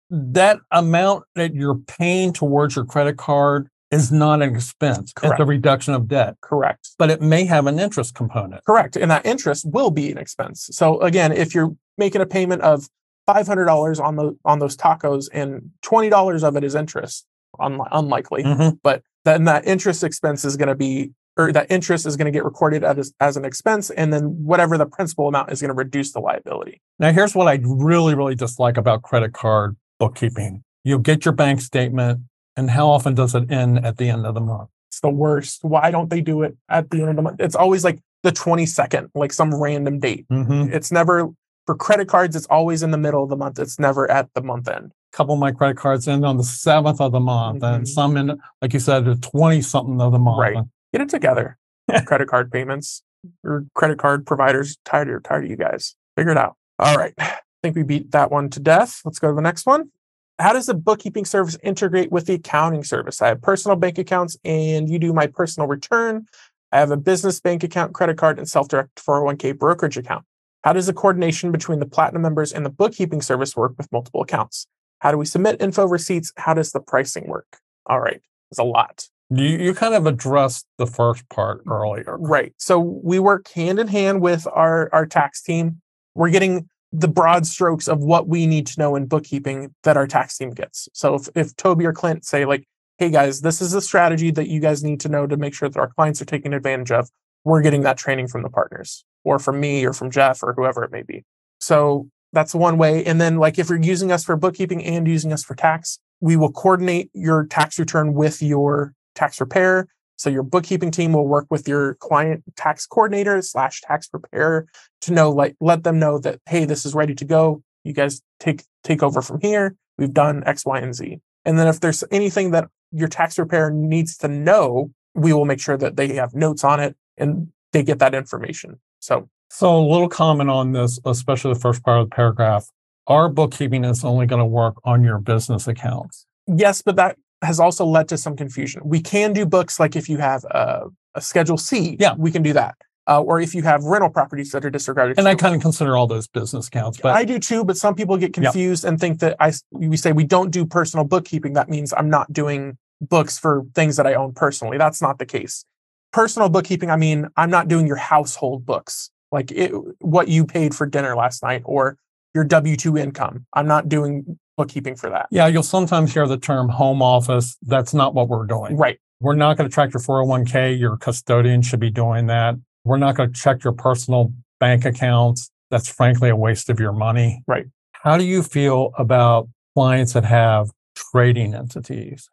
That 0.09 0.59
amount 0.69 1.23
that 1.35 1.55
you're 1.55 1.75
paying 1.87 2.33
towards 2.33 2.75
your 2.75 2.85
credit 2.85 3.17
card 3.17 3.67
is 3.89 4.11
not 4.11 4.41
an 4.43 4.55
expense. 4.55 5.11
Correct. 5.13 5.33
It's 5.39 5.41
a 5.41 5.45
reduction 5.45 5.93
of 5.95 6.07
debt, 6.07 6.35
Correct. 6.41 6.89
but 6.99 7.09
it 7.09 7.21
may 7.21 7.45
have 7.45 7.65
an 7.67 7.79
interest 7.79 8.13
component. 8.13 8.63
Correct. 8.65 8.95
And 8.95 9.09
that 9.09 9.25
interest 9.25 9.65
will 9.71 9.89
be 9.91 10.11
an 10.11 10.17
expense. 10.19 10.69
So 10.71 10.99
again, 11.01 11.31
if 11.31 11.55
you're 11.55 11.75
making 11.97 12.21
a 12.21 12.25
payment 12.25 12.61
of 12.61 12.87
five 13.25 13.47
hundred 13.47 13.65
dollars 13.65 13.99
on 13.99 14.15
the 14.15 14.37
on 14.45 14.59
those 14.59 14.75
tacos 14.77 15.27
and 15.33 15.71
twenty 15.81 16.09
dollars 16.09 16.43
of 16.43 16.55
it 16.55 16.63
is 16.63 16.75
interest, 16.75 17.25
unli- 17.59 17.87
unlikely, 17.91 18.43
Mhm. 18.43 18.79
but 18.83 19.01
then 19.25 19.45
that 19.45 19.65
interest 19.65 20.03
expense 20.03 20.43
is 20.45 20.57
going 20.57 20.67
to 20.67 20.75
be 20.75 21.11
or 21.35 21.51
that 21.51 21.65
interest 21.71 22.05
is 22.05 22.15
going 22.15 22.25
to 22.25 22.31
get 22.31 22.43
recorded 22.45 22.83
as, 22.83 23.11
as 23.19 23.37
an 23.37 23.43
expense, 23.43 23.89
and 23.89 24.13
then 24.13 24.25
whatever 24.45 24.77
the 24.77 24.85
principal 24.85 25.27
amount 25.27 25.51
is 25.51 25.59
going 25.61 25.69
to 25.69 25.73
reduce 25.73 26.11
the 26.11 26.19
liability. 26.19 26.79
Now, 26.99 27.11
here's 27.11 27.33
what 27.33 27.47
I 27.47 27.59
really, 27.63 28.13
really 28.13 28.35
dislike 28.35 28.77
about 28.77 29.01
credit 29.01 29.33
card 29.33 29.75
bookkeeping. 29.99 30.63
You'll 30.83 30.99
get 30.99 31.25
your 31.25 31.31
bank 31.31 31.61
statement, 31.61 32.19
and 32.55 32.69
how 32.69 32.87
often 32.87 33.15
does 33.15 33.33
it 33.33 33.51
end 33.51 33.83
at 33.83 33.97
the 33.97 34.09
end 34.09 34.27
of 34.27 34.35
the 34.35 34.41
month? 34.41 34.69
It's 34.91 34.99
the 34.99 35.09
worst. 35.09 35.63
Why 35.63 35.89
don't 35.89 36.11
they 36.11 36.21
do 36.21 36.43
it 36.43 36.55
at 36.69 36.91
the 36.91 36.99
end 37.01 37.09
of 37.09 37.15
the 37.15 37.23
month? 37.23 37.37
It's 37.39 37.55
always 37.55 37.83
like 37.83 37.97
the 38.21 38.31
22nd, 38.31 39.09
like 39.15 39.33
some 39.33 39.55
random 39.59 39.99
date. 39.99 40.27
Mm-hmm. 40.31 40.71
It's 40.71 40.91
never 40.91 41.29
for 41.65 41.75
credit 41.75 42.07
cards, 42.07 42.35
it's 42.35 42.45
always 42.47 42.83
in 42.83 42.91
the 42.91 42.97
middle 42.97 43.23
of 43.23 43.29
the 43.29 43.35
month. 43.37 43.59
It's 43.59 43.79
never 43.79 44.09
at 44.09 44.29
the 44.33 44.41
month 44.41 44.67
end. 44.67 44.91
couple 45.11 45.35
of 45.35 45.39
my 45.39 45.51
credit 45.51 45.77
cards 45.77 46.07
end 46.07 46.25
on 46.25 46.37
the 46.37 46.43
seventh 46.43 46.99
of 46.99 47.11
the 47.11 47.19
month, 47.19 47.61
and 47.61 47.83
Mhm. 47.83 47.87
some 47.87 48.17
in, 48.17 48.35
like 48.63 48.73
you 48.73 48.79
said, 48.79 49.05
the 49.05 49.15
twenty 49.15 49.61
something 49.61 50.01
of 50.01 50.11
the 50.11 50.17
month. 50.17 50.39
Right. 50.39 50.57
Get 50.91 51.01
it 51.03 51.09
together. 51.09 51.57
credit 52.07 52.27
card 52.27 52.51
payments 52.51 53.03
or 53.43 53.65
credit 53.75 53.99
card 53.99 54.25
providers. 54.25 54.75
Tired 54.85 55.09
of 55.09 55.21
tired 55.21 55.43
of 55.45 55.51
you 55.51 55.55
guys. 55.55 55.95
Figure 56.17 56.31
it 56.31 56.37
out. 56.39 56.55
All 56.79 56.95
right. 56.97 57.13
I 57.19 57.37
think 57.61 57.75
we 57.75 57.83
beat 57.83 58.09
that 58.11 58.31
one 58.31 58.49
to 58.49 58.59
death. 58.59 59.01
Let's 59.05 59.19
go 59.19 59.29
to 59.29 59.35
the 59.35 59.41
next 59.41 59.67
one. 59.67 59.91
How 60.39 60.51
does 60.51 60.65
the 60.65 60.73
bookkeeping 60.73 61.25
service 61.25 61.57
integrate 61.61 62.11
with 62.11 62.25
the 62.25 62.33
accounting 62.33 62.83
service? 62.83 63.21
I 63.21 63.27
have 63.27 63.41
personal 63.43 63.77
bank 63.77 63.99
accounts 63.99 64.35
and 64.43 64.89
you 64.89 64.97
do 64.97 65.13
my 65.13 65.27
personal 65.27 65.67
return. 65.69 66.25
I 66.71 66.79
have 66.79 66.89
a 66.89 66.97
business 66.97 67.39
bank 67.39 67.63
account, 67.63 67.93
credit 67.93 68.17
card, 68.17 68.39
and 68.39 68.49
self 68.49 68.67
direct 68.67 68.95
401k 68.99 69.51
brokerage 69.59 69.95
account. 69.95 70.25
How 70.63 70.71
does 70.71 70.87
the 70.87 70.93
coordination 70.93 71.51
between 71.51 71.79
the 71.79 71.85
platinum 71.85 72.21
members 72.21 72.53
and 72.53 72.65
the 72.65 72.69
bookkeeping 72.69 73.21
service 73.21 73.55
work 73.55 73.73
with 73.77 73.91
multiple 73.91 74.21
accounts? 74.21 74.65
How 74.99 75.11
do 75.11 75.17
we 75.17 75.25
submit 75.25 75.61
info 75.61 75.85
receipts? 75.85 76.31
How 76.37 76.53
does 76.53 76.71
the 76.71 76.79
pricing 76.79 77.27
work? 77.27 77.57
All 77.85 77.99
right. 77.99 78.21
There's 78.49 78.59
a 78.59 78.63
lot. 78.63 79.07
You 79.29 79.45
you 79.45 79.73
kind 79.73 79.93
of 79.93 80.05
addressed 80.05 80.65
the 80.77 80.87
first 80.87 81.27
part 81.27 81.65
mm, 81.65 81.71
earlier. 81.71 82.17
Right. 82.17 82.53
So 82.57 82.79
we 82.79 83.19
work 83.19 83.49
hand 83.49 83.79
in 83.79 83.89
hand 83.89 84.21
with 84.21 84.47
our 84.51 84.89
our 84.93 85.05
tax 85.05 85.41
team. 85.41 85.81
We're 86.15 86.29
getting 86.29 86.69
the 86.93 87.07
broad 87.07 87.45
strokes 87.45 87.89
of 87.89 87.99
what 87.99 88.27
we 88.27 88.47
need 88.47 88.67
to 88.67 88.79
know 88.79 88.95
in 88.95 89.07
bookkeeping 89.07 89.73
that 89.83 89.97
our 89.97 90.07
tax 90.07 90.37
team 90.37 90.51
gets. 90.51 90.87
So 90.93 91.15
if, 91.15 91.27
if 91.35 91.55
Toby 91.57 91.85
or 91.85 91.93
Clint 91.93 92.23
say 92.23 92.45
like, 92.45 92.65
"Hey 92.99 93.09
guys, 93.09 93.41
this 93.41 93.61
is 93.61 93.73
a 93.73 93.81
strategy 93.81 94.31
that 94.31 94.47
you 94.47 94.61
guys 94.61 94.83
need 94.83 95.01
to 95.01 95.09
know 95.09 95.27
to 95.27 95.35
make 95.35 95.55
sure 95.55 95.67
that 95.67 95.79
our 95.79 95.89
clients 95.89 96.21
are 96.21 96.25
taking 96.25 96.53
advantage 96.53 96.91
of," 96.91 97.09
we're 97.43 97.61
getting 97.61 97.81
that 97.81 97.97
training 97.97 98.27
from 98.27 98.43
the 98.43 98.49
partners 98.49 99.03
or 99.23 99.39
from 99.39 99.59
me 99.59 99.85
or 99.85 99.93
from 99.93 100.11
Jeff 100.11 100.43
or 100.43 100.53
whoever 100.53 100.83
it 100.83 100.91
may 100.91 101.03
be. 101.03 101.23
So 101.59 102.09
that's 102.33 102.53
one 102.55 102.77
way. 102.77 103.05
And 103.05 103.21
then 103.21 103.37
like 103.37 103.59
if 103.59 103.69
you're 103.69 103.81
using 103.81 104.11
us 104.11 104.23
for 104.23 104.35
bookkeeping 104.35 104.83
and 104.83 105.07
using 105.07 105.31
us 105.31 105.43
for 105.43 105.55
tax, 105.55 105.99
we 106.19 106.35
will 106.35 106.51
coordinate 106.51 107.09
your 107.13 107.45
tax 107.45 107.77
return 107.77 108.13
with 108.13 108.41
your 108.41 108.93
tax 109.15 109.37
preparer. 109.37 109.87
So 110.15 110.29
your 110.29 110.43
bookkeeping 110.43 110.91
team 110.91 111.13
will 111.13 111.27
work 111.27 111.47
with 111.49 111.67
your 111.67 111.95
client 111.95 112.43
tax 112.55 112.85
coordinator 112.85 113.41
slash 113.41 113.81
tax 113.81 114.07
preparer 114.07 114.67
to 115.01 115.13
know, 115.13 115.31
like, 115.31 115.55
let 115.59 115.83
them 115.83 115.99
know 115.99 116.17
that, 116.19 116.39
hey, 116.47 116.65
this 116.65 116.85
is 116.85 116.95
ready 116.95 117.15
to 117.15 117.25
go. 117.25 117.61
You 117.83 117.93
guys 117.93 118.21
take 118.39 118.63
take 118.83 119.03
over 119.03 119.21
from 119.21 119.41
here. 119.41 119.75
We've 119.97 120.13
done 120.13 120.43
X, 120.45 120.65
Y, 120.65 120.79
and 120.79 120.95
Z. 120.95 121.19
And 121.45 121.59
then 121.59 121.67
if 121.67 121.79
there's 121.81 122.03
anything 122.11 122.51
that 122.51 122.69
your 122.91 123.09
tax 123.09 123.35
preparer 123.35 123.71
needs 123.71 124.17
to 124.17 124.27
know, 124.27 124.91
we 125.13 125.33
will 125.33 125.45
make 125.45 125.59
sure 125.59 125.77
that 125.77 125.97
they 125.97 126.13
have 126.15 126.33
notes 126.33 126.63
on 126.63 126.79
it 126.79 126.95
and 127.17 127.49
they 127.73 127.83
get 127.83 127.99
that 127.99 128.15
information. 128.15 128.79
So 128.99 129.27
So 129.49 129.77
a 129.77 129.85
little 129.85 130.07
comment 130.09 130.49
on 130.49 130.71
this, 130.71 130.99
especially 131.05 131.53
the 131.53 131.59
first 131.59 131.83
part 131.83 131.99
of 131.99 132.09
the 132.09 132.15
paragraph. 132.15 132.67
Our 133.07 133.27
bookkeeping 133.27 133.83
is 133.83 134.05
only 134.05 134.25
going 134.25 134.39
to 134.39 134.45
work 134.45 134.75
on 134.85 135.03
your 135.03 135.19
business 135.19 135.67
accounts. 135.67 136.25
yes, 136.47 136.81
but 136.81 136.95
that 136.95 137.17
has 137.43 137.59
also 137.59 137.85
led 137.85 138.07
to 138.07 138.17
some 138.17 138.37
confusion. 138.37 138.81
We 138.85 139.01
can 139.01 139.33
do 139.33 139.45
books 139.45 139.77
like 139.79 139.97
if 139.97 140.07
you 140.07 140.17
have 140.19 140.45
a, 140.45 140.85
a 141.13 141.19
Schedule 141.21 141.57
C, 141.57 141.97
Yeah. 141.99 142.13
we 142.17 142.31
can 142.31 142.41
do 142.41 142.53
that. 142.53 142.75
Uh, 143.05 143.19
or 143.21 143.41
if 143.41 143.53
you 143.53 143.61
have 143.63 143.83
rental 143.83 144.09
properties 144.09 144.51
that 144.51 144.63
are 144.63 144.69
disregarded. 144.69 145.19
And 145.19 145.27
I 145.27 145.35
kind 145.35 145.53
of 145.53 145.61
consider 145.61 145.97
all 145.97 146.07
those 146.07 146.25
business 146.29 146.69
accounts, 146.69 146.97
but 147.01 147.13
I 147.13 147.25
do 147.25 147.37
too, 147.37 147.65
but 147.65 147.75
some 147.75 147.95
people 147.95 148.15
get 148.15 148.29
Yeah. 148.37 148.43
confused 148.43 148.85
and 148.85 148.97
think 148.97 149.19
that 149.19 149.35
I 149.41 149.51
we 149.71 149.97
say 149.97 150.13
we 150.13 150.23
don't 150.23 150.51
do 150.51 150.65
personal 150.65 151.03
bookkeeping. 151.03 151.51
That 151.51 151.67
means 151.67 151.91
I'm 151.91 152.09
not 152.09 152.31
doing 152.31 152.77
books 153.01 153.37
for 153.37 153.63
things 153.75 153.97
that 153.97 154.07
I 154.07 154.13
own 154.13 154.31
personally. 154.31 154.77
That's 154.77 155.01
not 155.01 155.19
the 155.19 155.25
case. 155.25 155.65
Personal 156.13 156.47
bookkeeping, 156.47 156.89
I 156.89 156.95
mean, 156.95 157.27
I'm 157.35 157.49
not 157.49 157.67
doing 157.67 157.87
your 157.87 157.97
household 157.97 158.65
books, 158.65 159.09
like 159.31 159.51
it, 159.51 159.71
what 159.99 160.27
you 160.29 160.45
paid 160.45 160.73
for 160.73 160.85
dinner 160.85 161.15
last 161.15 161.43
night 161.43 161.63
or 161.65 161.97
your 162.33 162.43
W 162.43 162.75
two 162.77 162.97
income. 162.97 163.45
I'm 163.53 163.67
not 163.67 163.89
doing 163.89 164.39
bookkeeping 164.55 164.95
for 164.95 165.09
that. 165.09 165.27
yeah, 165.31 165.47
you'll 165.47 165.63
sometimes 165.63 166.13
hear 166.13 166.27
the 166.27 166.37
term 166.37 166.69
home 166.69 167.01
office. 167.01 167.57
That's 167.63 167.93
not 167.93 168.13
what 168.13 168.29
we're 168.29 168.45
doing. 168.45 168.77
Right. 168.77 168.99
We're 169.19 169.35
not 169.35 169.57
going 169.57 169.67
to 169.69 169.73
track 169.73 169.93
your 169.93 170.01
401k. 170.01 170.79
Your 170.79 170.97
custodian 170.97 171.61
should 171.63 171.79
be 171.79 171.89
doing 171.89 172.27
that. 172.27 172.55
We're 172.83 172.97
not 172.97 173.15
going 173.15 173.33
to 173.33 173.39
check 173.39 173.63
your 173.63 173.73
personal 173.73 174.31
bank 174.59 174.85
accounts. 174.85 175.49
That's 175.71 175.89
frankly 175.89 176.29
a 176.29 176.35
waste 176.35 176.69
of 176.69 176.79
your 176.79 176.91
money. 176.91 177.41
Right. 177.47 177.65
How 177.93 178.17
do 178.17 178.25
you 178.25 178.43
feel 178.43 178.91
about 178.97 179.47
clients 179.75 180.13
that 180.13 180.25
have 180.25 180.69
trading 180.95 181.55
entities? 181.55 182.29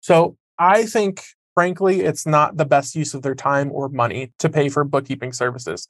So 0.00 0.36
I 0.58 0.86
think, 0.86 1.22
frankly, 1.62 2.02
it's 2.02 2.24
not 2.24 2.56
the 2.56 2.64
best 2.64 2.94
use 2.94 3.14
of 3.14 3.22
their 3.22 3.34
time 3.34 3.68
or 3.72 3.88
money 3.88 4.32
to 4.38 4.48
pay 4.48 4.68
for 4.68 4.84
bookkeeping 4.84 5.32
services 5.32 5.88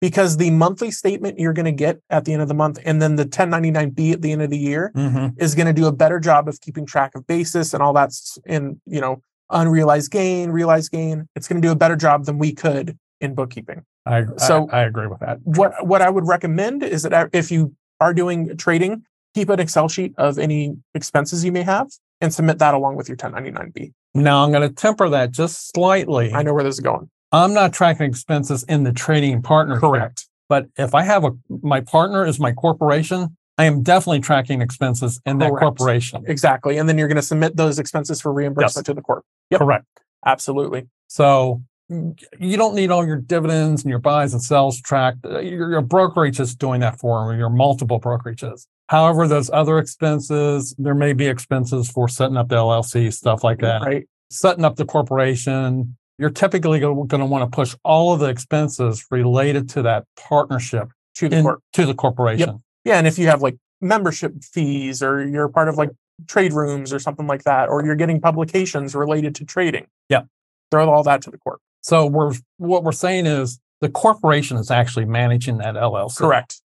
because 0.00 0.38
the 0.38 0.50
monthly 0.50 0.90
statement 0.90 1.38
you're 1.38 1.52
going 1.52 1.66
to 1.66 1.72
get 1.86 2.00
at 2.08 2.24
the 2.24 2.32
end 2.32 2.40
of 2.40 2.48
the 2.48 2.54
month 2.54 2.78
and 2.86 3.02
then 3.02 3.16
the 3.16 3.26
1099B 3.26 4.14
at 4.14 4.22
the 4.22 4.32
end 4.32 4.40
of 4.40 4.48
the 4.48 4.56
year 4.56 4.90
Mm-hmm. 4.96 5.38
is 5.38 5.54
going 5.54 5.66
to 5.66 5.74
do 5.74 5.86
a 5.86 5.92
better 5.92 6.18
job 6.20 6.48
of 6.48 6.58
keeping 6.62 6.86
track 6.86 7.14
of 7.14 7.26
basis 7.26 7.74
and 7.74 7.82
all 7.82 7.92
that's 7.92 8.38
in, 8.46 8.80
you 8.86 8.98
know, 8.98 9.20
unrealized 9.50 10.10
gain, 10.10 10.48
realized 10.52 10.90
gain. 10.90 11.28
It's 11.36 11.46
going 11.46 11.60
to 11.60 11.68
do 11.68 11.72
a 11.72 11.76
better 11.76 11.96
job 11.96 12.24
than 12.24 12.38
we 12.38 12.54
could 12.54 12.96
in 13.20 13.34
bookkeeping. 13.34 13.84
I, 14.06 14.24
So- 14.38 14.70
I, 14.72 14.78
I 14.80 14.82
agree 14.84 15.06
with 15.06 15.20
that. 15.20 15.36
What 15.44 15.86
what 15.86 16.00
I 16.00 16.08
would 16.08 16.26
recommend 16.26 16.82
is 16.82 17.02
that 17.02 17.28
if 17.34 17.50
you 17.50 17.74
are 18.00 18.14
doing 18.14 18.56
trading, 18.56 19.04
keep 19.34 19.50
an 19.50 19.60
Excel 19.60 19.86
sheet 19.88 20.14
of 20.16 20.38
any 20.38 20.76
expenses 20.94 21.44
you 21.44 21.52
may 21.52 21.62
have 21.62 21.88
and 22.20 22.32
submit 22.32 22.58
that 22.58 22.74
along 22.74 22.96
with 22.96 23.08
your 23.08 23.16
1099B. 23.16 23.92
Now 24.14 24.44
I'm 24.44 24.50
going 24.50 24.68
to 24.68 24.74
temper 24.74 25.08
that 25.08 25.30
just 25.30 25.72
slightly. 25.72 26.32
I 26.32 26.42
know 26.42 26.54
where 26.54 26.64
this 26.64 26.74
is 26.74 26.80
going. 26.80 27.08
I'm 27.32 27.54
not 27.54 27.72
tracking 27.72 28.06
expenses 28.06 28.64
in 28.64 28.82
the 28.82 28.92
trading 28.92 29.42
partner. 29.42 29.78
Correct. 29.78 30.26
But 30.48 30.66
if 30.76 30.94
I 30.94 31.04
have 31.04 31.24
a 31.24 31.30
my 31.62 31.80
partner 31.80 32.26
is 32.26 32.40
my 32.40 32.52
corporation, 32.52 33.36
I 33.56 33.64
am 33.64 33.82
definitely 33.82 34.20
tracking 34.20 34.60
expenses 34.62 35.20
in 35.24 35.38
that 35.38 35.50
corporation. 35.50 36.24
Exactly. 36.26 36.76
And 36.76 36.88
then 36.88 36.98
you're 36.98 37.08
going 37.08 37.16
to 37.16 37.22
submit 37.22 37.56
those 37.56 37.78
expenses 37.78 38.20
for 38.20 38.32
reimbursement 38.32 38.86
to 38.86 38.94
the 38.94 39.02
corp. 39.02 39.24
Yep. 39.50 39.60
Correct. 39.60 39.86
Absolutely. 40.26 40.88
So 41.06 41.62
mm, 41.90 42.20
you 42.38 42.56
don't 42.56 42.74
need 42.74 42.90
all 42.90 43.06
your 43.06 43.18
dividends 43.18 43.82
and 43.82 43.90
your 43.90 44.00
buys 44.00 44.32
and 44.32 44.42
sells 44.42 44.80
tracked. 44.80 45.24
Uh, 45.24 45.38
Your, 45.38 45.70
your 45.70 45.82
brokerage 45.82 46.40
is 46.40 46.54
doing 46.54 46.80
that 46.80 46.98
for 46.98 47.32
you, 47.32 47.38
your 47.38 47.50
multiple 47.50 48.00
brokerages. 48.00 48.66
However, 48.90 49.28
those 49.28 49.48
other 49.52 49.78
expenses, 49.78 50.74
there 50.76 50.96
may 50.96 51.12
be 51.12 51.26
expenses 51.26 51.88
for 51.88 52.08
setting 52.08 52.36
up 52.36 52.48
the 52.48 52.56
LLC, 52.56 53.12
stuff 53.12 53.44
like 53.44 53.60
that. 53.60 53.82
Right. 53.82 54.08
Setting 54.30 54.64
up 54.64 54.74
the 54.74 54.84
corporation. 54.84 55.96
You're 56.18 56.30
typically 56.30 56.80
going 56.80 57.08
to 57.08 57.24
want 57.24 57.48
to 57.50 57.54
push 57.54 57.76
all 57.84 58.12
of 58.12 58.18
the 58.18 58.26
expenses 58.26 59.06
related 59.12 59.68
to 59.70 59.82
that 59.82 60.06
partnership 60.16 60.88
To 61.18 61.28
the 61.28 61.36
in- 61.36 61.42
corp. 61.44 61.62
to 61.74 61.86
the 61.86 61.94
corporation. 61.94 62.48
Yep. 62.48 62.56
Yeah. 62.84 62.98
And 62.98 63.06
if 63.06 63.16
you 63.16 63.28
have 63.28 63.42
like 63.42 63.56
membership 63.80 64.42
fees 64.42 65.04
or 65.04 65.24
you're 65.24 65.48
part 65.48 65.68
of 65.68 65.76
like 65.76 65.90
trade 66.26 66.52
rooms 66.52 66.92
or 66.92 66.98
something 66.98 67.28
like 67.28 67.44
that, 67.44 67.68
or 67.68 67.84
you're 67.84 67.94
getting 67.94 68.20
publications 68.20 68.96
related 68.96 69.36
to 69.36 69.44
trading. 69.44 69.86
Yep. 70.08 70.26
Throw 70.72 70.90
all 70.90 71.04
that 71.04 71.22
to 71.22 71.30
the 71.30 71.38
corp. 71.38 71.60
So 71.82 72.06
we're 72.06 72.32
what 72.58 72.82
we're 72.82 72.90
saying 72.90 73.26
is 73.26 73.60
the 73.80 73.88
corporation 73.88 74.56
is 74.56 74.68
actually 74.72 75.04
managing 75.04 75.58
that 75.58 75.76
LLC. 75.76 76.16
Correct. 76.18 76.59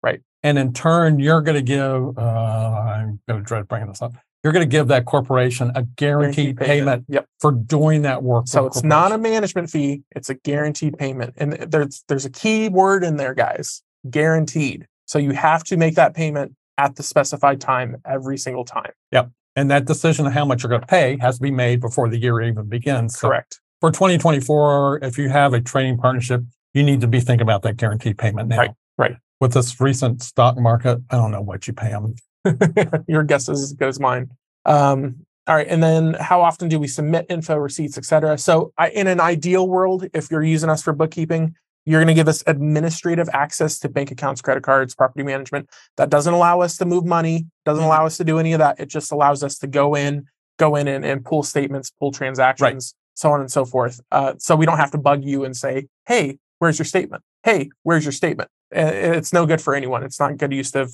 And 0.44 0.58
in 0.58 0.74
turn, 0.74 1.20
you're 1.20 1.42
going 1.42 1.56
to 1.56 1.62
give. 1.62 2.18
Uh, 2.18 2.22
I'm 2.22 3.20
going 3.28 3.42
to 3.42 3.46
dread 3.46 3.68
bringing 3.68 3.88
this 3.90 4.02
up. 4.02 4.14
You're 4.44 4.54
going 4.54 4.68
to 4.68 4.70
give 4.70 4.88
that 4.88 5.06
corporation 5.06 5.72
a 5.76 5.84
guaranteed 5.84 6.58
payment 6.58 7.06
Yep. 7.10 7.28
for 7.40 7.52
doing 7.52 8.02
that 8.02 8.24
work. 8.24 8.48
So 8.48 8.66
it's 8.66 8.84
not 8.84 9.12
a 9.12 9.18
management 9.20 9.70
fee, 9.70 10.02
it's 10.16 10.32
a 10.32 10.34
guaranteed 10.34 10.98
payment. 10.98 11.36
And 11.38 11.54
there's 11.54 12.04
there's 12.08 12.26
a 12.26 12.30
key 12.30 12.68
word 12.68 13.04
in 13.04 13.18
there, 13.18 13.36
guys. 13.36 13.84
Guaranteed. 14.10 14.88
So 15.06 15.20
you 15.20 15.32
have 15.32 15.64
to 15.66 15.78
make 15.78 15.94
that 15.96 16.16
payment 16.16 16.56
at 16.78 16.96
the 16.96 17.04
specified 17.04 17.62
time 17.62 17.98
every 18.04 18.38
single 18.38 18.66
time. 18.66 18.92
Yep. 19.12 19.30
And 19.56 19.70
that 19.70 19.86
decision 19.86 20.26
of 20.26 20.34
how 20.34 20.46
much 20.46 20.64
you're 20.64 20.70
going 20.70 20.82
to 20.82 20.88
pay 20.88 21.18
has 21.22 21.36
to 21.36 21.42
be 21.44 21.52
made 21.52 21.80
before 21.82 22.10
the 22.10 22.18
year 22.18 22.42
even 22.42 22.68
begins. 22.68 23.20
So 23.20 23.28
Correct. 23.28 23.60
for 23.80 23.92
2024, 23.92 25.04
if 25.04 25.18
you 25.20 25.30
have 25.30 25.54
a 25.54 25.62
trading 25.62 25.98
partnership, 25.98 26.42
you 26.74 26.82
need 26.82 27.02
to 27.02 27.08
be 27.08 27.20
thinking 27.20 27.44
about 27.44 27.62
that 27.64 27.78
guaranteed 27.78 28.18
payment 28.18 28.48
now. 28.48 28.58
Right, 28.58 28.72
right. 28.98 29.16
With 29.42 29.54
this 29.54 29.82
recent 29.82 30.22
stock 30.22 30.56
market, 30.58 31.00
I 31.10 31.16
don't 31.18 31.32
know 31.32 31.42
what 31.42 31.68
you 31.68 31.74
pay 31.74 31.90
them. 31.90 32.14
Your 33.08 33.24
guess 33.24 33.50
is 33.50 33.62
as 33.64 33.74
good 33.74 33.88
as 33.90 34.00
mine. 34.00 34.30
Um, 34.68 35.26
all 35.48 35.56
right, 35.56 35.66
and 35.68 35.82
then 35.82 36.14
how 36.14 36.42
often 36.42 36.70
do 36.70 36.80
we 36.80 36.88
submit 36.88 37.26
info, 37.28 37.56
receipts, 37.58 37.98
et 37.98 38.06
cetera? 38.06 38.38
So, 38.38 38.72
I, 38.78 38.90
in 38.92 39.08
an 39.08 39.20
ideal 39.20 39.68
world, 39.68 40.06
if 40.14 40.30
you're 40.30 40.44
using 40.44 40.70
us 40.70 40.84
for 40.84 40.94
bookkeeping, 40.94 41.56
you're 41.86 42.00
going 42.00 42.08
to 42.10 42.14
give 42.14 42.28
us 42.28 42.44
administrative 42.46 43.28
access 43.34 43.80
to 43.80 43.90
bank 43.90 44.12
accounts, 44.12 44.40
credit 44.44 44.62
cards, 44.62 44.94
property 44.94 45.24
management. 45.24 45.68
That 45.98 46.12
doesn't 46.12 46.32
allow 46.36 46.62
us 46.62 46.78
to 46.78 46.86
move 46.86 47.06
money, 47.06 47.48
doesn't 47.66 47.84
Mhm. 47.84 47.88
allow 47.88 48.06
us 48.06 48.18
to 48.18 48.24
do 48.24 48.38
any 48.38 48.54
of 48.54 48.60
that. 48.60 48.80
It 48.80 48.90
just 48.90 49.12
allows 49.12 49.44
us 49.44 49.58
to 49.58 49.68
go 49.68 49.96
in, 49.96 50.26
go 50.60 50.76
in 50.76 50.88
and, 50.88 51.04
and 51.04 51.26
pull 51.26 51.42
statements, 51.42 51.92
pull 52.00 52.12
transactions, 52.12 52.94
so 53.16 53.32
on 53.32 53.40
and 53.42 53.52
so 53.52 53.66
forth. 53.66 54.00
Uh, 54.12 54.36
so 54.38 54.56
we 54.56 54.68
don't 54.68 54.78
have 54.78 54.92
to 54.92 55.00
bug 55.00 55.24
you 55.26 55.44
and 55.44 55.58
say, 55.58 55.88
"Hey, 56.06 56.38
where's 56.60 56.78
your 56.78 56.86
statement? 56.86 57.24
Hey, 57.42 57.72
where's 57.82 58.06
your 58.06 58.12
statement?" 58.12 58.52
It's 58.72 59.34
no 59.34 59.46
good 59.46 59.62
for 59.62 59.76
anyone. 59.76 60.04
It's 60.04 60.20
not 60.20 60.38
good 60.38 60.54
use 60.54 60.76
of 60.76 60.94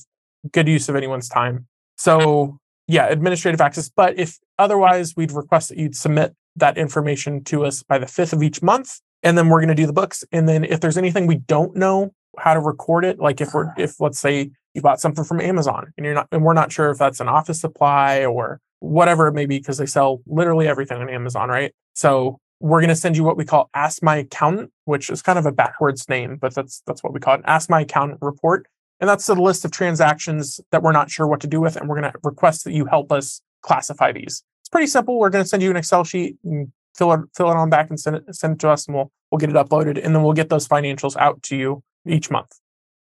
good 0.51 0.67
use 0.67 0.89
of 0.89 0.95
anyone's 0.95 1.29
time. 1.29 1.67
So 1.97 2.59
yeah, 2.87 3.07
administrative 3.07 3.61
access. 3.61 3.89
But 3.89 4.17
if 4.17 4.39
otherwise, 4.57 5.15
we'd 5.15 5.31
request 5.31 5.69
that 5.69 5.77
you'd 5.77 5.95
submit 5.95 6.35
that 6.55 6.77
information 6.77 7.43
to 7.45 7.65
us 7.65 7.83
by 7.83 7.99
the 7.99 8.07
fifth 8.07 8.33
of 8.33 8.41
each 8.41 8.61
month, 8.61 8.99
and 9.23 9.37
then 9.37 9.49
we're 9.49 9.59
going 9.59 9.67
to 9.69 9.75
do 9.75 9.85
the 9.85 9.93
books. 9.93 10.23
And 10.31 10.47
then 10.47 10.63
if 10.63 10.79
there's 10.79 10.97
anything 10.97 11.27
we 11.27 11.35
don't 11.35 11.75
know 11.75 12.13
how 12.37 12.53
to 12.53 12.59
record 12.59 13.05
it, 13.05 13.19
like 13.19 13.41
if 13.41 13.53
we're 13.53 13.73
if 13.77 13.99
let's 13.99 14.19
say 14.19 14.51
you 14.73 14.81
bought 14.81 15.01
something 15.01 15.23
from 15.23 15.41
Amazon 15.41 15.91
and 15.97 16.05
you're 16.05 16.15
not 16.15 16.27
and 16.31 16.43
we're 16.43 16.53
not 16.53 16.71
sure 16.71 16.89
if 16.89 16.97
that's 16.97 17.19
an 17.19 17.27
office 17.27 17.59
supply 17.59 18.25
or 18.25 18.59
whatever 18.79 19.27
it 19.27 19.33
may 19.33 19.45
be 19.45 19.57
because 19.57 19.77
they 19.77 19.85
sell 19.85 20.21
literally 20.27 20.67
everything 20.67 21.01
on 21.01 21.09
Amazon, 21.09 21.49
right? 21.49 21.73
So 21.93 22.39
we're 22.59 22.79
going 22.79 22.89
to 22.89 22.95
send 22.95 23.15
you 23.15 23.23
what 23.23 23.37
we 23.37 23.45
call 23.45 23.69
Ask 23.73 24.01
My 24.01 24.17
Accountant, 24.17 24.71
which 24.85 25.09
is 25.09 25.21
kind 25.21 25.37
of 25.37 25.45
a 25.45 25.51
backwards 25.51 26.07
name, 26.09 26.37
but 26.37 26.55
that's 26.55 26.81
that's 26.87 27.03
what 27.03 27.13
we 27.13 27.19
call 27.19 27.35
it, 27.35 27.41
Ask 27.45 27.69
My 27.69 27.81
Accountant 27.81 28.19
report. 28.21 28.67
And 28.99 29.07
that's 29.07 29.27
the 29.27 29.35
list 29.35 29.63
of 29.63 29.71
transactions 29.71 30.59
that 30.71 30.81
we're 30.81 30.91
not 30.91 31.11
sure 31.11 31.27
what 31.27 31.39
to 31.41 31.47
do 31.47 31.61
with. 31.61 31.75
And 31.75 31.87
we're 31.87 31.99
going 32.01 32.11
to 32.11 32.19
request 32.23 32.63
that 32.63 32.73
you 32.73 32.85
help 32.87 33.11
us 33.11 33.41
classify 33.61 34.11
these. 34.11 34.43
It's 34.61 34.69
pretty 34.69 34.87
simple. 34.87 35.19
We're 35.19 35.29
going 35.29 35.43
to 35.43 35.47
send 35.47 35.61
you 35.61 35.69
an 35.69 35.77
Excel 35.77 36.03
sheet 36.03 36.35
and 36.43 36.71
fill 36.95 37.13
it, 37.13 37.19
fill 37.35 37.51
it 37.51 37.55
on 37.55 37.69
back 37.69 37.91
and 37.91 37.99
send 37.99 38.15
it, 38.15 38.35
send 38.35 38.53
it 38.53 38.59
to 38.59 38.69
us 38.69 38.87
and 38.87 38.95
we'll, 38.95 39.11
we'll 39.29 39.37
get 39.37 39.51
it 39.51 39.55
uploaded. 39.55 40.03
And 40.03 40.15
then 40.15 40.23
we'll 40.23 40.33
get 40.33 40.49
those 40.49 40.67
financials 40.67 41.15
out 41.15 41.43
to 41.43 41.55
you 41.55 41.83
each 42.07 42.31
month. 42.31 42.51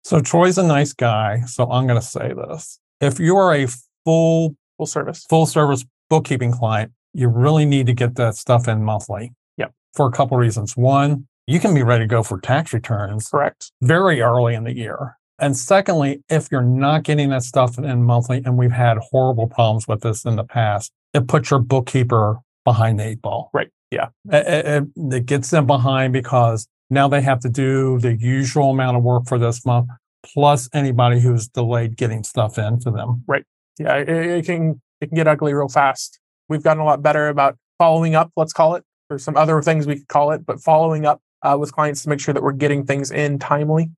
So 0.03 0.21
Troy's 0.21 0.59
a 0.59 0.65
nice 0.65 0.93
guy. 0.93 1.43
So 1.43 1.71
I'm 1.71 1.87
going 1.87 2.01
to 2.01 2.05
say 2.07 2.33
this. 2.33 2.81
If 3.01 3.21
you 3.21 3.37
are 3.37 3.55
a 3.55 3.69
full, 4.05 4.57
Full 4.79 4.87
service. 4.87 5.25
full 5.31 5.47
service 5.47 5.85
bookkeeping 6.11 6.51
client, 6.51 6.91
you 7.13 7.29
really 7.29 7.65
need 7.65 7.87
to 7.87 7.93
get 7.95 8.17
that 8.17 8.35
stuff 8.35 8.67
in 8.67 8.83
monthly. 8.83 9.33
For 9.95 10.07
a 10.07 10.11
couple 10.11 10.37
reasons. 10.37 10.77
One, 10.77 11.27
you 11.47 11.61
can 11.61 11.75
be 11.75 11.83
ready 11.83 12.05
to 12.05 12.09
go 12.09 12.23
for 12.23 12.41
tax 12.41 12.73
returns 12.73 13.29
Correct. 13.29 13.71
very 13.83 14.21
early 14.21 14.55
in 14.55 14.65
the 14.65 14.75
year. 14.75 15.17
And 15.39 15.57
secondly, 15.57 16.23
if 16.29 16.49
you're 16.51 16.63
not 16.63 17.03
getting 17.03 17.29
that 17.31 17.43
stuff 17.43 17.79
in 17.79 18.03
monthly, 18.05 18.39
and 18.45 18.57
we've 18.57 18.73
had 18.73 18.99
horrible 18.99 19.47
problems 19.49 19.87
with 19.89 20.01
this 20.01 20.25
in 20.25 20.37
the 20.37 20.45
past, 20.45 20.93
it 21.13 21.29
puts 21.29 21.51
your 21.51 21.59
bookkeeper 21.61 22.39
behind 22.65 22.99
the 22.99 23.05
eight 23.09 23.23
ball. 23.23 23.51
Right. 23.53 23.69
Yeah. 23.91 24.09
It, 24.31 24.47
it- 24.47 24.67
it- 24.97 25.15
it 25.15 25.27
gets 25.27 25.51
them 25.51 25.67
behind 25.67 26.13
because 26.13 26.67
now 26.91 27.09
they 27.09 27.21
have 27.21 27.41
to 27.41 27.49
do 27.49 27.99
the 27.99 28.15
usual 28.15 28.71
amount 28.71 28.97
of 28.97 29.03
work 29.03 29.27
for 29.27 29.39
this 29.39 29.65
month, 29.67 29.89
plus 30.25 30.69
anybody 30.73 31.21
who's 31.21 31.49
delayed 31.49 31.97
getting 31.97 32.23
stuff 32.25 32.59
into 32.59 32.91
them. 32.91 33.25
Right. 33.27 33.45
Yeah. 33.79 33.97
It, 33.97 34.09
it 34.09 34.45
can, 34.47 34.81
it 35.01 35.09
can 35.09 35.17
get 35.17 35.27
ugly 35.29 35.53
real 35.55 35.69
fast. 35.69 36.19
We've 36.49 36.63
gotten 36.63 36.81
a 36.81 36.85
lot 36.85 37.03
better 37.03 37.29
about 37.29 37.57
following 37.79 38.15
up, 38.15 38.31
let's 38.37 38.53
call 38.53 38.75
it. 38.77 38.85
There's 39.09 39.25
some 39.25 39.37
other 39.37 39.61
things 39.63 39.87
we 39.87 39.97
could 39.97 40.09
call 40.09 40.33
it, 40.33 40.47
but 40.47 40.61
following 40.61 41.07
up 41.07 41.21
uh, 41.43 41.57
with 41.59 41.73
clients 41.73 42.03
to 42.03 42.09
make 42.09 42.21
sure 42.21 42.35
that 42.35 42.43
we're 42.43 42.53
getting 42.53 42.85
things 42.85 43.11
in 43.11 43.39
timely. 43.39 43.91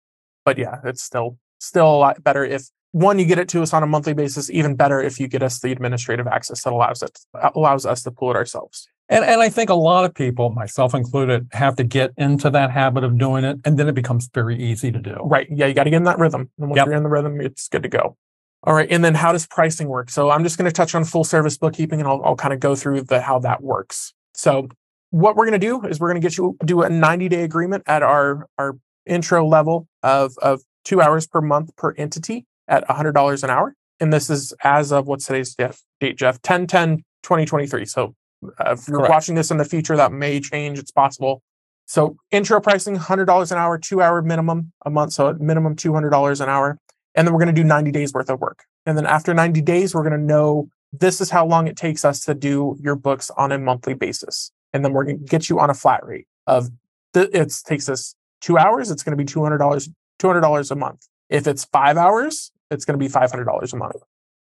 But 0.44 0.58
yeah, 0.58 0.76
it's 0.84 1.02
still 1.02 1.38
still 1.58 1.88
a 1.88 1.96
lot 1.96 2.22
better 2.22 2.44
if 2.44 2.68
one 2.92 3.18
you 3.18 3.24
get 3.26 3.38
it 3.38 3.48
to 3.50 3.62
us 3.62 3.72
on 3.72 3.82
a 3.82 3.86
monthly 3.86 4.14
basis. 4.14 4.50
Even 4.50 4.74
better 4.74 5.00
if 5.00 5.20
you 5.20 5.28
get 5.28 5.42
us 5.42 5.60
the 5.60 5.72
administrative 5.72 6.26
access 6.26 6.62
that 6.62 6.72
allows 6.72 7.02
it 7.02 7.18
allows 7.54 7.86
us 7.86 8.02
to 8.04 8.10
pull 8.10 8.30
it 8.30 8.36
ourselves. 8.36 8.88
And, 9.08 9.24
and 9.24 9.40
I 9.40 9.48
think 9.48 9.70
a 9.70 9.74
lot 9.74 10.04
of 10.04 10.14
people, 10.14 10.50
myself 10.50 10.92
included, 10.92 11.46
have 11.52 11.76
to 11.76 11.84
get 11.84 12.10
into 12.16 12.50
that 12.50 12.72
habit 12.72 13.04
of 13.04 13.16
doing 13.18 13.44
it. 13.44 13.60
And 13.64 13.78
then 13.78 13.88
it 13.88 13.94
becomes 13.94 14.28
very 14.34 14.60
easy 14.60 14.90
to 14.90 14.98
do. 14.98 15.20
Right. 15.22 15.46
Yeah, 15.48 15.66
you 15.66 15.74
got 15.74 15.84
to 15.84 15.90
get 15.90 15.98
in 15.98 16.04
that 16.04 16.18
rhythm. 16.18 16.50
And 16.58 16.70
once 16.70 16.78
Yep. 16.78 16.86
you're 16.86 16.96
in 16.96 17.04
the 17.04 17.08
rhythm, 17.08 17.40
it's 17.40 17.68
good 17.68 17.84
to 17.84 17.88
go. 17.88 18.16
All 18.64 18.74
right. 18.74 18.90
And 18.90 19.04
then 19.04 19.14
how 19.14 19.30
does 19.30 19.46
pricing 19.46 19.86
work? 19.86 20.10
So 20.10 20.30
I'm 20.30 20.42
just 20.42 20.58
going 20.58 20.68
to 20.68 20.72
touch 20.72 20.92
on 20.96 21.04
full 21.04 21.22
service 21.22 21.56
bookkeeping 21.56 22.00
and 22.00 22.08
I'll, 22.08 22.20
I'll 22.24 22.34
kind 22.36 22.52
of 22.52 22.58
go 22.58 22.74
through 22.74 23.02
the 23.02 23.20
how 23.20 23.38
that 23.40 23.62
works. 23.62 24.12
So 24.34 24.68
what 25.10 25.36
we're 25.36 25.46
going 25.46 25.58
to 25.60 25.66
do 25.66 25.82
is 25.86 26.00
we're 26.00 26.08
going 26.08 26.20
to 26.20 26.26
get 26.26 26.36
you 26.36 26.56
do 26.64 26.82
a 26.82 26.90
90 26.90 27.28
day 27.28 27.42
agreement 27.42 27.84
at 27.86 28.02
our 28.02 28.48
our 28.58 28.76
intro 29.06 29.46
level 29.46 29.88
of 30.02 30.36
of 30.38 30.62
two 30.84 31.00
hours 31.00 31.26
per 31.26 31.40
month 31.40 31.74
per 31.76 31.92
entity 31.96 32.46
at 32.68 32.86
$100 32.88 33.44
an 33.44 33.50
hour. 33.50 33.74
And 34.00 34.12
this 34.12 34.30
is 34.30 34.52
as 34.62 34.92
of 34.92 35.06
what's 35.06 35.26
today's 35.26 35.54
date, 35.54 36.16
Jeff? 36.16 36.40
10 36.42 36.66
10 36.66 36.98
2023. 37.22 37.84
So 37.86 38.14
uh, 38.44 38.72
if 38.72 38.86
you're 38.86 38.98
Correct. 38.98 39.10
watching 39.10 39.34
this 39.34 39.50
in 39.50 39.56
the 39.56 39.64
future, 39.64 39.96
that 39.96 40.12
may 40.12 40.40
change. 40.40 40.78
It's 40.78 40.90
possible. 40.90 41.42
So 41.86 42.16
intro 42.30 42.60
pricing, 42.60 42.96
$100 42.96 43.52
an 43.52 43.58
hour, 43.58 43.78
two 43.78 44.02
hour 44.02 44.20
minimum 44.22 44.72
a 44.84 44.90
month. 44.90 45.12
So 45.12 45.28
at 45.28 45.40
minimum 45.40 45.76
$200 45.76 46.40
an 46.40 46.48
hour. 46.48 46.78
And 47.14 47.26
then 47.26 47.32
we're 47.32 47.40
going 47.40 47.54
to 47.54 47.60
do 47.60 47.66
90 47.66 47.90
days 47.92 48.12
worth 48.12 48.28
of 48.28 48.40
work. 48.40 48.64
And 48.84 48.98
then 48.98 49.06
after 49.06 49.32
90 49.32 49.62
days, 49.62 49.94
we're 49.94 50.02
going 50.02 50.12
to 50.12 50.18
know 50.18 50.68
this 50.92 51.20
is 51.20 51.30
how 51.30 51.46
long 51.46 51.66
it 51.66 51.76
takes 51.76 52.04
us 52.04 52.24
to 52.24 52.34
do 52.34 52.76
your 52.80 52.94
books 52.94 53.30
on 53.36 53.52
a 53.52 53.58
monthly 53.58 53.94
basis. 53.94 54.52
And 54.72 54.84
then 54.84 54.92
we're 54.92 55.04
going 55.04 55.18
to 55.18 55.24
get 55.24 55.48
you 55.48 55.58
on 55.58 55.70
a 55.70 55.74
flat 55.74 56.04
rate 56.04 56.26
of 56.46 56.70
th- 57.14 57.30
it 57.32 57.52
takes 57.64 57.88
us 57.88 58.14
two 58.40 58.58
hours. 58.58 58.90
It's 58.90 59.02
going 59.02 59.16
to 59.16 59.22
be 59.22 59.24
two 59.24 59.42
hundred 59.42 59.58
dollars, 59.58 59.88
two 60.18 60.26
hundred 60.26 60.40
dollars 60.40 60.70
a 60.70 60.76
month. 60.76 61.06
If 61.28 61.46
it's 61.46 61.64
five 61.64 61.96
hours, 61.96 62.52
it's 62.70 62.84
going 62.84 62.98
to 62.98 63.04
be 63.04 63.08
five 63.08 63.30
hundred 63.30 63.44
dollars 63.44 63.72
a 63.72 63.76
month. 63.76 63.96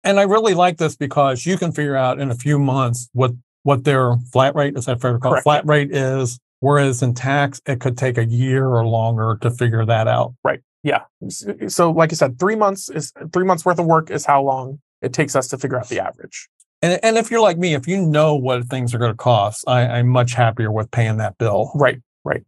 And 0.02 0.20
I 0.20 0.24
really 0.24 0.54
like 0.54 0.76
this 0.76 0.96
because 0.96 1.46
you 1.46 1.56
can 1.56 1.72
figure 1.72 1.96
out 1.96 2.20
in 2.20 2.30
a 2.30 2.34
few 2.34 2.58
months 2.58 3.08
what 3.12 3.32
what 3.62 3.84
their 3.84 4.16
flat 4.32 4.54
rate 4.54 4.76
is 4.76 4.86
that 4.86 5.00
fair 5.00 5.14
to 5.14 5.18
call 5.18 5.40
flat 5.40 5.66
rate 5.66 5.90
is. 5.90 6.38
Whereas 6.60 7.02
in 7.02 7.12
tax, 7.12 7.60
it 7.66 7.80
could 7.80 7.98
take 7.98 8.16
a 8.16 8.24
year 8.24 8.66
or 8.66 8.86
longer 8.86 9.36
to 9.42 9.50
figure 9.50 9.84
that 9.84 10.08
out. 10.08 10.34
Right. 10.42 10.60
Yeah. 10.82 11.02
So, 11.68 11.90
like 11.90 12.12
I 12.12 12.14
said, 12.14 12.38
three 12.38 12.56
months 12.56 12.88
is 12.88 13.12
three 13.32 13.44
months 13.44 13.64
worth 13.64 13.78
of 13.78 13.86
work 13.86 14.10
is 14.10 14.24
how 14.24 14.42
long 14.42 14.80
it 15.02 15.12
takes 15.12 15.36
us 15.36 15.48
to 15.48 15.58
figure 15.58 15.78
out 15.78 15.88
the 15.88 16.00
average. 16.00 16.48
And, 16.84 17.00
and 17.02 17.16
if 17.16 17.30
you're 17.30 17.40
like 17.40 17.56
me, 17.56 17.72
if 17.72 17.88
you 17.88 17.96
know 17.96 18.34
what 18.34 18.66
things 18.66 18.94
are 18.94 18.98
going 18.98 19.10
to 19.10 19.16
cost, 19.16 19.64
I, 19.66 19.86
I'm 19.86 20.06
much 20.06 20.34
happier 20.34 20.70
with 20.70 20.90
paying 20.90 21.16
that 21.16 21.38
bill. 21.38 21.70
Right. 21.74 21.98
Right. 22.26 22.44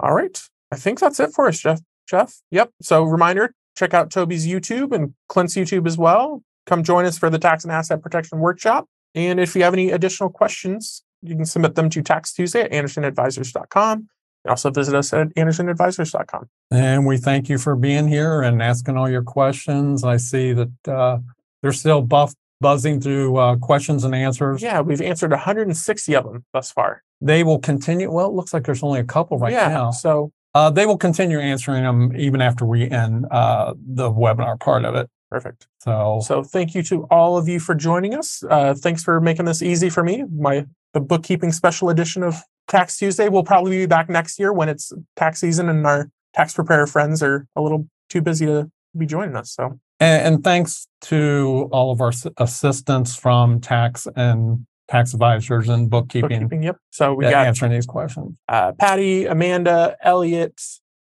All 0.00 0.14
right. 0.14 0.42
I 0.72 0.76
think 0.76 0.98
that's 0.98 1.20
it 1.20 1.32
for 1.34 1.46
us, 1.46 1.58
Jeff. 1.58 1.80
Jeff. 2.08 2.40
Yep. 2.50 2.70
So, 2.80 3.02
reminder: 3.04 3.54
check 3.76 3.92
out 3.92 4.10
Toby's 4.10 4.46
YouTube 4.46 4.94
and 4.94 5.12
Clint's 5.28 5.54
YouTube 5.54 5.86
as 5.86 5.98
well. 5.98 6.42
Come 6.64 6.84
join 6.84 7.04
us 7.04 7.18
for 7.18 7.28
the 7.28 7.38
tax 7.38 7.64
and 7.64 7.72
asset 7.72 8.00
protection 8.00 8.38
workshop. 8.38 8.86
And 9.14 9.38
if 9.38 9.54
you 9.54 9.62
have 9.62 9.74
any 9.74 9.90
additional 9.90 10.30
questions, 10.30 11.04
you 11.20 11.36
can 11.36 11.44
submit 11.44 11.74
them 11.74 11.90
to 11.90 12.02
Tax 12.02 12.32
Tuesday 12.32 12.62
at 12.62 12.70
AndersonAdvisors.com. 12.70 14.08
And 14.44 14.50
also 14.50 14.70
visit 14.70 14.94
us 14.94 15.12
at 15.12 15.28
AndersonAdvisors.com. 15.34 16.48
And 16.70 17.04
we 17.04 17.18
thank 17.18 17.50
you 17.50 17.58
for 17.58 17.76
being 17.76 18.08
here 18.08 18.40
and 18.40 18.62
asking 18.62 18.96
all 18.96 19.10
your 19.10 19.22
questions. 19.22 20.02
I 20.02 20.16
see 20.16 20.54
that 20.54 20.88
uh, 20.88 21.18
they're 21.62 21.72
still 21.72 22.00
buff 22.00 22.34
buzzing 22.60 23.00
through 23.00 23.36
uh, 23.36 23.56
questions 23.56 24.04
and 24.04 24.14
answers. 24.14 24.62
Yeah, 24.62 24.80
we've 24.80 25.00
answered 25.02 25.30
160 25.30 26.14
of 26.16 26.24
them 26.24 26.44
thus 26.52 26.70
far. 26.72 27.02
They 27.20 27.42
will 27.44 27.58
continue. 27.58 28.10
Well, 28.10 28.28
it 28.28 28.32
looks 28.34 28.52
like 28.54 28.64
there's 28.64 28.82
only 28.82 29.00
a 29.00 29.04
couple 29.04 29.38
right 29.38 29.52
yeah. 29.52 29.68
now. 29.68 29.90
So 29.90 30.32
Uh, 30.54 30.70
they 30.70 30.86
will 30.86 30.96
continue 30.98 31.38
answering 31.38 31.82
them 31.82 32.12
even 32.16 32.40
after 32.40 32.64
we 32.64 32.88
end 32.90 33.26
uh, 33.30 33.74
the 33.76 34.10
webinar 34.10 34.58
part 34.58 34.84
of 34.84 34.94
it. 34.94 35.08
perfect. 35.30 35.66
So, 35.80 36.20
So 36.22 36.42
thank 36.42 36.74
you 36.74 36.82
to 36.84 37.04
all 37.10 37.36
of 37.36 37.46
you 37.48 37.60
for 37.60 37.74
joining 37.74 38.14
us. 38.14 38.42
Uh, 38.48 38.72
thanks 38.74 39.02
for 39.02 39.20
making 39.20 39.44
this 39.44 39.60
easy 39.62 39.90
for 39.90 40.02
me. 40.02 40.24
My 40.30 40.64
the 40.94 41.00
bookkeeping 41.00 41.52
special 41.52 41.90
edition 41.90 42.22
of 42.22 42.36
Tax 42.68 42.96
Tuesday 42.96 43.28
will 43.28 43.44
probably 43.44 43.76
be 43.76 43.86
back 43.86 44.08
next 44.08 44.38
year 44.38 44.50
when 44.52 44.68
it's 44.70 44.92
tax 45.14 45.40
season 45.40 45.68
and 45.68 45.86
our 45.86 46.08
tax 46.34 46.54
preparer 46.54 46.86
friends 46.86 47.22
are 47.22 47.46
a 47.54 47.60
little 47.60 47.86
too 48.08 48.22
busy 48.22 48.46
to 48.46 48.70
be 48.96 49.04
joining 49.04 49.36
us. 49.36 49.52
So 49.52 49.78
and, 50.00 50.34
and 50.34 50.44
thanks 50.44 50.86
to 51.02 51.68
all 51.72 51.90
of 51.92 52.00
our 52.00 52.12
assistants 52.38 53.16
from 53.16 53.60
tax 53.60 54.06
and 54.16 54.66
tax 54.88 55.12
advisors 55.14 55.68
and 55.68 55.90
bookkeeping, 55.90 56.28
bookkeeping, 56.42 56.62
yep. 56.62 56.76
So 56.90 57.14
we 57.14 57.24
got 57.24 57.46
answering 57.46 57.72
these 57.72 57.86
questions. 57.86 58.36
uh, 58.48 58.72
Patty, 58.72 59.26
Amanda, 59.26 59.96
Elliot, 60.02 60.60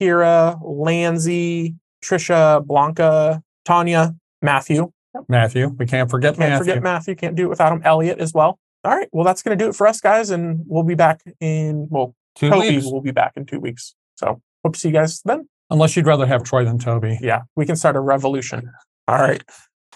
Kira, 0.01 0.61
Lanzi, 0.63 1.75
Trisha, 2.03 2.65
Blanca, 2.65 3.41
Tanya, 3.65 4.15
Matthew. 4.41 4.91
Matthew, 5.29 5.69
we 5.69 5.86
can't 5.86 6.09
forget 6.11 6.36
Can't 6.36 6.49
Matthew. 6.49 6.65
forget 6.65 6.83
Matthew. 6.83 7.15
Can't 7.15 7.36
do 7.36 7.45
it 7.45 7.49
without 7.49 7.71
him. 7.71 7.81
Elliot 7.86 8.19
as 8.19 8.33
well. 8.33 8.59
All 8.83 8.95
right. 8.95 9.07
Well, 9.13 9.23
that's 9.23 9.41
going 9.41 9.57
to 9.57 9.63
do 9.63 9.69
it 9.69 9.75
for 9.75 9.88
us, 9.88 10.01
guys. 10.01 10.29
And 10.29 10.63
we'll 10.67 10.83
be 10.83 10.93
back 10.95 11.21
in, 11.39 11.88
well, 11.89 12.13
Two 12.36 12.49
Toby 12.49 12.71
weeks. 12.75 12.86
will 12.86 13.01
be 13.01 13.11
back 13.11 13.31
in 13.38 13.45
two 13.45 13.59
weeks. 13.61 13.95
So 14.15 14.41
hope 14.63 14.73
to 14.73 14.79
see 14.79 14.89
you 14.89 14.93
guys 14.93 15.21
then. 15.23 15.47
Unless 15.70 15.95
you'd 15.95 16.05
rather 16.05 16.26
have 16.26 16.43
Troy 16.43 16.63
than 16.63 16.78
Toby. 16.78 17.18
Yeah, 17.22 17.41
we 17.55 17.66
can 17.66 17.76
start 17.76 17.95
a 17.95 17.99
revolution. 17.99 18.72
All 19.07 19.18
right. 19.18 19.43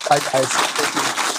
Bye, 0.09 0.19
guys. 0.19 0.47
Thank 0.47 0.95
you. 0.95 1.29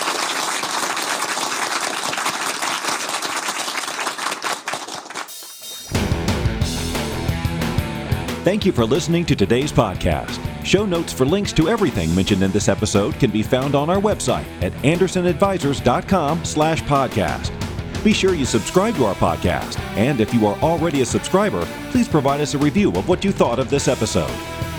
Thank 8.42 8.64
you 8.64 8.72
for 8.72 8.86
listening 8.86 9.26
to 9.26 9.36
today's 9.36 9.70
podcast. 9.70 10.40
Show 10.64 10.86
notes 10.86 11.12
for 11.12 11.26
links 11.26 11.52
to 11.52 11.68
everything 11.68 12.14
mentioned 12.14 12.42
in 12.42 12.50
this 12.50 12.68
episode 12.68 13.14
can 13.16 13.30
be 13.30 13.42
found 13.42 13.74
on 13.74 13.90
our 13.90 14.00
website 14.00 14.46
at 14.62 14.72
andersonadvisors.com 14.82 16.44
slash 16.44 16.82
podcast. 16.84 17.69
Be 18.02 18.14
sure 18.14 18.32
you 18.32 18.46
subscribe 18.46 18.94
to 18.94 19.04
our 19.04 19.14
podcast, 19.14 19.78
and 19.94 20.22
if 20.22 20.32
you 20.32 20.46
are 20.46 20.58
already 20.60 21.02
a 21.02 21.06
subscriber, 21.06 21.66
please 21.90 22.08
provide 22.08 22.40
us 22.40 22.54
a 22.54 22.58
review 22.58 22.90
of 22.92 23.06
what 23.06 23.24
you 23.24 23.30
thought 23.30 23.58
of 23.58 23.68
this 23.68 23.88
episode. 23.88 24.69